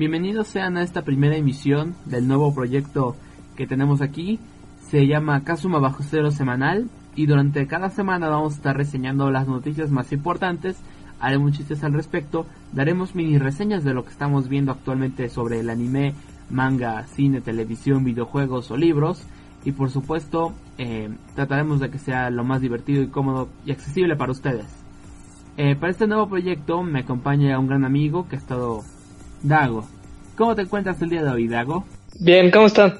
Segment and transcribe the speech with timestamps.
[0.00, 3.16] Bienvenidos sean a esta primera emisión del nuevo proyecto
[3.54, 4.38] que tenemos aquí.
[4.88, 9.46] Se llama Kazuma Bajo Cero Semanal y durante cada semana vamos a estar reseñando las
[9.46, 10.78] noticias más importantes,
[11.20, 15.68] haremos chistes al respecto, daremos mini reseñas de lo que estamos viendo actualmente sobre el
[15.68, 16.14] anime,
[16.48, 19.26] manga, cine, televisión, videojuegos o libros
[19.66, 24.16] y por supuesto eh, trataremos de que sea lo más divertido y cómodo y accesible
[24.16, 24.64] para ustedes.
[25.58, 28.82] Eh, para este nuevo proyecto me acompaña un gran amigo que ha estado
[29.42, 29.84] Dago.
[30.36, 31.84] ¿Cómo te encuentras el día de hoy, Dago?
[32.18, 32.98] Bien, ¿cómo están?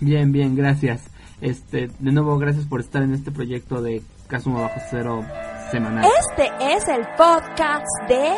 [0.00, 1.02] Bien, bien, gracias.
[1.40, 5.24] Este, de nuevo, gracias por estar en este proyecto de Kazuma Bajo Cero
[5.70, 6.06] semanal.
[6.30, 8.34] Este es el podcast de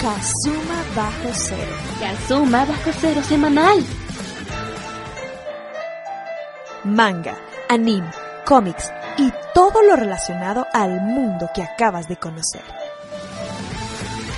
[0.00, 1.72] Kazuma Bajo Cero.
[2.00, 3.78] Kazuma Bajo Cero semanal.
[6.84, 7.34] Manga,
[7.70, 8.10] anime,
[8.44, 12.83] cómics y todo lo relacionado al mundo que acabas de conocer.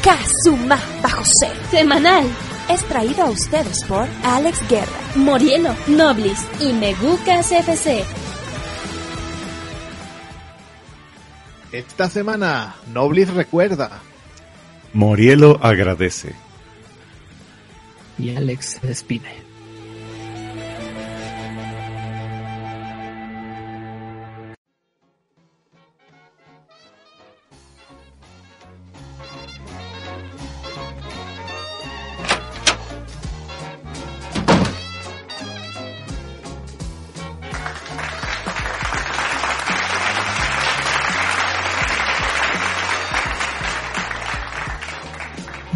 [0.06, 1.52] Kazuma Bajo Cero.
[1.68, 2.24] Semanal.
[2.70, 8.04] Es traído a ustedes por Alex Guerra, Morielo, Noblis y Megucas FC.
[11.72, 14.00] Esta semana, Noblis recuerda.
[14.92, 16.36] Morielo agradece.
[18.16, 19.45] Y Alex se despide.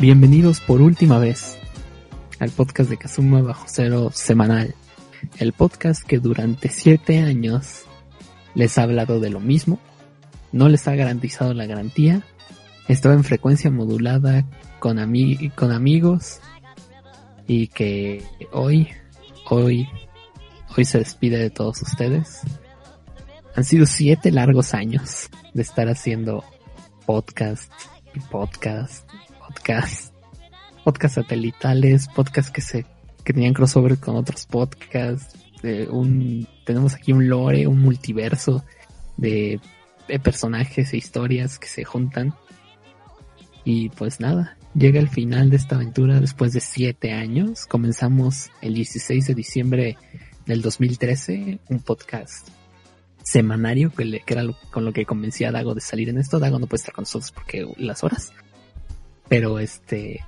[0.01, 1.59] Bienvenidos por última vez
[2.39, 4.75] al podcast de Kazuma Bajo Cero semanal.
[5.37, 7.83] El podcast que durante siete años
[8.55, 9.79] les ha hablado de lo mismo,
[10.53, 12.23] no les ha garantizado la garantía,
[12.89, 14.47] estaba en frecuencia modulada
[14.79, 16.41] con, ami con amigos
[17.47, 18.89] y que hoy,
[19.51, 19.87] hoy,
[20.75, 22.41] hoy se despide de todos ustedes.
[23.55, 26.43] Han sido siete largos años de estar haciendo
[27.05, 27.71] podcast
[28.15, 29.07] y podcast
[29.51, 30.15] podcast,
[30.85, 32.87] podcast satelitales, podcast que se
[33.25, 38.65] que tenían crossover con otros podcasts, tenemos aquí un lore, un multiverso
[39.17, 39.61] de,
[40.09, 42.35] de personajes e historias que se juntan.
[43.65, 47.67] Y pues nada, llega el final de esta aventura después de siete años.
[47.67, 49.99] Comenzamos el 16 de diciembre
[50.47, 52.49] del 2013, un podcast
[53.23, 56.39] semanario que, le, era con lo que convencía a Dago de salir en esto.
[56.39, 58.33] Dago no puede estar con nosotros porque las horas.
[59.31, 60.25] Pero este.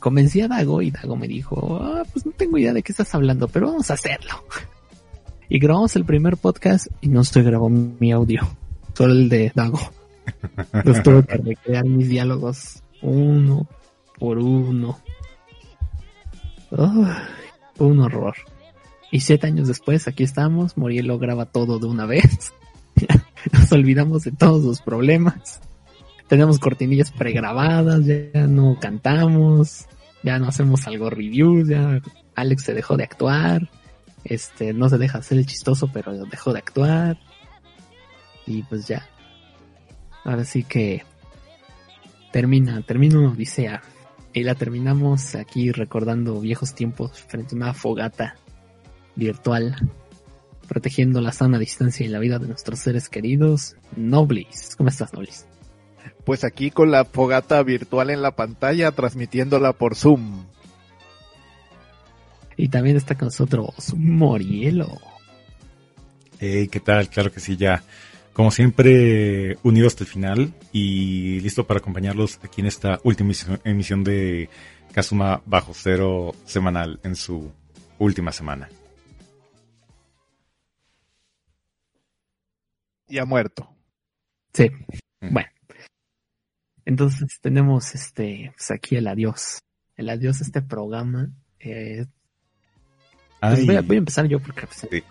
[0.00, 3.14] Convencí a Dago y Dago me dijo: ah, Pues no tengo idea de qué estás
[3.14, 4.32] hablando, pero vamos a hacerlo.
[5.46, 8.48] Y grabamos el primer podcast y no se grabó mi audio,
[8.94, 9.78] solo el de Dago.
[10.72, 13.68] Entonces tuve que recrear mis diálogos uno
[14.18, 14.98] por uno.
[16.70, 17.06] Oh,
[17.78, 18.34] un horror.
[19.12, 20.78] Y siete años después, aquí estamos.
[20.78, 22.54] Morielo graba todo de una vez.
[23.52, 25.60] Nos olvidamos de todos los problemas
[26.28, 29.86] tenemos cortinillas pregrabadas, ya no cantamos,
[30.22, 32.00] ya no hacemos algo reviews, ya
[32.34, 33.68] Alex se dejó de actuar,
[34.24, 37.18] este, no se deja hacer el chistoso, pero dejó de actuar.
[38.46, 39.06] Y pues ya.
[40.24, 41.02] Ahora sí que
[42.32, 43.82] termina, termina una odisea.
[44.32, 48.34] Y la terminamos aquí recordando viejos tiempos frente a una fogata
[49.14, 49.76] virtual,
[50.66, 53.76] protegiendo la sana distancia y la vida de nuestros seres queridos.
[53.94, 55.46] Noblis, ¿cómo estás, Noblis?
[56.24, 60.46] Pues aquí con la fogata virtual en la pantalla, transmitiéndola por Zoom.
[62.56, 64.98] Y también está con nosotros Morielo.
[66.38, 67.08] Hey, ¿qué tal?
[67.08, 67.82] Claro que sí, ya.
[68.32, 73.32] Como siempre, unido hasta el final y listo para acompañarlos aquí en esta última
[73.62, 74.48] emisión de
[74.92, 77.52] Kazuma Bajo Cero semanal en su
[77.98, 78.68] última semana.
[83.08, 83.68] Y ha muerto.
[84.52, 84.70] Sí.
[85.20, 85.53] Bueno.
[86.84, 89.62] Entonces tenemos este, pues aquí el adiós.
[89.96, 91.30] El adiós de este programa.
[91.60, 92.06] Eh,
[93.40, 95.02] pues voy, a, voy, a, empezar yo porque pues, sí.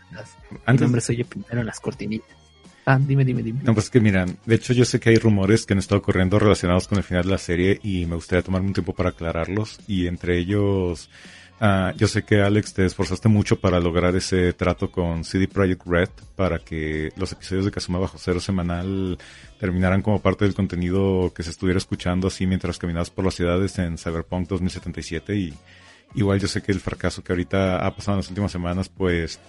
[0.65, 0.81] Antes...
[0.81, 2.43] mi nombre soy primero en las cortinitas.
[2.85, 3.61] Ah, dime, dime, dime.
[3.63, 6.37] No, pues que miran, de hecho yo sé que hay rumores que han estado corriendo
[6.37, 9.79] relacionados con el final de la serie y me gustaría tomarme un tiempo para aclararlos
[9.87, 11.09] y entre ellos
[11.63, 15.87] Uh, yo sé que Alex te esforzaste mucho para lograr ese trato con CD Projekt
[15.87, 19.17] Red para que los episodios de Kazuma Bajo Cero semanal
[19.61, 23.79] terminaran como parte del contenido que se estuviera escuchando así mientras caminabas por las ciudades
[23.79, 25.53] en Cyberpunk 2077 y
[26.15, 29.39] igual yo sé que el fracaso que ahorita ha pasado en las últimas semanas pues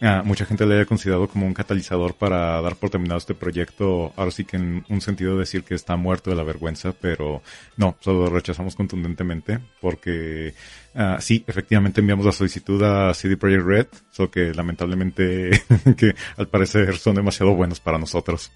[0.00, 4.12] ah, mucha gente le haya considerado como un catalizador para dar por terminado este proyecto.
[4.16, 7.42] Ahora sí que en un sentido decir que está muerto de la vergüenza, pero
[7.76, 10.54] no, solo lo rechazamos contundentemente porque
[10.94, 15.50] ah, sí, efectivamente enviamos la solicitud a CD Projekt Red, solo que lamentablemente
[15.96, 18.50] que al parecer son demasiado buenos para nosotros.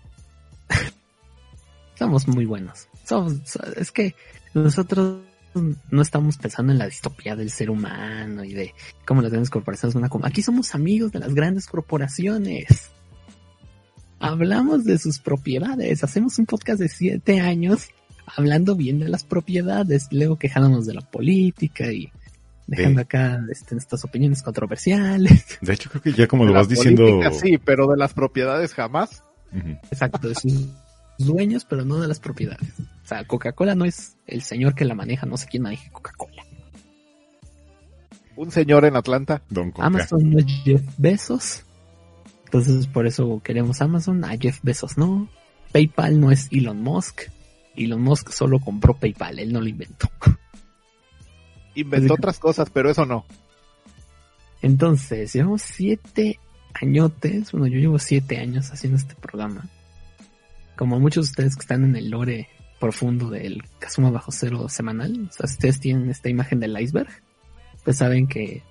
[1.94, 2.88] Somos muy buenos.
[3.04, 4.14] Somos, es que
[4.52, 5.18] nosotros
[5.54, 8.74] no estamos pensando en la distopía del ser humano y de
[9.06, 10.26] cómo las grandes corporaciones van a...
[10.26, 12.90] Aquí somos amigos de las grandes corporaciones.
[14.18, 16.02] Hablamos de sus propiedades.
[16.02, 17.88] Hacemos un podcast de siete años
[18.26, 22.10] hablando bien de las propiedades, luego quejándonos de la política y
[22.66, 25.58] dejando acá este, estas opiniones controversiales.
[25.60, 27.20] De hecho, creo que ya como lo vas diciendo...
[27.32, 29.22] Sí, pero de las propiedades jamás.
[29.90, 30.68] Exacto, de sus
[31.18, 32.68] dueños, pero no de las propiedades.
[32.80, 36.44] O sea, Coca-Cola no es el señor que la maneja, no sé quién maneja Coca-Cola.
[38.36, 39.42] Un señor en Atlanta.
[39.78, 41.62] Amazon no es Jeff Bezos.
[42.46, 44.24] Entonces por eso queremos Amazon.
[44.24, 45.28] A Jeff Bezos no.
[45.72, 47.22] PayPal no es Elon Musk.
[47.76, 50.08] Elon Musk solo compró PayPal, él no lo inventó.
[51.76, 53.24] Inventó otras cosas, pero eso no.
[54.62, 56.38] Entonces, llevamos siete
[56.72, 59.68] añotes, bueno, yo llevo siete años haciendo este programa.
[60.76, 62.48] Como muchos de ustedes que están en el lore
[62.80, 67.10] profundo del Kazuma Bajo Cero semanal, o sea, si ustedes tienen esta imagen del iceberg,
[67.84, 68.62] pues saben que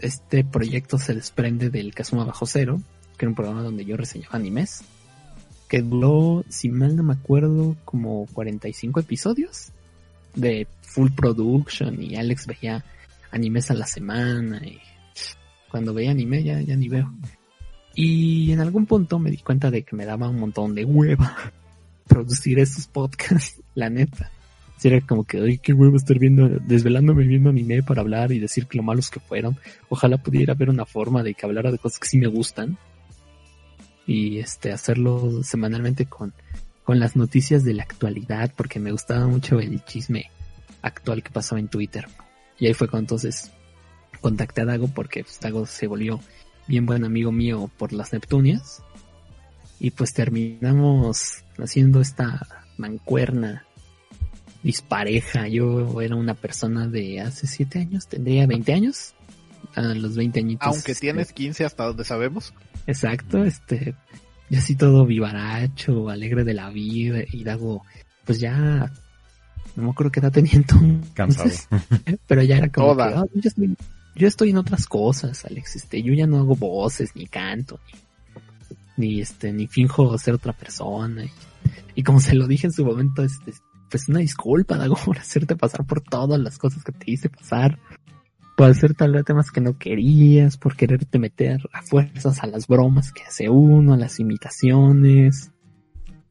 [0.00, 2.80] este proyecto se desprende del Kazuma Bajo Cero,
[3.16, 4.82] que era un programa donde yo reseñaba animes,
[5.68, 9.72] que duró, si mal no me acuerdo, como 45 episodios
[10.34, 12.84] de full production y Alex veía
[13.30, 14.78] animes a la semana y
[15.68, 17.12] cuando veía anime ya, ya ni veo.
[18.00, 21.36] Y en algún punto me di cuenta de que me daba un montón de hueva
[22.06, 24.30] producir estos podcasts, la neta.
[24.76, 28.38] Si era como que, ay, qué huevo estar viendo, desvelándome viendo anime para hablar y
[28.38, 29.56] decir que lo malos que fueron.
[29.88, 32.78] Ojalá pudiera haber una forma de que hablara de cosas que sí me gustan.
[34.06, 36.32] Y este, hacerlo semanalmente con,
[36.84, 40.30] con las noticias de la actualidad, porque me gustaba mucho el chisme
[40.82, 42.06] actual que pasaba en Twitter.
[42.60, 43.50] Y ahí fue cuando entonces
[44.20, 46.20] contacté a Dago porque pues, Dago se volvió
[46.68, 48.82] bien buen amigo mío por las Neptunias.
[49.80, 53.64] Y pues terminamos haciendo esta mancuerna
[54.62, 55.48] dispareja.
[55.48, 59.14] Yo era una persona de hace 7 años, tendría 20 años.
[59.74, 60.66] A los 20 añitos.
[60.66, 62.54] Aunque este, tienes 15 hasta donde sabemos.
[62.86, 63.94] Exacto, este,
[64.48, 67.84] yo así todo vivaracho, alegre de la vida y Dago,
[68.24, 68.90] pues ya,
[69.76, 71.10] no me acuerdo qué edad tenía entonces.
[71.12, 71.50] Cansado.
[72.26, 73.76] pero ya era como que, yo estoy
[74.18, 75.76] yo estoy en otras cosas, Alex.
[75.76, 77.78] Este, yo ya no hago voces, ni canto,
[78.96, 81.24] ni, este, ni finjo ser otra persona.
[81.94, 83.52] Y, como se lo dije en su momento, este,
[83.90, 87.78] pues una disculpa, Dago, por hacerte pasar por todas las cosas que te hice pasar.
[88.56, 92.66] Por hacer tal vez temas que no querías, por quererte meter a fuerzas a las
[92.66, 95.52] bromas que hace uno, a las imitaciones.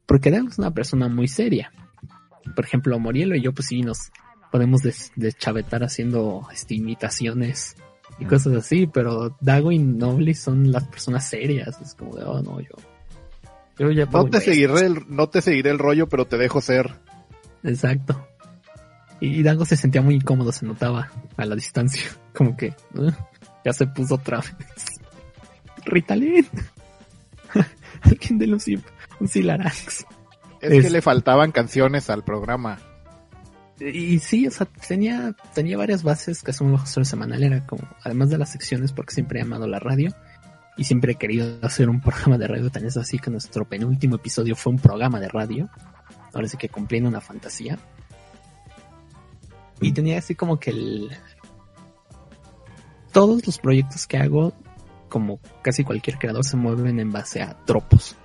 [0.04, 1.72] Porque Dago es una persona muy seria.
[2.54, 4.10] Por ejemplo, Morielo y yo, pues sí, nos,
[4.50, 4.82] podemos
[5.16, 7.76] deschavetar haciendo este, imitaciones
[8.18, 12.42] y cosas así, pero Dago y Nobly son las personas serias, es como de, oh
[12.42, 12.74] no, yo,
[13.78, 16.94] yo ya no te seguiré el, no te seguiré el rollo, pero te dejo ser.
[17.62, 18.26] Exacto.
[19.20, 22.04] Y Dago se sentía muy incómodo, se notaba a la distancia,
[22.34, 22.74] como que
[23.64, 25.00] ya se puso otra vez.
[25.84, 26.46] Ritalin.
[28.02, 30.06] Alguien de los un Silarax.
[30.60, 32.78] Es, que le faltaban canciones al programa
[33.80, 38.30] y sí, o sea, tenía, tenía varias bases que son mejor semanal, era como, además
[38.30, 40.12] de las secciones, porque siempre he amado la radio
[40.76, 44.16] y siempre he querido hacer un programa de radio, tan es así que nuestro penúltimo
[44.16, 45.68] episodio fue un programa de radio,
[46.32, 47.78] ahora sí que cumpliendo una fantasía.
[49.80, 51.10] Y tenía así como que el...
[53.12, 54.52] Todos los proyectos que hago,
[55.08, 58.16] como casi cualquier creador, se mueven en base a tropos.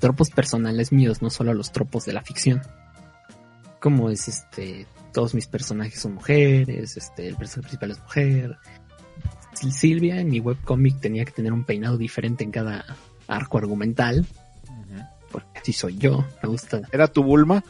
[0.00, 2.62] Tropos personales míos, no solo los tropos de la ficción
[3.80, 8.56] como es este, todos mis personajes son mujeres, este, el personaje principal es mujer.
[9.54, 12.84] Silvia en mi webcomic tenía que tener un peinado diferente en cada
[13.26, 14.26] arco argumental.
[15.30, 16.80] Porque así soy yo, me gusta.
[16.90, 17.62] ¿Era tu Bulma?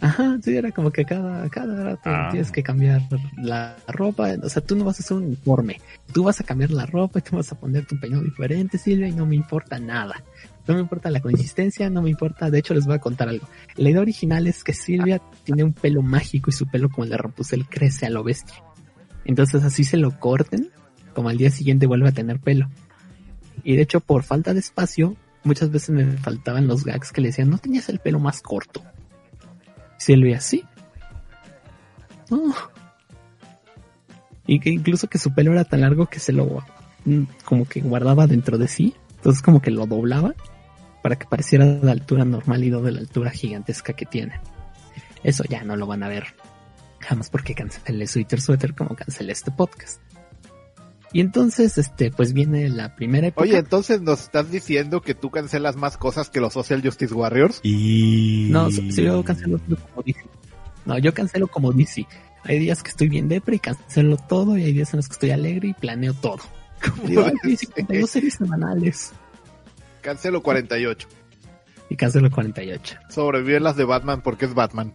[0.00, 2.28] Ajá, sí, era como que cada, cada rato ah.
[2.30, 3.02] tienes que cambiar
[3.36, 4.34] la ropa.
[4.42, 5.80] O sea, tú no vas a hacer un informe.
[6.12, 9.08] Tú vas a cambiar la ropa y tú vas a poner tu peinado diferente, Silvia,
[9.08, 10.22] y no me importa nada.
[10.68, 12.50] No me importa la consistencia, no me importa.
[12.50, 13.48] De hecho, les voy a contar algo.
[13.76, 17.10] La idea original es que Silvia tiene un pelo mágico y su pelo como el
[17.10, 18.62] de Rapunzel crece a lo bestia.
[19.24, 20.70] Entonces así se lo corten,
[21.14, 22.68] como al día siguiente vuelve a tener pelo.
[23.64, 27.28] Y de hecho, por falta de espacio, muchas veces me faltaban los gags que le
[27.28, 28.82] decían, no tenías el pelo más corto.
[29.96, 30.64] Silvia, sí.
[34.46, 36.62] Y que incluso que su pelo era tan largo que se lo
[37.06, 40.34] mm, como que guardaba dentro de sí, entonces como que lo doblaba
[41.02, 44.40] para que pareciera de la altura normal y no de la altura gigantesca que tiene.
[45.22, 46.34] Eso ya no lo van a ver
[47.00, 50.00] jamás porque cancelé Twitter Sweater como cancelé este podcast.
[51.12, 53.42] Y entonces, este, pues viene la primera época.
[53.42, 57.60] Oye, entonces nos estás diciendo que tú cancelas más cosas que los Social Justice Warriors.
[57.62, 58.48] Y...
[58.50, 60.20] No, si yo cancelo todo como DC.
[60.84, 62.06] No, yo cancelo como DC.
[62.44, 65.14] Hay días que estoy bien depre y cancelo todo y hay días en los que
[65.14, 66.40] estoy alegre y planeo todo.
[66.82, 69.12] Como digo, hay 52 series semanales.
[70.08, 71.06] Cancelo 48.
[71.90, 72.96] Y cancelo 48.
[73.10, 74.94] Sobreviven las de Batman porque es Batman.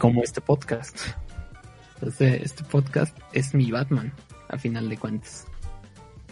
[0.00, 0.98] Como este podcast.
[2.02, 4.12] Este, este podcast es mi Batman,
[4.48, 5.46] a final de cuentas.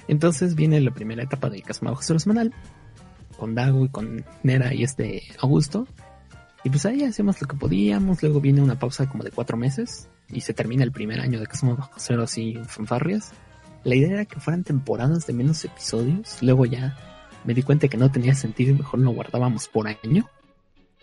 [0.08, 2.52] Entonces viene la primera etapa del Casamago semanal.
[3.36, 5.86] Con Dago y con Nera y este Augusto.
[6.64, 8.24] Y pues ahí hacemos lo que podíamos.
[8.24, 10.08] Luego viene una pausa como de cuatro meses.
[10.28, 13.30] Y se termina el primer año de Casamo Bajo Cero así en fanfarrias.
[13.84, 16.42] La idea era que fueran temporadas de menos episodios.
[16.42, 16.98] Luego ya
[17.44, 20.28] me di cuenta que no tenía sentido y mejor lo guardábamos por año.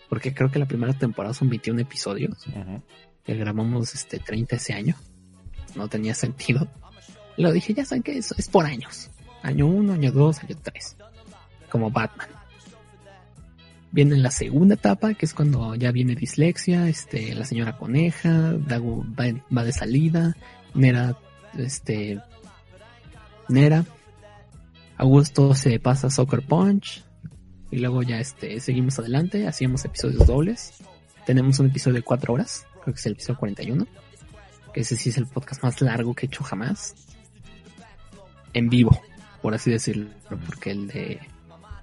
[0.08, 2.36] Porque creo que la primera temporada son 21 episodios.
[3.24, 4.96] Que grabamos este 30 ese año.
[5.76, 6.66] No tenía sentido.
[7.36, 9.10] Lo dije, ya saben que eso es por años.
[9.42, 10.96] Año 1, año 2, año 3.
[11.70, 12.28] Como Batman.
[13.92, 19.04] Viene la segunda etapa, que es cuando ya viene dislexia, este, la señora coneja, Dago
[19.18, 19.24] va,
[19.56, 20.36] va de salida,
[20.74, 21.16] Nera,
[21.58, 22.20] este,
[23.48, 23.84] Nera,
[25.00, 27.02] Augusto se pasa Soccer Punch,
[27.70, 30.74] y luego ya este, seguimos adelante, hacíamos episodios dobles.
[31.24, 33.86] Tenemos un episodio de cuatro horas, creo que es el episodio 41,
[34.74, 36.94] que ese sí es el podcast más largo que he hecho jamás.
[38.52, 39.00] En vivo,
[39.40, 40.10] por así decirlo,
[40.44, 41.18] porque el de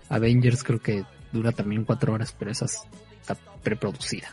[0.10, 3.34] Avengers creo que dura también cuatro horas, pero esa está
[3.64, 4.28] preproducida.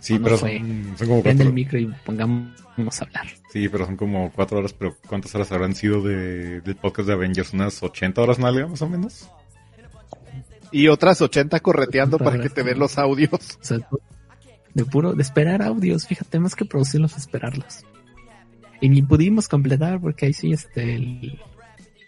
[0.00, 1.42] Sí, pero son, son, como cuatro...
[1.42, 3.26] el micro y pongámonos a hablar.
[3.52, 7.14] Sí, pero son como cuatro horas, pero ¿cuántas horas habrán sido de, del podcast de
[7.14, 7.52] Avengers?
[7.52, 9.28] ¿Unas 80 horas nalga, más o menos?
[10.72, 13.58] Y otras 80 correteando para que te den los audios.
[13.60, 13.78] O sea,
[14.74, 17.84] de puro, de esperar audios, fíjate, más que producirlos, esperarlos.
[18.80, 21.40] Y ni pudimos completar porque ahí sí, este, el,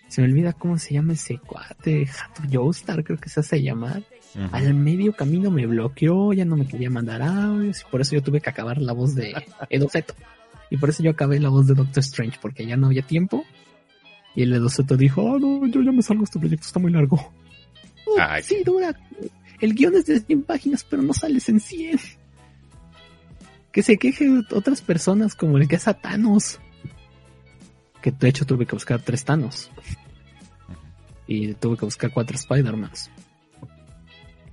[0.09, 4.05] se me olvida cómo se llama ese cuate, Hato Joestar, creo que se hace llamar.
[4.35, 4.49] Uh -huh.
[4.53, 8.23] Al medio camino me bloqueó, ya no me quería mandar audios, y por eso yo
[8.23, 9.35] tuve que acabar la voz de
[9.71, 10.15] Edo Zeto.
[10.71, 13.45] Y por eso yo acabé la voz de Doctor Strange, porque ya no había tiempo.
[14.35, 16.91] Y el Edo Zeto dijo, oh no, yo ya me salgo, este proyecto está muy
[16.91, 17.33] largo.
[18.19, 18.43] Ay.
[18.43, 18.95] sí, dura.
[19.61, 22.01] El guion es de 100 páginas, pero no sales en 100.
[23.71, 26.61] Que se queje otras personas como el que es a Thanos.
[28.01, 29.71] Que de hecho tuve que buscar tres Thanos.
[31.27, 33.11] Y tuve que buscar cuatro Spider-Mans.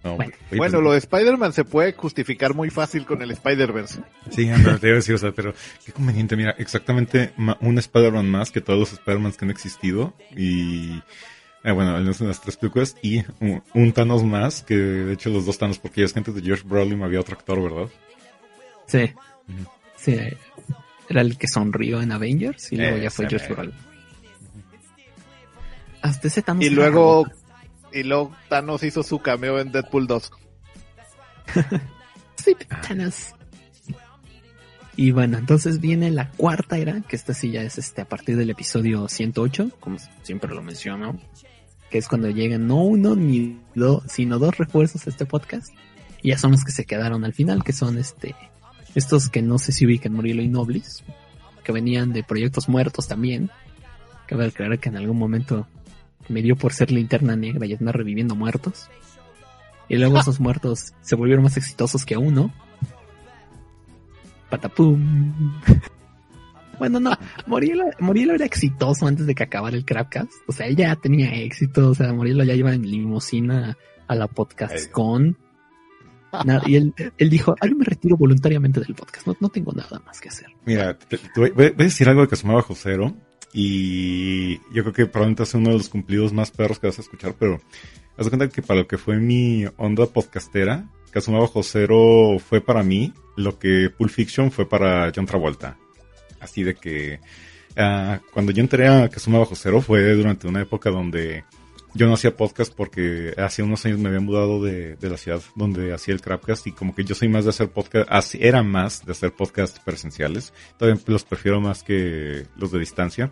[0.03, 0.31] No, Bueno.
[0.49, 4.01] pues, lo de Spider-Man se puede justificar muy fácil con el Spider-Verse.
[4.29, 5.53] Sí, anda, te iba a decir, o sea, pero
[5.85, 11.01] qué conveniente, mira, exactamente un Spider-Man más que todos los Spider-Mans que han existido y,
[11.65, 15.13] eh, bueno, al menos en las tres películas, y un, un Thanos más, que de
[15.13, 17.61] hecho los dos Thanos, porque ya es que antes de George Brolin había otro actor,
[17.61, 17.89] ¿verdad?
[18.87, 19.11] Sí.
[19.97, 20.17] Sí.
[21.09, 23.53] Era el que sonrió en Avengers y luego ya fue George.
[23.53, 23.73] Brolin.
[26.01, 27.27] Hasta ese Thanos Y luego.
[27.93, 30.31] Y luego Thanos hizo su cameo en Deadpool 2.
[32.35, 32.55] Sí,
[32.87, 33.35] Thanos.
[34.95, 38.37] Y bueno, entonces viene la cuarta era, que esta sí ya es este a partir
[38.37, 41.19] del episodio 108, como siempre lo menciono,
[41.89, 45.73] que es cuando llegan no uno ni dos, sino dos refuerzos a este podcast.
[46.21, 48.35] Y ya son los que se quedaron al final, que son este
[48.95, 51.03] estos que no sé si ubican Murilo y Noblis,
[51.63, 53.49] que venían de proyectos muertos también.
[54.27, 55.67] Cabe aclarar que en algún momento
[56.29, 58.89] me dio por ser linterna negra y andar reviviendo muertos.
[59.87, 62.53] Y luego esos muertos se volvieron más exitosos que uno.
[64.49, 65.61] Patapum.
[66.79, 67.11] Bueno, no,
[67.45, 70.31] Morielo, Morielo era exitoso antes de que acabara el Crapcast.
[70.47, 71.89] O sea, él ya tenía éxito.
[71.89, 74.87] O sea, Morielo ya iba en limusina a la podcast Ay.
[74.89, 75.37] con.
[76.45, 79.27] Na- y él, él dijo, ah, yo me retiro voluntariamente del podcast.
[79.27, 80.47] No, no tengo nada más que hacer.
[80.65, 83.13] Mira, te, te voy, voy a decir algo de Kazuma Bajo Cero.
[83.53, 87.01] Y yo creo que probablemente es uno de los cumplidos más perros que vas a
[87.01, 87.59] escuchar, pero
[88.17, 92.61] haz de cuenta que para lo que fue mi onda podcastera, Kazuma Bajo Cero fue
[92.61, 95.77] para mí lo que Pulp Fiction fue para John Travolta.
[96.39, 97.19] Así de que
[97.75, 101.43] ah, cuando yo entré a Kazuma Bajo Cero fue durante una época donde
[101.93, 105.41] yo no hacía podcast porque hace unos años me había mudado de, de la ciudad
[105.55, 109.05] donde hacía el Crapcast y como que yo soy más de hacer podcast, era más
[109.05, 110.53] de hacer podcast presenciales.
[110.77, 113.31] Todavía los prefiero más que los de distancia,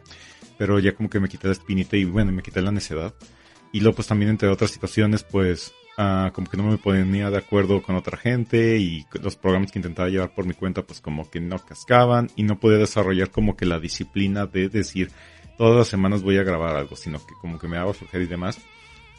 [0.57, 3.13] pero ya como que me quité la espinita y bueno, me quité la necedad.
[3.71, 7.37] Y luego pues también entre otras situaciones pues ah, como que no me ponía de
[7.37, 11.29] acuerdo con otra gente y los programas que intentaba llevar por mi cuenta pues como
[11.29, 15.11] que no cascaban y no podía desarrollar como que la disciplina de decir
[15.57, 18.27] todas las semanas voy a grabar algo, sino que como que me hago flojera y
[18.27, 18.59] demás.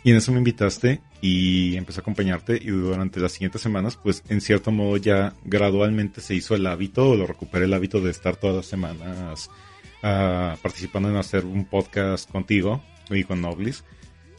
[0.04, 4.23] Y en eso me invitaste y empecé a acompañarte y durante las siguientes semanas, pues
[4.28, 8.11] en cierto modo ya gradualmente se hizo el hábito, o lo recuperé el hábito de
[8.11, 9.50] estar todas las semanas
[10.02, 13.85] ah, participando en hacer un podcast contigo y con Noblis.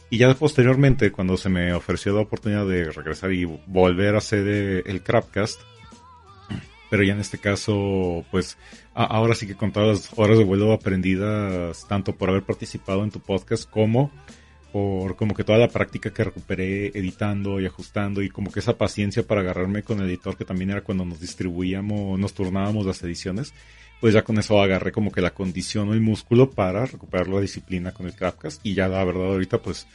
[0.08, 4.82] Y ya posteriormente, cuando se me ofreció la oportunidad de regresar y volver a hacer
[4.86, 5.60] el Crapcast,
[6.90, 8.58] pero ya en este caso, pues
[8.94, 13.10] ahora sí que con todas las horas de vuelo aprendidas, tanto por haber participado en
[13.10, 14.10] tu podcast como
[14.72, 18.78] por como que toda la práctica que recuperé editando y ajustando y como que esa
[18.78, 23.02] paciencia para agarrarme con el editor que también era cuando nos distribuíamos, nos turnábamos las
[23.02, 23.52] ediciones,
[24.00, 27.40] pues ya con eso agarré como que la condición o el músculo para recuperar la
[27.40, 29.86] disciplina con el Crapcast y ya la verdad ahorita pues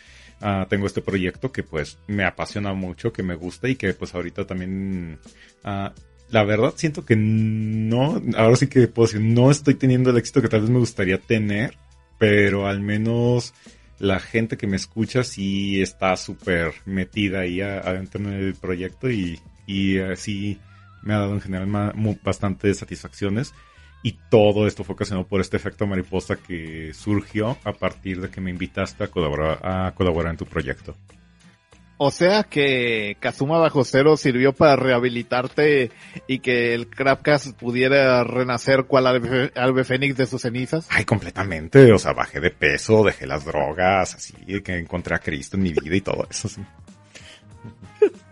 [0.41, 4.13] uh, tengo este proyecto que pues me apasiona mucho, que me gusta y que pues
[4.13, 5.19] ahorita también
[5.63, 5.89] uh,
[6.29, 10.41] la verdad siento que no, ahora sí que puedo decir, no estoy teniendo el éxito
[10.41, 11.77] que tal vez me gustaría tener,
[12.17, 13.53] pero al menos
[13.99, 19.39] la gente que me escucha sí está súper metida ahí adentro en el proyecto y,
[19.65, 20.59] y así
[21.03, 23.53] me ha dado en general bastantes satisfacciones.
[24.03, 28.39] Y todo esto fue ocasionado por este efecto mariposa que surgió a partir de que
[28.39, 30.95] me invitaste a colaborar, a colaborar en tu proyecto.
[31.97, 35.91] O sea que Kazuma Bajo Cero sirvió para rehabilitarte
[36.27, 40.87] y que el Crapcast pudiera renacer cual albe, fénix de sus cenizas.
[40.89, 41.91] Ay, completamente.
[41.93, 45.71] O sea, bajé de peso, dejé las drogas, así, que encontré a Cristo en mi
[45.71, 46.49] vida y todo eso.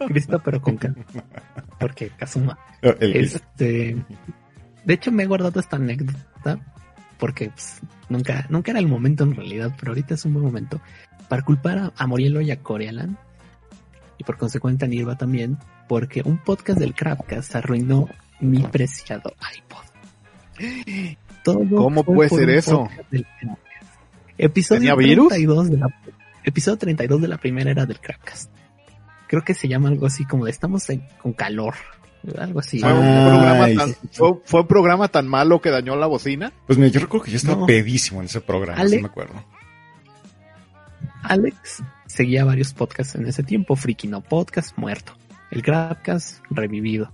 [0.08, 0.94] Cristo, pero con K.
[1.80, 2.60] Porque Kazuma.
[3.00, 3.96] este,
[4.84, 6.60] de hecho, me he guardado esta anécdota
[7.18, 7.80] porque pues,
[8.10, 10.82] nunca, nunca era el momento en realidad, pero ahorita es un buen momento
[11.30, 13.18] para culpar a, a Morielo y a Corealan
[14.24, 18.08] y por consecuencia a Nirva también, porque un podcast del Crapcast arruinó
[18.40, 19.84] mi preciado iPod.
[21.76, 22.90] ¿Cómo puede ser eso?
[24.38, 25.88] Episodio 32 de la
[26.44, 28.50] episodio 32 de la primera era del Crapcast.
[29.28, 30.88] Creo que se llama algo así como de estamos
[31.22, 31.76] con calor.
[32.38, 32.80] Algo así.
[32.80, 33.96] ¿Fue un, programa tan,
[34.46, 36.54] fue, un programa tan malo que dañó la bocina?
[36.66, 39.44] Pues mira, yo recuerdo que yo estaba pedísimo en ese programa, me acuerdo.
[41.24, 41.84] Alex
[42.14, 43.76] seguía varios podcasts en ese tiempo.
[43.76, 45.14] Friki no podcast, muerto.
[45.50, 47.12] El Grabcast, revivido.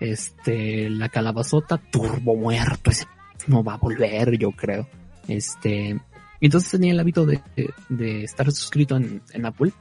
[0.00, 2.90] Este, la calabazota, turbo muerto.
[2.90, 3.06] Ese
[3.46, 4.88] no va a volver, yo creo.
[5.28, 6.00] Este,
[6.40, 7.40] entonces tenía el hábito de,
[7.88, 9.72] de, estar suscrito en, en, Apple,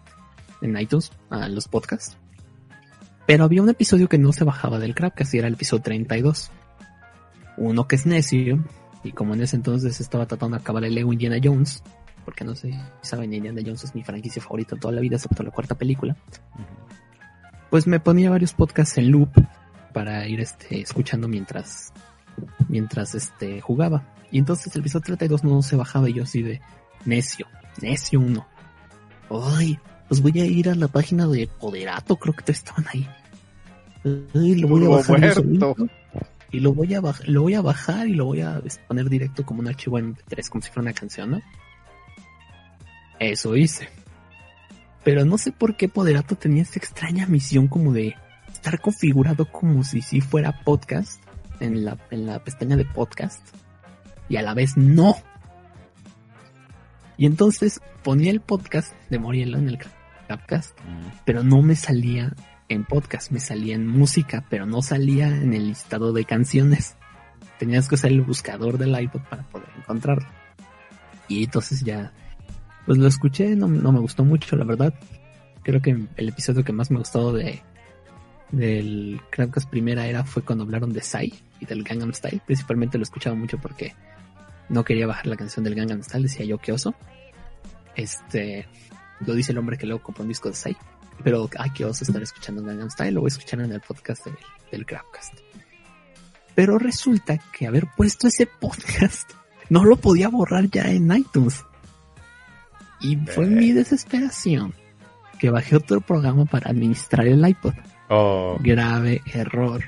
[0.62, 2.16] en iTunes, a los podcasts.
[3.26, 6.52] Pero había un episodio que no se bajaba del Crapcast y era el episodio 32.
[7.58, 8.64] Uno que es necio,
[9.04, 11.84] y como en ese entonces estaba tratando de acabar el Lego Indiana Jones,
[12.26, 15.44] porque no sé si saben, Indiana Jones es mi franquicia favorita toda la vida, excepto
[15.44, 16.16] la cuarta película.
[17.70, 19.30] Pues me ponía varios podcasts en loop
[19.94, 21.94] para ir este, escuchando mientras,
[22.68, 24.04] mientras este, jugaba.
[24.32, 26.62] Y entonces el episodio 32 no se bajaba y yo así de
[27.06, 27.48] necio,
[27.82, 28.48] necio uno.
[29.30, 33.08] Ay, pues voy a ir a la página de Poderato, creo que te estaban ahí.
[34.34, 35.44] Ay, lo voy a bajar
[36.52, 39.60] y lo voy a lo voy a bajar y lo voy a poner directo como
[39.60, 41.42] un archivo en 3 como si fuera una canción, ¿no?
[43.20, 43.90] Eso hice.
[45.04, 48.16] Pero no sé por qué Poderato tenía esta extraña misión como de
[48.52, 51.22] estar configurado como si si fuera podcast
[51.60, 53.42] en la, en la pestaña de podcast
[54.28, 55.16] y a la vez no.
[57.18, 59.80] Y entonces ponía el podcast de Morielo en el
[60.28, 60.78] podcast,
[61.26, 62.34] pero no me salía
[62.70, 66.96] en podcast, me salía en música, pero no salía en el listado de canciones.
[67.58, 70.30] Tenías que usar el buscador del iPod para poder encontrarlo.
[71.28, 72.14] Y entonces ya
[72.90, 74.92] pues lo escuché, no, me gustó mucho, la verdad.
[75.62, 77.62] Creo que el episodio que más me gustó de
[78.52, 82.42] del Crowdcast primera era fue cuando hablaron de Psy y del Gangnam Style.
[82.44, 83.94] Principalmente lo escuchaba mucho porque
[84.70, 86.96] no quería bajar la canción del Gangnam Style, decía yo que oso.
[87.96, 88.68] Este,
[89.20, 90.76] lo dice el hombre que luego compró un disco de Psy.
[91.24, 94.26] Pero, ay, qué oso estar escuchando Gangnam Style, lo voy a escuchar en el podcast
[94.72, 95.36] del, Crowdcast.
[96.56, 99.32] Pero resulta que haber puesto ese podcast
[99.70, 101.66] no lo podía borrar ya en iTunes.
[103.02, 104.74] Y fue mi desesperación
[105.40, 107.74] que bajé otro programa para administrar el iPod.
[108.10, 108.58] Oh.
[108.62, 109.84] Grave error.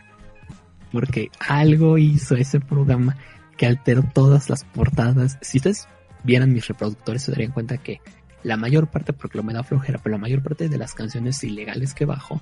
[0.91, 3.17] Porque algo hizo ese programa
[3.57, 5.37] que alteró todas las portadas.
[5.41, 5.87] Si ustedes
[6.23, 8.01] vieran mis reproductores se darían cuenta que
[8.43, 11.43] la mayor parte, porque lo me da flojera, pero la mayor parte de las canciones
[11.43, 12.41] ilegales que bajo,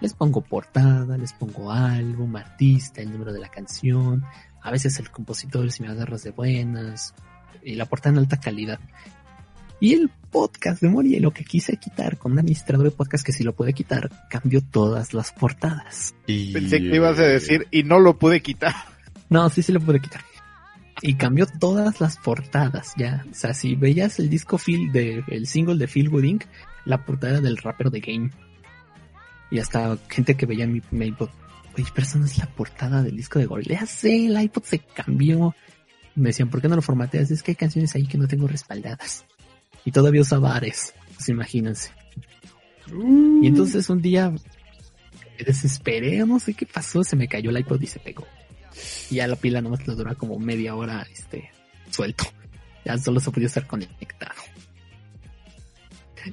[0.00, 4.24] les pongo portada, les pongo álbum, artista, el número de la canción,
[4.62, 7.14] a veces el compositor si me agarras de buenas,
[7.62, 8.78] y la portada en alta calidad.
[9.80, 13.32] Y el podcast de Mori, lo que quise quitar con un administrador de podcast que
[13.32, 16.14] si lo puede quitar, cambió todas las portadas.
[16.26, 18.74] Pensé que ibas a decir, y no lo pude quitar.
[19.30, 20.22] No, sí, sí lo pude quitar.
[21.02, 23.24] y cambió todas las portadas ya.
[23.30, 26.40] O sea, si veías el disco Phil de el single de Phil Gooding,
[26.84, 28.30] la portada del rapper de Game.
[29.50, 31.30] Y hasta gente que veía mi, mi iPod,
[31.76, 33.80] oye, pero esa no es la portada del disco de Gorilla.
[33.80, 35.54] Ya sé, el iPod se cambió.
[36.14, 37.30] Me decían, ¿por qué no lo formateas?
[37.30, 39.24] Es que hay canciones ahí que no tengo respaldadas.
[39.84, 41.90] Y todavía usaba Ares, pues imagínense.
[43.42, 44.40] Y entonces un día me
[45.44, 48.26] desesperé, no sé qué pasó, se me cayó el iPod y se pegó.
[49.10, 51.50] Y ya la pila nomás le dura como media hora, este,
[51.90, 52.24] suelto.
[52.84, 54.34] Ya solo se podía estar conectado.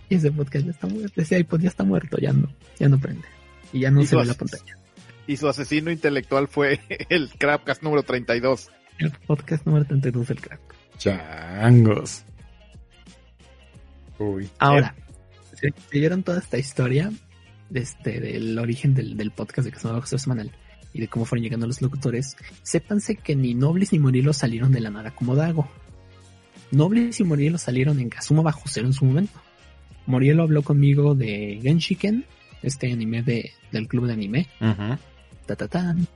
[0.09, 2.99] Y ese podcast ya está muerto, ese iPod ya está muerto, ya no, ya no
[2.99, 3.27] prende.
[3.71, 4.77] Y ya no Y se ve la pantalla.
[5.27, 6.79] Y su asesino intelectual fue
[7.09, 8.69] el Crapcast número 32.
[8.97, 10.61] El podcast número 32 del crack.
[10.97, 12.23] Changos.
[14.19, 14.49] Uy.
[14.59, 14.95] Ahora,
[15.53, 17.11] si siguieron toda esta historia
[17.73, 20.51] este, del origen del, del podcast de Bajo Cero Semanal
[20.93, 24.79] y de cómo fueron llegando los locutores, sépanse que ni Noblis ni Morielo salieron de
[24.79, 25.69] la nada como Dago.
[26.71, 29.39] Noblis y Morielo salieron en Kazuma Bajo Cero en su momento.
[30.05, 32.25] Morielo habló conmigo de Genshiken,
[32.63, 34.97] este anime de, del club de anime, Ujú.
[35.45, 36.07] ta, ta, tan.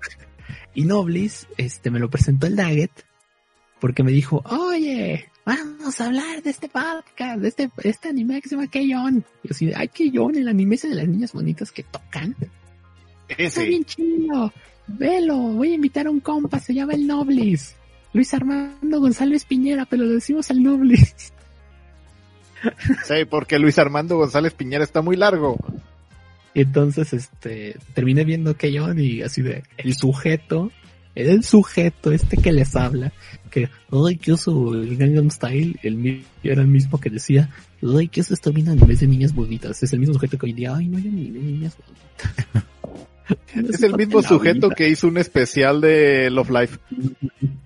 [0.73, 3.05] Y Noblis, este, me lo presentó el Daggett,
[3.79, 8.49] porque me dijo, oye, vamos a hablar de este podcast, de este, este anime que
[8.49, 9.25] se llama Keyon.
[9.43, 12.35] Y yo así, de, ay, Keyon, el anime ese de las niñas bonitas que tocan.
[13.27, 13.65] Está Ese.
[13.65, 14.53] bien chido.
[14.87, 17.75] Velo, voy a invitar a un compa, se llama el Noblis.
[18.13, 21.33] Luis Armando González Piñera, pero le decimos al Noblis.
[23.05, 25.57] Sí, porque Luis Armando González Piñera está muy largo.
[26.53, 30.71] Entonces, este, terminé viendo Keyon y así de, el sujeto,
[31.15, 33.11] el sujeto este que les habla,
[33.49, 37.49] que, ay, yo soy el Gangnam Style, el era el mismo que decía,
[37.81, 39.81] ay, que eso está viendo animes de niñas bonitas.
[39.83, 42.65] Es el mismo sujeto que hoy día, ay, no hay de niñas bonitas.
[43.55, 46.77] Es el mismo sujeto que hizo un especial de Love Life.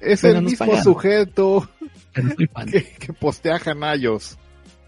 [0.00, 0.82] Es Pero el mismo pagaron.
[0.82, 1.70] sujeto
[2.12, 4.38] que, que, que postea Hanayos.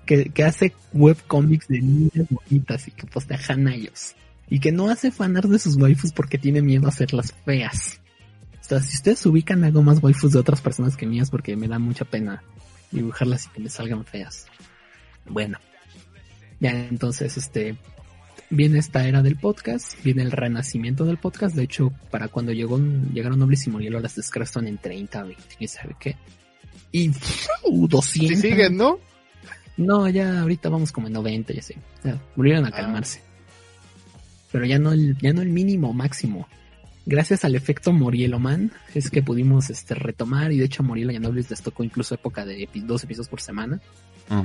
[0.07, 4.15] que, que hace webcomics de niñas bonitas y que postea hanayos.
[4.53, 8.01] Y que no hace fanar de sus waifus porque tiene miedo a hacerlas feas.
[8.61, 11.69] O sea, si ustedes ubican algo más waifus de otras personas que mías porque me
[11.69, 12.43] da mucha pena
[12.91, 14.45] dibujarlas y que me salgan feas.
[15.27, 15.59] Bueno.
[16.61, 17.77] Ya entonces, este,
[18.51, 21.57] viene esta era del podcast, viene el renacimiento del podcast.
[21.57, 25.43] De hecho, para cuando llegó, llegaron Nobles y Morielo, las descargas son en 30, 20,
[25.57, 26.17] quién sabe qué.
[26.93, 27.09] Y
[27.65, 28.37] uh, 200.
[28.37, 28.99] Si siguen, ¿no?
[29.79, 31.77] No, ya ahorita vamos como en 90, ya sé.
[32.05, 32.73] Ya, volvieron a Ah.
[32.73, 33.23] calmarse.
[34.53, 36.47] Pero ya no el, ya no el mínimo máximo.
[37.05, 41.11] Gracias al efecto Morielo Man es que pudimos este retomar y de hecho a Morielo
[41.11, 43.81] y a Nobles les tocó incluso época de epi- dos episodios por semana.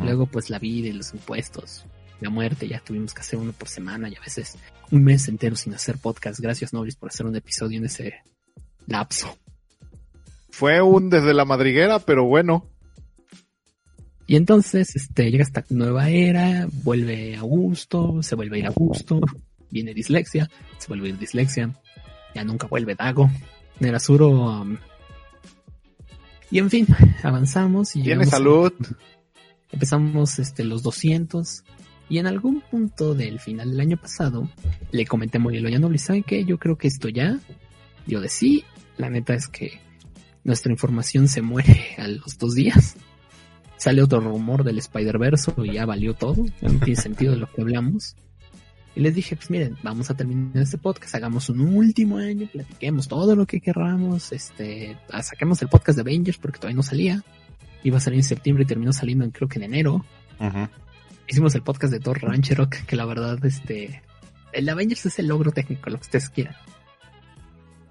[0.04, 1.86] Luego pues la vida y los impuestos,
[2.20, 4.58] la muerte, ya tuvimos que hacer uno por semana y a veces
[4.92, 6.40] un mes entero sin hacer podcast.
[6.40, 8.16] Gracias Nobles por hacer un episodio en ese
[8.88, 9.38] lapso.
[10.50, 12.66] Fue un desde la madriguera, pero bueno.
[14.26, 19.22] Y entonces, este, llega esta nueva era, vuelve Augusto, se vuelve a ir Augusto,
[19.72, 21.74] viene dislexia, se vuelve dislexia,
[22.36, 23.30] ya nunca vuelve Dago,
[23.80, 24.30] Nerasuro,
[24.62, 24.78] um,
[26.50, 26.88] y en fin,
[27.24, 28.74] avanzamos y Tiene llegamos a- salud.
[29.72, 31.64] empezamos este, los 200,
[32.10, 34.50] y en algún punto del final del año pasado,
[34.92, 36.46] le comenté a Morielo ya Noble, ¿saben qué?
[36.46, 37.38] Yo creo que esto ya,
[38.06, 38.64] yo de sí,
[38.98, 39.82] la neta es que
[40.46, 42.96] nuestra información se muere a los dos días
[43.80, 47.62] sale otro rumor del Spider-Verse y ya valió todo, no tiene sentido de lo que
[47.62, 48.16] hablamos.
[48.98, 53.08] Y les dije, pues miren, vamos a terminar este podcast, hagamos un último año, platiquemos
[53.08, 57.24] todo lo que querramos, este, ah, saquemos el podcast de Avengers porque todavía no salía,
[57.84, 60.04] iba a salir en septiembre y terminó saliendo en, creo que en enero.
[60.40, 60.68] Ujú.
[61.28, 64.02] Hicimos el podcast de Thor Rancherok, que la verdad, este,
[64.52, 66.56] el de Avengers es el logro técnico, lo que ustedes quieran.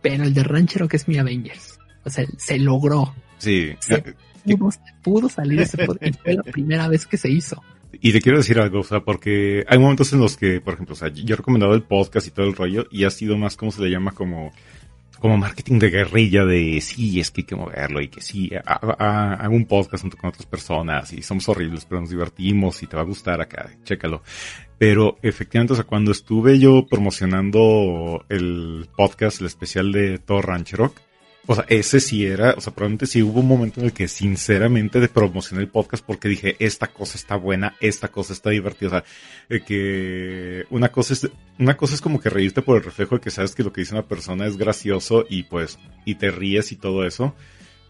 [0.03, 1.79] Pero el de Rancherok es mi Avengers.
[2.05, 3.14] O sea, se logró.
[3.38, 3.77] Sí.
[3.79, 3.95] Sí.
[3.95, 4.14] Eh,
[4.45, 4.71] Pudo,
[5.03, 7.62] pudo salir ese podcast fue la primera vez que se hizo.
[8.00, 10.92] Y te quiero decir algo, o sea, porque hay momentos en los que, por ejemplo,
[10.94, 13.56] o sea, yo he recomendado el podcast y todo el rollo y ha sido más,
[13.56, 14.12] ¿cómo se le llama?
[14.12, 14.52] Como,
[15.18, 18.80] como marketing de guerrilla de sí, es que hay que moverlo y que sí, ha-
[18.98, 22.87] ha- hago un podcast junto con otras personas y somos horribles, pero nos divertimos y
[22.87, 24.22] te va a gustar acá, chécalo.
[24.78, 30.74] Pero efectivamente, o sea, cuando estuve yo promocionando el podcast, el especial de Thor Ranch
[30.74, 30.98] Rock,
[31.46, 34.09] o sea, ese sí era, o sea, probablemente sí hubo un momento en el que
[34.09, 38.88] sinceramente de promocioné el podcast porque dije, esta cosa está buena, esta cosa está divertida,
[38.88, 38.90] o
[39.48, 41.28] sea, que una cosa es,
[41.59, 43.82] una cosa es como que reírte por el reflejo de que sabes que lo que
[43.82, 47.35] dice una persona es gracioso y pues, y te ríes y todo eso.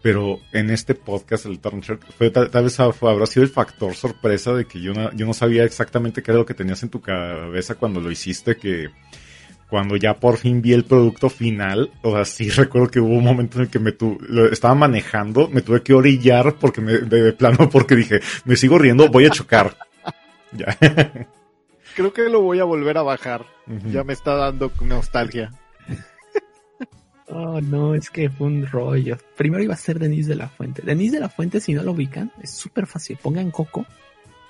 [0.03, 4.53] Pero en este podcast, el Turn fue, tal, tal vez habrá sido el factor sorpresa
[4.53, 7.75] de que yo yo no sabía exactamente qué era lo que tenías en tu cabeza
[7.75, 8.89] cuando lo hiciste, que
[9.69, 13.23] cuando ya por fin vi el producto final, o sea, sí recuerdo que hubo un
[13.23, 16.93] momento en el que me tu, lo estaba manejando, me tuve que orillar porque me,
[16.99, 19.77] de plano porque dije, me sigo riendo, voy a chocar.
[20.51, 20.77] ya.
[21.95, 23.45] Creo que lo voy a volver a bajar.
[23.91, 25.51] Ya me está dando nostalgia.
[27.29, 29.17] Oh, no, es que fue un rollo.
[29.35, 30.81] Primero iba a ser Denise de la Fuente.
[30.83, 33.17] Denise de la Fuente, si no lo ubican, es súper fácil.
[33.21, 33.85] Pongan Coco,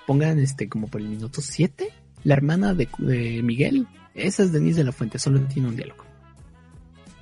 [0.06, 1.90] pongan este como por el minuto 7,
[2.24, 6.04] la hermana de, de Miguel, esa es Denise de la Fuente, solo tiene un diálogo.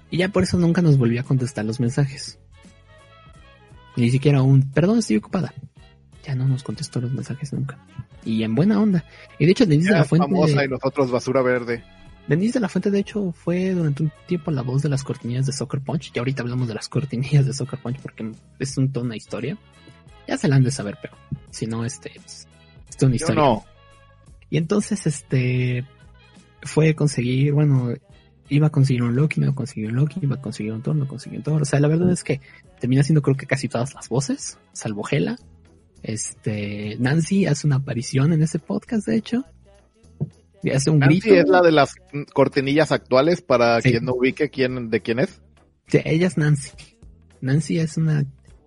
[0.10, 2.40] Y ya por eso nunca nos volvió a contestar los mensajes.
[3.98, 5.54] Ni siquiera un, perdón, estoy ocupada.
[6.24, 7.78] Ya no nos contestó los mensajes nunca.
[8.24, 9.06] Y en buena onda.
[9.40, 10.28] Y de hecho, Denise de la Fuente.
[10.28, 11.84] famosa y nosotros basura verde.
[12.28, 15.46] Denise de la Fuente, de hecho, fue durante un tiempo la voz de las cortinillas
[15.46, 16.12] de Soccer Punch.
[16.14, 19.58] Y ahorita hablamos de las cortinillas de Soccer Punch porque es un tono una historia.
[20.28, 21.16] Ya se la han de saber, pero
[21.52, 22.48] si no, este, es,
[22.90, 23.36] es una historia.
[23.36, 23.66] Yo no.
[24.50, 25.86] Y entonces, este,
[26.65, 27.93] fue conseguir, bueno,
[28.49, 31.08] iba a conseguir un Loki, no conseguir un Loki, iba a conseguir un Thor, no
[31.08, 31.62] conseguir un Thor.
[31.62, 32.41] O sea, la verdad es que
[32.80, 35.38] termina siendo creo que casi todas las voces, salvo Hela.
[36.04, 39.45] Este, Nancy hace una aparición en ese podcast, de hecho.
[40.62, 41.36] Y hace un Nancy grito.
[41.36, 41.95] es la de las
[42.34, 43.91] cortinillas actuales para sí.
[43.91, 45.41] quien no ubique quién, de quién es.
[45.88, 46.71] Sí, ella es Nancy.
[47.41, 48.25] Nancy es una,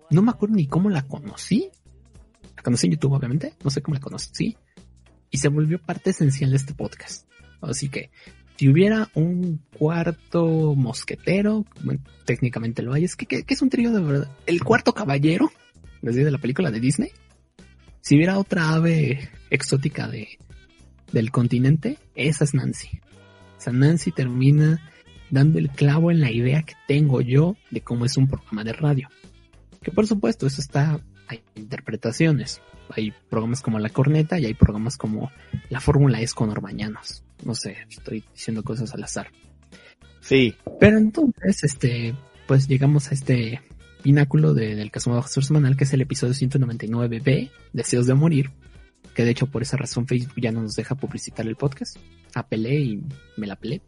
[0.09, 1.69] no me acuerdo ni cómo la conocí.
[2.55, 3.53] La conocí en YouTube, obviamente.
[3.63, 4.57] No sé cómo la conocí.
[5.29, 7.29] Y se volvió parte esencial de este podcast.
[7.61, 8.09] Así que,
[8.57, 11.65] si hubiera un cuarto mosquetero,
[12.25, 14.31] técnicamente lo hay, es que, es un trío de verdad.
[14.45, 15.51] El cuarto caballero,
[16.01, 17.11] desde la película de Disney.
[18.01, 20.39] Si hubiera otra ave exótica de,
[21.11, 22.99] del continente, esa es Nancy.
[23.57, 24.81] O sea, Nancy termina
[25.29, 28.73] dando el clavo en la idea que tengo yo de cómo es un programa de
[28.73, 29.09] radio.
[29.81, 32.61] Que por supuesto, eso está, hay interpretaciones.
[32.89, 35.31] Hay programas como La Corneta y hay programas como
[35.69, 37.23] La Fórmula es con Orbañanos.
[37.43, 39.27] No sé, estoy diciendo cosas al azar.
[40.21, 40.55] Sí.
[40.79, 42.15] Pero entonces, este,
[42.47, 43.61] pues llegamos a este
[44.01, 48.51] pináculo de, del Bajo Semanal, que es el episodio 199B, Deseos de Morir,
[49.13, 51.97] que de hecho por esa razón Facebook ya no nos deja publicitar el podcast.
[52.33, 53.03] Apelé y
[53.37, 53.81] me la pelé.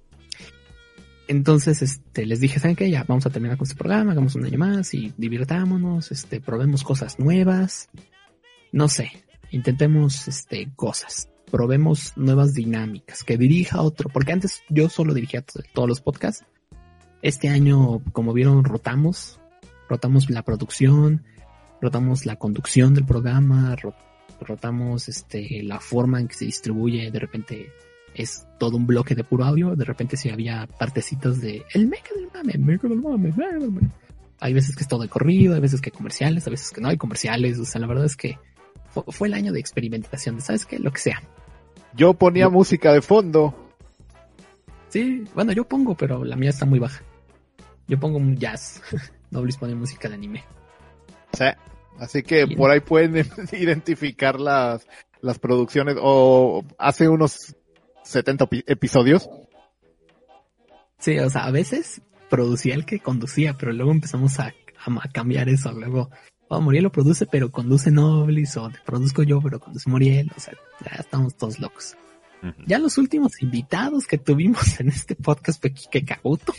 [1.28, 2.90] Entonces, este, les dije, ¿saben qué?
[2.90, 6.84] Ya vamos a terminar con este programa, hagamos un año más y divirtámonos, este, probemos
[6.84, 7.90] cosas nuevas.
[8.72, 9.12] No sé,
[9.52, 11.30] intentemos, este, cosas.
[11.52, 16.46] Probemos nuevas dinámicas, que dirija otro, porque antes yo solo dirigía todos los podcasts.
[17.22, 19.40] Este año, como vieron, rotamos,
[19.90, 21.24] rotamos la producción,
[21.82, 23.76] rotamos la conducción del programa,
[24.40, 27.72] rotamos, este, la forma en que se distribuye, de repente
[28.14, 32.14] es todo un bloque de puro audio, de repente si había partecitas de el meca
[32.16, 33.90] del mame, meca del mame, mame.
[34.40, 36.82] Hay veces que es todo de corrido, hay veces que hay comerciales, a veces que
[36.82, 38.38] no hay comerciales, o sea, la verdad es que
[38.92, 40.80] fue, fue el año de experimentación, ¿sabes qué?
[40.80, 41.22] Lo que sea.
[41.94, 43.54] Yo ponía yo, música de fondo.
[44.90, 47.02] Sí, bueno, yo pongo, pero la mía está muy baja.
[47.88, 48.82] Yo pongo un jazz.
[49.32, 50.44] Noblis pone música de anime.
[51.34, 51.46] Sí,
[52.00, 52.58] así que Bien.
[52.58, 54.86] por ahí pueden identificar las,
[55.22, 57.56] las producciones o hace unos
[58.04, 59.30] 70 episodios.
[61.00, 64.54] Sí, o sea, a veces producía el que conducía, pero luego empezamos a,
[64.86, 65.72] a, cambiar eso.
[65.72, 66.10] Luego,
[66.58, 70.32] oh, Muriel lo produce, pero conduce Noblis, o te produzco yo, pero conduce Muriel.
[70.36, 71.96] O sea, ya estamos todos locos.
[72.44, 72.66] Uh -huh.
[72.68, 76.54] Ya los últimos invitados que tuvimos en este podcast fue Kike Kabuto.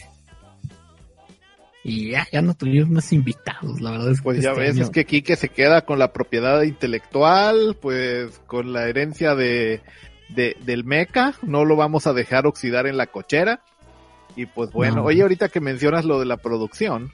[1.84, 4.74] Y ya, ya no tuvimos más invitados, la verdad es que Pues ya este ves,
[4.76, 4.82] año...
[4.84, 9.80] es que Kike se queda con la propiedad intelectual, pues con la herencia de,
[10.28, 13.62] de, del meca, no lo vamos a dejar oxidar en la cochera.
[14.36, 15.04] Y pues bueno, no.
[15.04, 17.10] oye, ahorita que mencionas lo de la producción,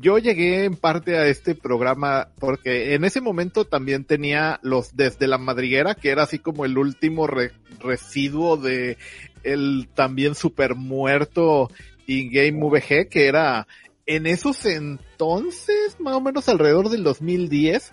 [0.00, 5.26] yo llegué en parte a este programa porque en ese momento también tenía los desde
[5.26, 8.98] la madriguera, que era así como el último re, residuo de
[9.42, 11.70] el también super muerto
[12.06, 13.66] in-game VG, que era
[14.06, 17.92] en esos entonces, más o menos alrededor del 2010,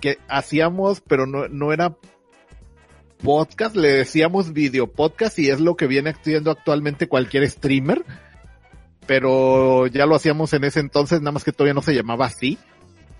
[0.00, 1.96] que hacíamos, pero no, no era
[3.22, 8.04] podcast, le decíamos video podcast y es lo que viene haciendo actualmente cualquier streamer.
[9.08, 12.58] Pero ya lo hacíamos en ese entonces, nada más que todavía no se llamaba así.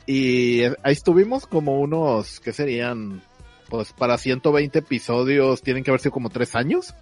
[0.07, 3.23] Y ahí estuvimos como unos, ¿qué serían?
[3.71, 6.95] Pues para 120 episodios tienen que haber sido como tres años.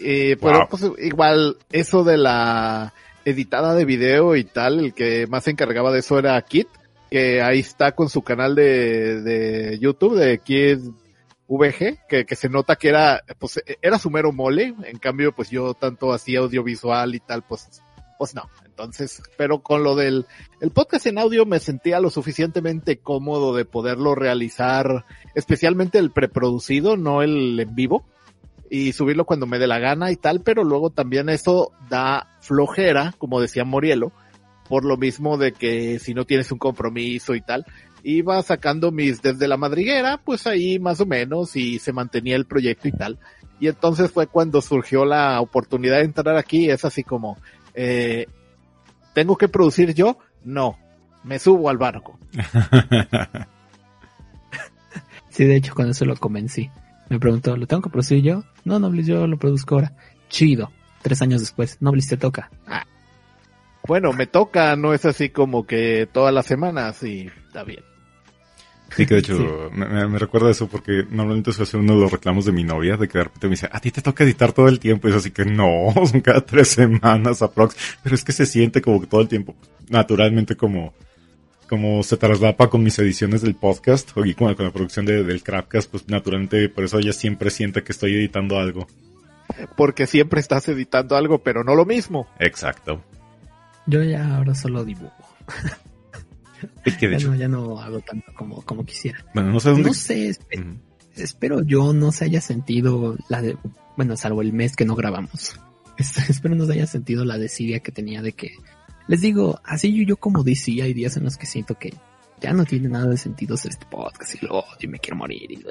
[0.00, 0.68] Eh, pero wow.
[0.68, 2.92] pues igual eso de la
[3.24, 6.66] editada de video y tal, el que más se encargaba de eso era Kit,
[7.12, 10.80] que ahí está con su canal de, de YouTube de Kid
[11.56, 15.50] VG, que, que, se nota que era, pues, era su mero mole, en cambio, pues
[15.50, 17.82] yo tanto hacía audiovisual y tal, pues,
[18.18, 18.50] pues no.
[18.64, 20.26] Entonces, pero con lo del,
[20.60, 26.96] el podcast en audio me sentía lo suficientemente cómodo de poderlo realizar, especialmente el preproducido,
[26.96, 28.04] no el en vivo.
[28.70, 33.14] y subirlo cuando me dé la gana y tal, pero luego también eso da flojera,
[33.18, 34.12] como decía Morielo,
[34.68, 37.64] por lo mismo de que si no tienes un compromiso y tal,
[38.02, 42.46] iba sacando mis desde la madriguera, pues ahí más o menos y se mantenía el
[42.46, 43.18] proyecto y tal.
[43.60, 47.38] Y entonces fue cuando surgió la oportunidad de entrar aquí, es así como,
[47.74, 48.26] eh,
[49.14, 50.18] ¿tengo que producir yo?
[50.44, 50.78] No,
[51.24, 52.18] me subo al barco.
[55.30, 56.70] sí, de hecho con eso lo convencí.
[57.08, 58.44] Me preguntó, ¿lo tengo que producir yo?
[58.64, 59.92] No, Noblis, yo lo produzco ahora.
[60.28, 60.70] Chido.
[61.02, 62.50] Tres años después, Noblis te toca.
[62.66, 62.84] Ah.
[63.86, 67.87] Bueno, me toca, no es así como que todas las semanas y está bien.
[68.96, 72.44] Sí, que de hecho me, recuerda eso porque normalmente se hace uno de los reclamos
[72.44, 74.68] de mi novia de que de repente me dice, a ti te toca editar todo
[74.68, 75.08] el tiempo.
[75.08, 77.76] Y es así que no, son cada tres semanas aprox.
[78.02, 79.54] Pero es que se siente como que todo el tiempo,
[79.88, 80.94] naturalmente como,
[81.68, 85.42] como se traslapa con mis ediciones del podcast y con, con la producción de, del
[85.42, 88.86] Crapcast, pues naturalmente por eso ella siempre siente que estoy editando algo.
[89.76, 92.26] Porque siempre estás editando algo, pero no lo mismo.
[92.38, 93.02] Exacto.
[93.86, 95.14] Yo ya ahora solo dibujo.
[97.00, 99.24] ya, no, ya, no, hago tanto como, como quisiera.
[99.34, 99.88] Bueno, no sé dónde.
[99.88, 100.36] No sé,
[101.16, 103.56] espero yo no se haya sentido la de,
[103.96, 105.58] bueno, salvo el mes que no grabamos.
[106.28, 108.52] espero no se haya sentido la desidia que tenía de que,
[109.06, 111.92] les digo, así yo, yo como decía, hay días en los que siento que
[112.40, 115.16] ya no tiene nada de sentido hacer este podcast y lo odio y me quiero
[115.16, 115.50] morir.
[115.50, 115.64] Y,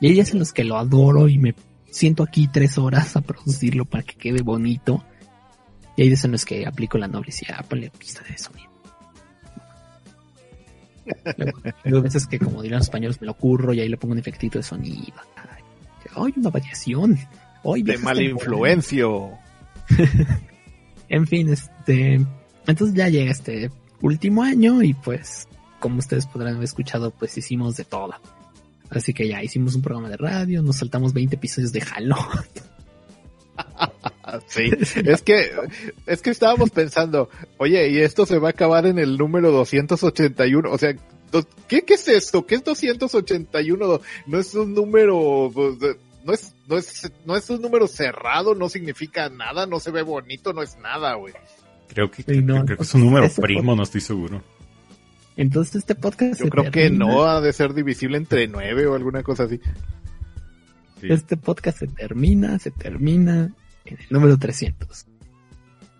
[0.00, 1.54] y hay días en los que lo adoro y me
[1.90, 5.04] siento aquí tres horas a producirlo para que quede bonito.
[5.96, 8.70] Y hay días en los que aplico la nobleza, ponle pista de sonido.
[11.84, 14.18] Luego, veces que como dirán los españoles me lo curro y ahí le pongo un
[14.18, 15.14] efectito de sonido.
[16.14, 17.18] Ay, una variación.
[17.62, 19.06] Hoy de mala influencia.
[21.08, 22.20] en fin, este,
[22.66, 25.48] entonces ya llega este último año y pues,
[25.80, 28.14] como ustedes podrán haber escuchado, pues hicimos de todo.
[28.90, 32.16] Así que ya hicimos un programa de radio, nos saltamos 20 episodios de Halo.
[34.46, 34.70] sí,
[35.04, 35.50] es que,
[36.06, 40.70] es que estábamos pensando, oye, y esto se va a acabar en el número 281,
[40.70, 40.94] o sea,
[41.66, 42.46] ¿qué, qué es esto?
[42.46, 44.00] ¿Qué es 281?
[44.26, 45.76] No es un número, pues,
[46.24, 50.02] no es, no es, no es un número cerrado, no significa nada, no se ve
[50.02, 51.34] bonito, no es nada, güey.
[51.88, 54.42] Creo que, creo que es un número primo, no estoy seguro.
[55.36, 56.42] Entonces este podcast...
[56.42, 59.60] Yo creo que no ha de ser divisible entre nueve o alguna cosa así.
[61.00, 63.54] Este podcast se termina, se termina
[63.88, 65.06] en el número 300.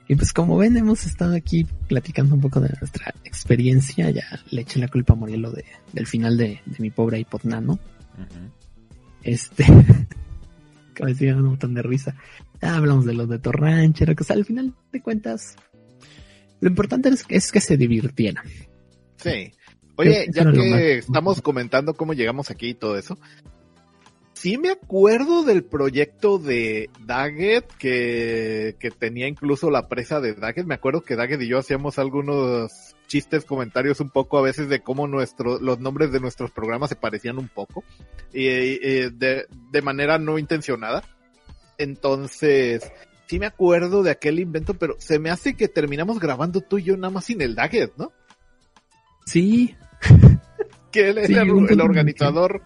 [0.09, 4.11] Y pues como ven, hemos estado aquí platicando un poco de nuestra experiencia.
[4.11, 7.79] Ya le eché la culpa a Morielo de, del final de, mi pobre iPod Nano.
[9.23, 9.65] Este,
[10.95, 12.17] que me sigue un montón de risa.
[12.63, 15.57] Ya hablamos de los de Torrancher, que al final de cuentas,
[16.61, 18.45] lo importante es, es que se divirtieran.
[19.17, 19.53] Sí.
[19.97, 23.19] Oye, ya que estamos comentando cómo llegamos aquí y todo eso,
[24.39, 30.67] sí me acuerdo del proyecto de Daggett que, que tenía incluso la presa de Daggett.
[30.67, 34.81] Me acuerdo que Daggett y yo hacíamos algunos chistes, comentarios un poco a veces de
[34.81, 37.83] cómo nuestro, los nombres de nuestros programas se parecían un poco
[38.33, 41.03] y, de, de manera no intencionada.
[41.77, 42.93] Entonces,
[43.27, 46.85] sí me acuerdo de aquel invento, pero se me hace que terminamos grabando tú y
[46.85, 48.13] yo nada más sin el Daggett, ¿no?
[49.27, 49.75] Sí.
[50.93, 52.63] que él era el, organizador.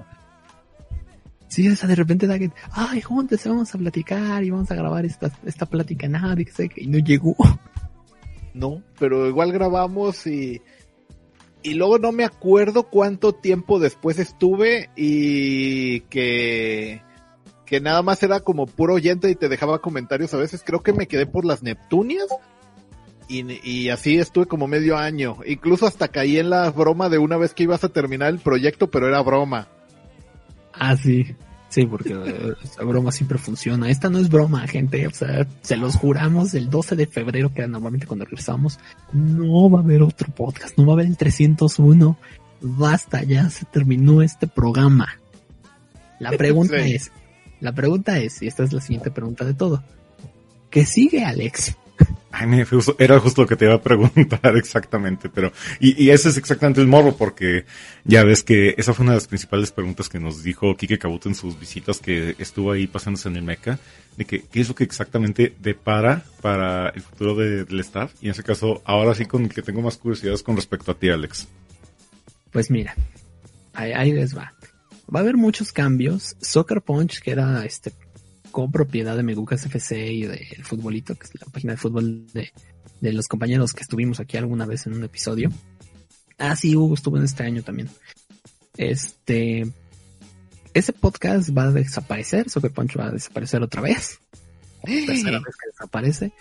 [1.53, 4.75] Sí, o sea, de repente da que, ay, juntos vamos a platicar y vamos a
[4.75, 6.35] grabar esta, esta plática, nada,
[6.77, 7.37] y no llegó.
[8.55, 10.61] No, pero igual grabamos y,
[11.62, 17.01] y luego no me acuerdo cuánto tiempo después estuve y que,
[17.65, 20.62] que nada más era como puro oyente y te dejaba comentarios a veces.
[20.62, 22.29] Creo que me quedé por las Neptunias
[23.29, 25.38] y, así estuve como medio año.
[25.47, 28.91] Incluso hasta caí en la broma de una vez que ibas a terminar el proyecto,
[28.91, 29.69] pero era broma.
[30.73, 31.35] Ah, sí.
[31.69, 33.89] Sí, porque eh, esa broma siempre funciona.
[33.89, 35.07] Esta no es broma, gente.
[35.07, 38.79] O sea, se los juramos el 12 de febrero, que era normalmente cuando regresamos.
[39.15, 42.19] No va a haber otro podcast, no va a haber el 301.
[42.61, 45.19] Basta, ya se terminó este programa.
[46.19, 47.11] La pregunta es,
[47.61, 49.83] la pregunta es, y esta es la siguiente pregunta de todo.
[50.69, 51.75] ¿Qué sigue, Alex?
[52.99, 56.87] Era justo lo que te iba a preguntar exactamente, pero, y, ese es exactamente el
[56.87, 57.65] morro, porque
[58.05, 61.29] ya ves que esa fue una de las principales preguntas que nos dijo Kike Kabuto
[61.29, 63.79] en sus visitas que estuvo ahí pasándose en el Meca,
[64.17, 68.33] de que, qué es lo que exactamente depara para el futuro del staff, y en
[68.33, 71.48] ese caso, ahora sí con el que tengo más curiosidades con respecto a ti, Alex.
[72.50, 72.94] Pues mira,
[73.73, 74.55] ahí, ahí les va.
[75.15, 76.37] Va a haber muchos cambios.
[76.40, 77.92] Soccer Punch, que era este
[78.53, 82.53] copropiedad de Megucas FC y del Futbolito, que es la página de fútbol de,
[83.00, 85.50] de los compañeros que estuvimos aquí alguna vez en un episodio.
[86.38, 87.88] Ah, sí, Hugo estuvo en este año también.
[88.77, 89.67] Este
[90.75, 94.21] ese podcast va a desaparecer, Soccer Punch va a desaparecer otra vez.
[94.83, 96.33] Tercera vez que desaparece.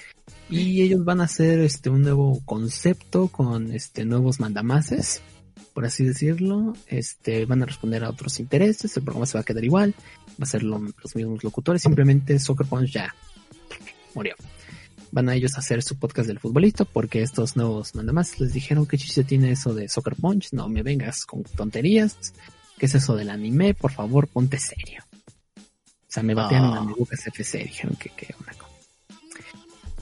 [0.50, 5.22] Y ellos van a hacer este un nuevo concepto con este nuevos mandamases,
[5.74, 6.74] por así decirlo.
[6.88, 9.94] Este van a responder a otros intereses, el programa se va a quedar igual,
[10.32, 13.14] va a ser lo- los mismos locutores, simplemente Soccer Punch ya
[14.14, 14.36] murió.
[15.14, 18.86] Van a ellos a hacer su podcast del futbolista porque estos nuevos mandamases les dijeron
[18.86, 22.16] que chiste tiene eso de Soccer Punch, no me vengas con tonterías.
[22.78, 23.74] ¿Qué es eso del anime?
[23.74, 25.04] Por favor, ponte serio.
[25.58, 26.78] O sea, me batearon Ah.
[26.80, 28.71] a mi Lucas FC, dijeron que qué onda con.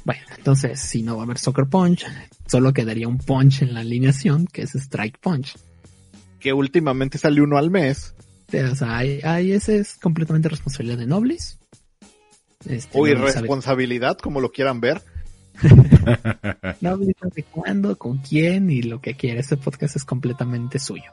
[0.06, 2.06] Bueno, entonces, si no va a haber Soccer Punch,
[2.48, 5.58] solo quedaría un punch en la alineación, que es Strike Punch.
[6.40, 8.16] Que últimamente sale uno al mes.
[8.54, 11.60] O sea, ahí, ahí ese es completamente responsabilidad de Noblis.
[12.68, 15.02] Este, O irresponsabilidad, como lo quieran ver.
[16.82, 19.40] Noblis sabe cuándo, con quién y lo que quiere.
[19.40, 21.12] Este podcast es completamente suyo.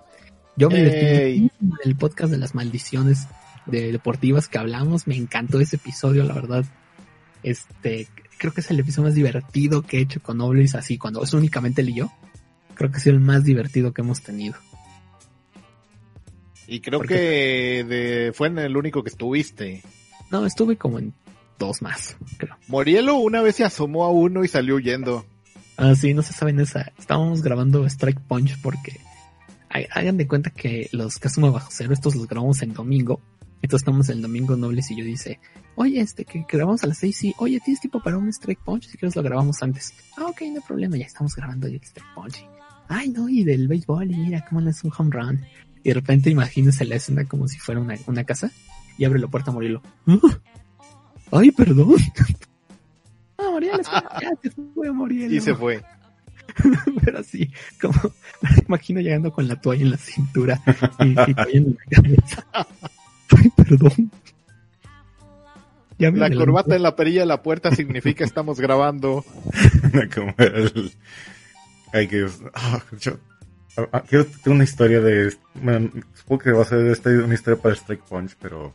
[0.56, 3.26] Yo me divertí en el podcast de las maldiciones
[3.66, 5.06] de deportivas que hablamos.
[5.06, 6.64] Me encantó ese episodio, la verdad.
[7.42, 8.08] Este,
[8.38, 11.32] creo que es el episodio más divertido que he hecho con Noblis así, cuando es
[11.32, 12.12] únicamente él y yo.
[12.74, 14.54] Creo que ha sido el más divertido que hemos tenido.
[16.66, 19.82] Y creo ¿Por que de, fue en el único que estuviste.
[20.30, 21.14] No, estuve como en
[21.58, 22.56] dos más, creo.
[22.66, 25.24] Morielo una vez se asomó a uno y salió huyendo.
[25.76, 26.92] Ah, sí, no se saben esa.
[26.98, 28.98] Estábamos grabando Strike Punch porque
[29.70, 33.20] ha- hagan de cuenta que los Kazuma Bajo Cero, estos los grabamos en domingo.
[33.62, 35.40] Entonces estamos el domingo Nobles y yo dice,
[35.74, 38.86] oye, este, que grabamos a las seis, sí, oye, ¿tienes tiempo para un Strike Punch?
[38.88, 39.92] Si quieres lo grabamos antes.
[40.16, 42.46] Ah, ok, no hay problema, ya estamos grabando el Strike Punch.
[42.88, 45.44] Ay, no, y del béisbol, y mira cómo es un home run.
[45.82, 48.50] Y de repente imagínese la escena como si fuera una, una casa
[48.98, 49.82] y abre la puerta a Morielo.
[50.06, 50.18] "Ah,
[51.32, 51.96] Ay, perdón.
[53.38, 53.78] Ah, Morielo,
[54.22, 55.82] ya se fue Morielo Y se fue.
[57.04, 57.50] pero así,
[57.80, 57.92] como
[58.40, 60.62] me imagino llegando con la toalla en la cintura
[61.00, 62.46] y, y toalla en la cabeza.
[63.36, 64.10] Ay, perdón.
[65.98, 66.36] Ya La adelanté.
[66.36, 69.24] corbata en la perilla de la puerta significa estamos grabando.
[70.14, 70.92] Como el...
[71.92, 72.26] Ay, que...
[72.54, 73.18] ah, yo-
[73.78, 75.34] ah, ah, quiero- tengo una historia de...
[75.54, 78.74] Bueno, supongo que va a ser esta una historia para Strike Punch, pero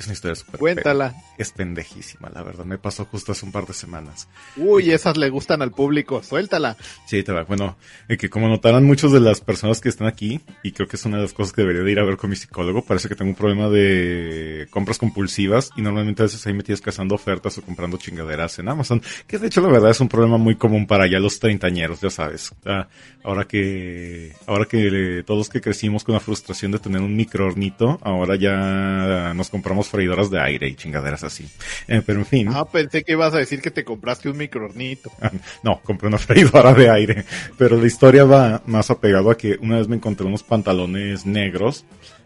[0.00, 0.58] es una historia súper...
[0.58, 1.14] Cuéntala.
[1.36, 2.64] Es pendejísima, la verdad.
[2.64, 4.28] Me pasó justo hace un par de semanas.
[4.56, 6.22] Uy, esas le gustan al público.
[6.22, 6.76] Suéltala.
[7.06, 7.44] Sí, te va.
[7.44, 7.76] Bueno,
[8.08, 11.04] eh, que como notarán muchos de las personas que están aquí, y creo que es
[11.04, 13.14] una de las cosas que debería de ir a ver con mi psicólogo, parece que
[13.14, 17.58] tengo un problema de compras compulsivas y normalmente a veces ahí me tienes cazando ofertas
[17.58, 20.86] o comprando chingaderas en Amazon, que de hecho la verdad es un problema muy común
[20.86, 22.54] para ya los treintañeros, ya sabes.
[22.64, 22.88] Ah,
[23.22, 27.98] ahora que, ahora que eh, todos que crecimos con la frustración de tener un microornito,
[28.02, 31.48] ahora ya nos compramos freidoras de aire y chingaderas así.
[31.88, 32.48] Eh, pero en fin.
[32.50, 35.10] Ah, pensé que ibas a decir que te compraste un microornito.
[35.62, 37.24] No, compré una freidora de aire.
[37.58, 41.84] Pero la historia va más apegado a que una vez me encontré unos pantalones negros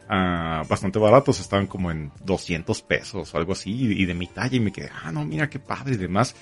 [0.09, 1.41] ah, bastante baratos.
[1.41, 3.71] Estaban como en 200 pesos o algo así.
[3.71, 4.57] Y, y de mi talla.
[4.57, 6.35] Y me quedé, ah, no, mira qué padre y demás.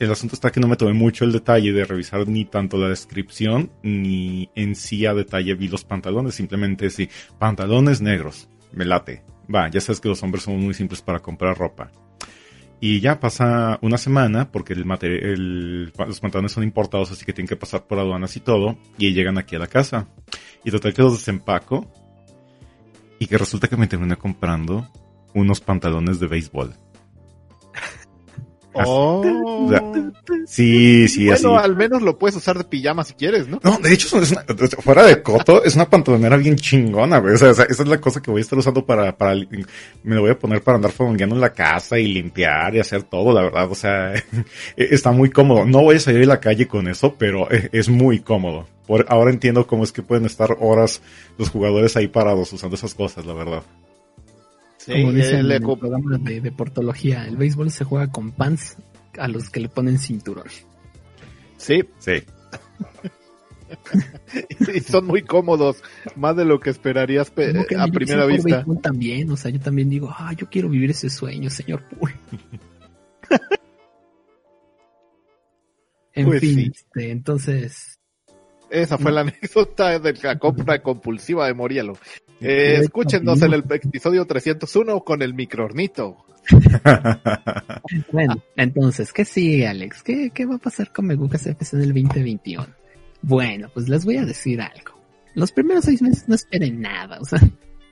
[0.00, 2.88] El asunto está que no me tomé mucho el detalle de revisar ni tanto la
[2.88, 6.34] descripción ni en sí a detalle vi los pantalones.
[6.34, 8.48] Simplemente sí, pantalones negros.
[8.72, 9.22] Me late.
[9.52, 11.90] Va, ya sabes que los hombres somos muy simples para comprar ropa.
[12.80, 17.86] Y ya pasa una semana porque los pantalones son importados, así que tienen que pasar
[17.86, 20.08] por aduanas y todo, y llegan aquí a la casa.
[20.64, 21.86] Y total que los desempaco
[23.18, 24.88] y que resulta que me terminé comprando
[25.34, 26.74] unos pantalones de béisbol.
[28.72, 29.22] Oh.
[30.46, 31.64] Sí, sí, bueno, así.
[31.64, 33.60] al menos lo puedes usar de pijama si quieres, ¿no?
[33.62, 34.44] No, de hecho, es una-
[34.82, 37.34] fuera de coto, es una pantalonera bien chingona, güey.
[37.34, 39.34] O sea, esa esa es la cosa que voy a estar usando para, para,
[40.02, 43.02] me lo voy a poner para andar fongueando en la casa y limpiar y hacer
[43.04, 43.70] todo, la verdad.
[43.70, 44.12] O sea,
[44.76, 45.64] está muy cómodo.
[45.64, 48.66] No voy a salir a la calle con eso, pero es es muy cómodo.
[48.86, 51.00] Por, ahora entiendo cómo es que pueden estar horas
[51.38, 53.62] los jugadores ahí parados usando esas cosas, la verdad.
[54.82, 58.78] Sí, Como dicen eh, en el programa de deportología, el béisbol se juega con pants
[59.18, 60.44] a los que le ponen cinturón.
[61.58, 62.12] sí, Sí.
[64.74, 65.82] y son muy cómodos,
[66.16, 68.64] más de lo que esperarías pe- que a primera vista.
[68.82, 72.14] también, o sea, yo también digo, ah, yo quiero vivir ese sueño, señor Poole.
[76.14, 76.72] en Pues fin, sí.
[76.74, 77.99] este, entonces,
[78.70, 81.98] Esa fue la anécdota de la compra compulsiva de Morielo.
[82.40, 86.24] Eh, escúchenos en el episodio 301 con el microornito.
[88.12, 90.02] bueno, entonces, ¿qué sigue, Alex?
[90.02, 92.66] ¿Qué, qué va a pasar con Megucas FC en el 2021?
[93.22, 94.98] Bueno, pues les voy a decir algo.
[95.34, 97.38] Los primeros seis meses no esperen nada, o sea,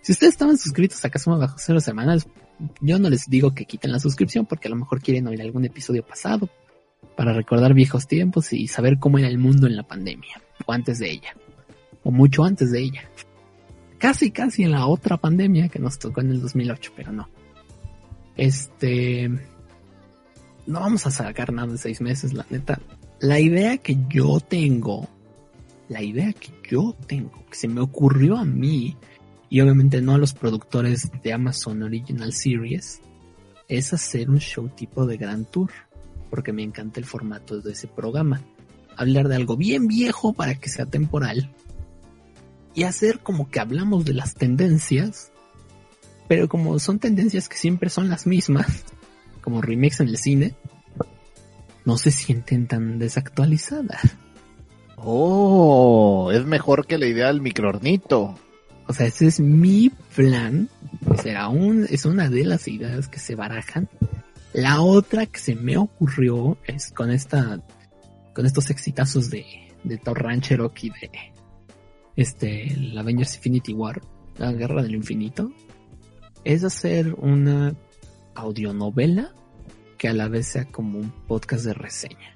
[0.01, 2.23] si ustedes estaban suscritos a Casuma Bajo Cero Semanal,
[2.81, 5.65] yo no les digo que quiten la suscripción porque a lo mejor quieren oír algún
[5.65, 6.49] episodio pasado
[7.17, 10.99] para recordar viejos tiempos y saber cómo era el mundo en la pandemia, o antes
[10.99, 11.35] de ella,
[12.05, 13.03] o mucho antes de ella.
[13.99, 17.29] casi casi en la otra pandemia que nos tocó en el 2008, pero no.
[18.37, 19.29] Este,
[20.67, 22.81] no vamos a sacar nada en seis meses, la neta.
[23.21, 25.09] La idea que yo tengo,
[25.89, 28.97] la idea que yo tengo, que se me ocurrió a mí,
[29.51, 33.01] y obviamente no a los productores de Amazon Original Series,
[33.67, 35.71] es hacer un show tipo de Grand Tour,
[36.31, 38.43] porque me encanta el formato de ese programa.
[38.97, 41.51] Hablar de algo bien viejo para que sea temporal
[42.75, 45.33] y hacer como que hablamos de las tendencias,
[46.29, 48.85] pero como son tendencias que siempre son las mismas,
[49.41, 50.55] como remakes en el cine,
[51.85, 54.03] no se sienten tan desactualizadas.
[54.97, 58.35] Oh, es mejor que la idea del microornito.
[58.87, 60.69] O sea, ese es mi plan.
[61.23, 63.89] Será un, es una de las ideas que se barajan.
[64.53, 67.63] La otra que se me ocurrió es con esta,
[68.35, 69.45] con estos exitazos de,
[69.85, 71.11] de Thor Cherokee de,
[72.17, 74.01] este, Avengers Infinity War,
[74.39, 75.53] la Guerra del Infinito,
[76.45, 77.75] es hacer una
[78.35, 79.33] audionovela
[79.99, 82.33] que a la vez sea como un podcast de reseña.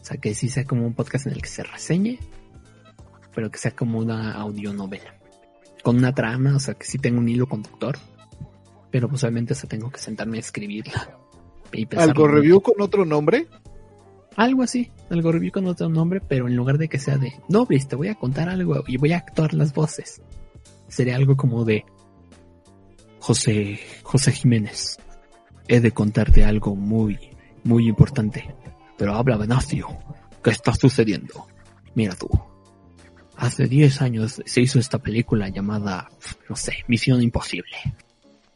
[0.00, 2.18] O sea, que sí sea como un podcast en el que se reseñe,
[3.34, 5.14] pero que sea como una audionovela.
[5.82, 7.96] Con una trama, o sea, que sí tenga un hilo conductor,
[8.94, 11.18] pero pues obviamente se tengo que sentarme a escribirla.
[11.72, 13.48] Y ¿Algo review con otro nombre?
[14.36, 17.66] Algo así, algo review con otro nombre, pero en lugar de que sea de, no,
[17.66, 20.22] te voy a contar algo y voy a actuar las voces.
[20.86, 21.84] Sería algo como de,
[23.18, 24.96] José, José Jiménez,
[25.66, 27.18] he de contarte algo muy,
[27.64, 28.54] muy importante.
[28.96, 29.88] Pero habla Benacio,
[30.40, 31.48] ¿qué está sucediendo?
[31.96, 32.28] Mira tú,
[33.36, 36.08] hace 10 años se hizo esta película llamada,
[36.48, 37.76] no sé, Misión Imposible.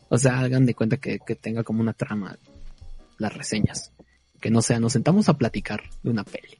[0.09, 2.39] O sea, hagan de cuenta que, tenga como una trama
[3.19, 3.93] las reseñas.
[4.41, 6.59] Que no sea, nos sentamos a platicar de una peli.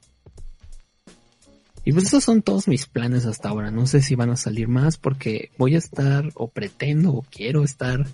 [1.85, 3.71] Y pues esos son todos mis planes hasta ahora.
[3.71, 7.63] No sé si van a salir más porque voy a estar o pretendo o quiero
[7.63, 8.05] estar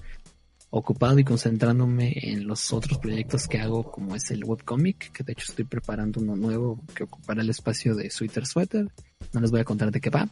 [0.69, 5.33] ocupado y concentrándome en los otros proyectos que hago como es el webcomic, que de
[5.33, 8.91] hecho estoy preparando uno nuevo que ocupará el espacio de Sweater Sweater.
[9.33, 10.29] No les voy a contar de qué va.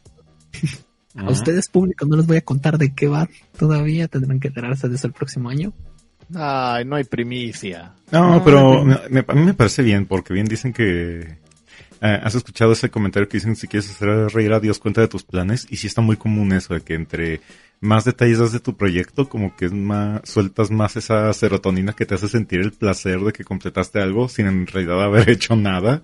[1.16, 4.90] A ustedes público no les voy a contar de qué va todavía, tendrán que enterarse
[4.90, 5.74] de eso el próximo año.
[6.34, 7.94] Ay, no hay primicia.
[8.12, 11.38] No, pero a mí me parece bien, porque bien dicen que
[12.06, 15.08] eh, has escuchado ese comentario que dicen si quieres hacer reír a Dios cuenta de
[15.08, 17.40] tus planes y sí está muy común eso de que entre
[17.80, 22.06] más detalles das de tu proyecto como que es más sueltas más esa serotonina que
[22.06, 26.04] te hace sentir el placer de que completaste algo sin en realidad haber hecho nada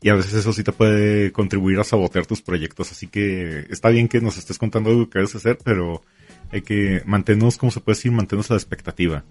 [0.00, 2.92] y a veces eso sí te puede contribuir a sabotear tus proyectos.
[2.92, 6.02] Así que está bien que nos estés contando lo que debes hacer, pero
[6.50, 9.24] hay que mantenernos, como se puede decir, mantenernos a la expectativa.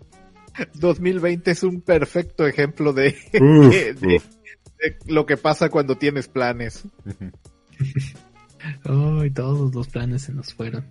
[0.74, 3.16] 2020 es un perfecto ejemplo de,
[5.06, 6.84] lo que pasa cuando tienes planes.
[8.84, 10.86] Ay, todos los planes se nos fueron.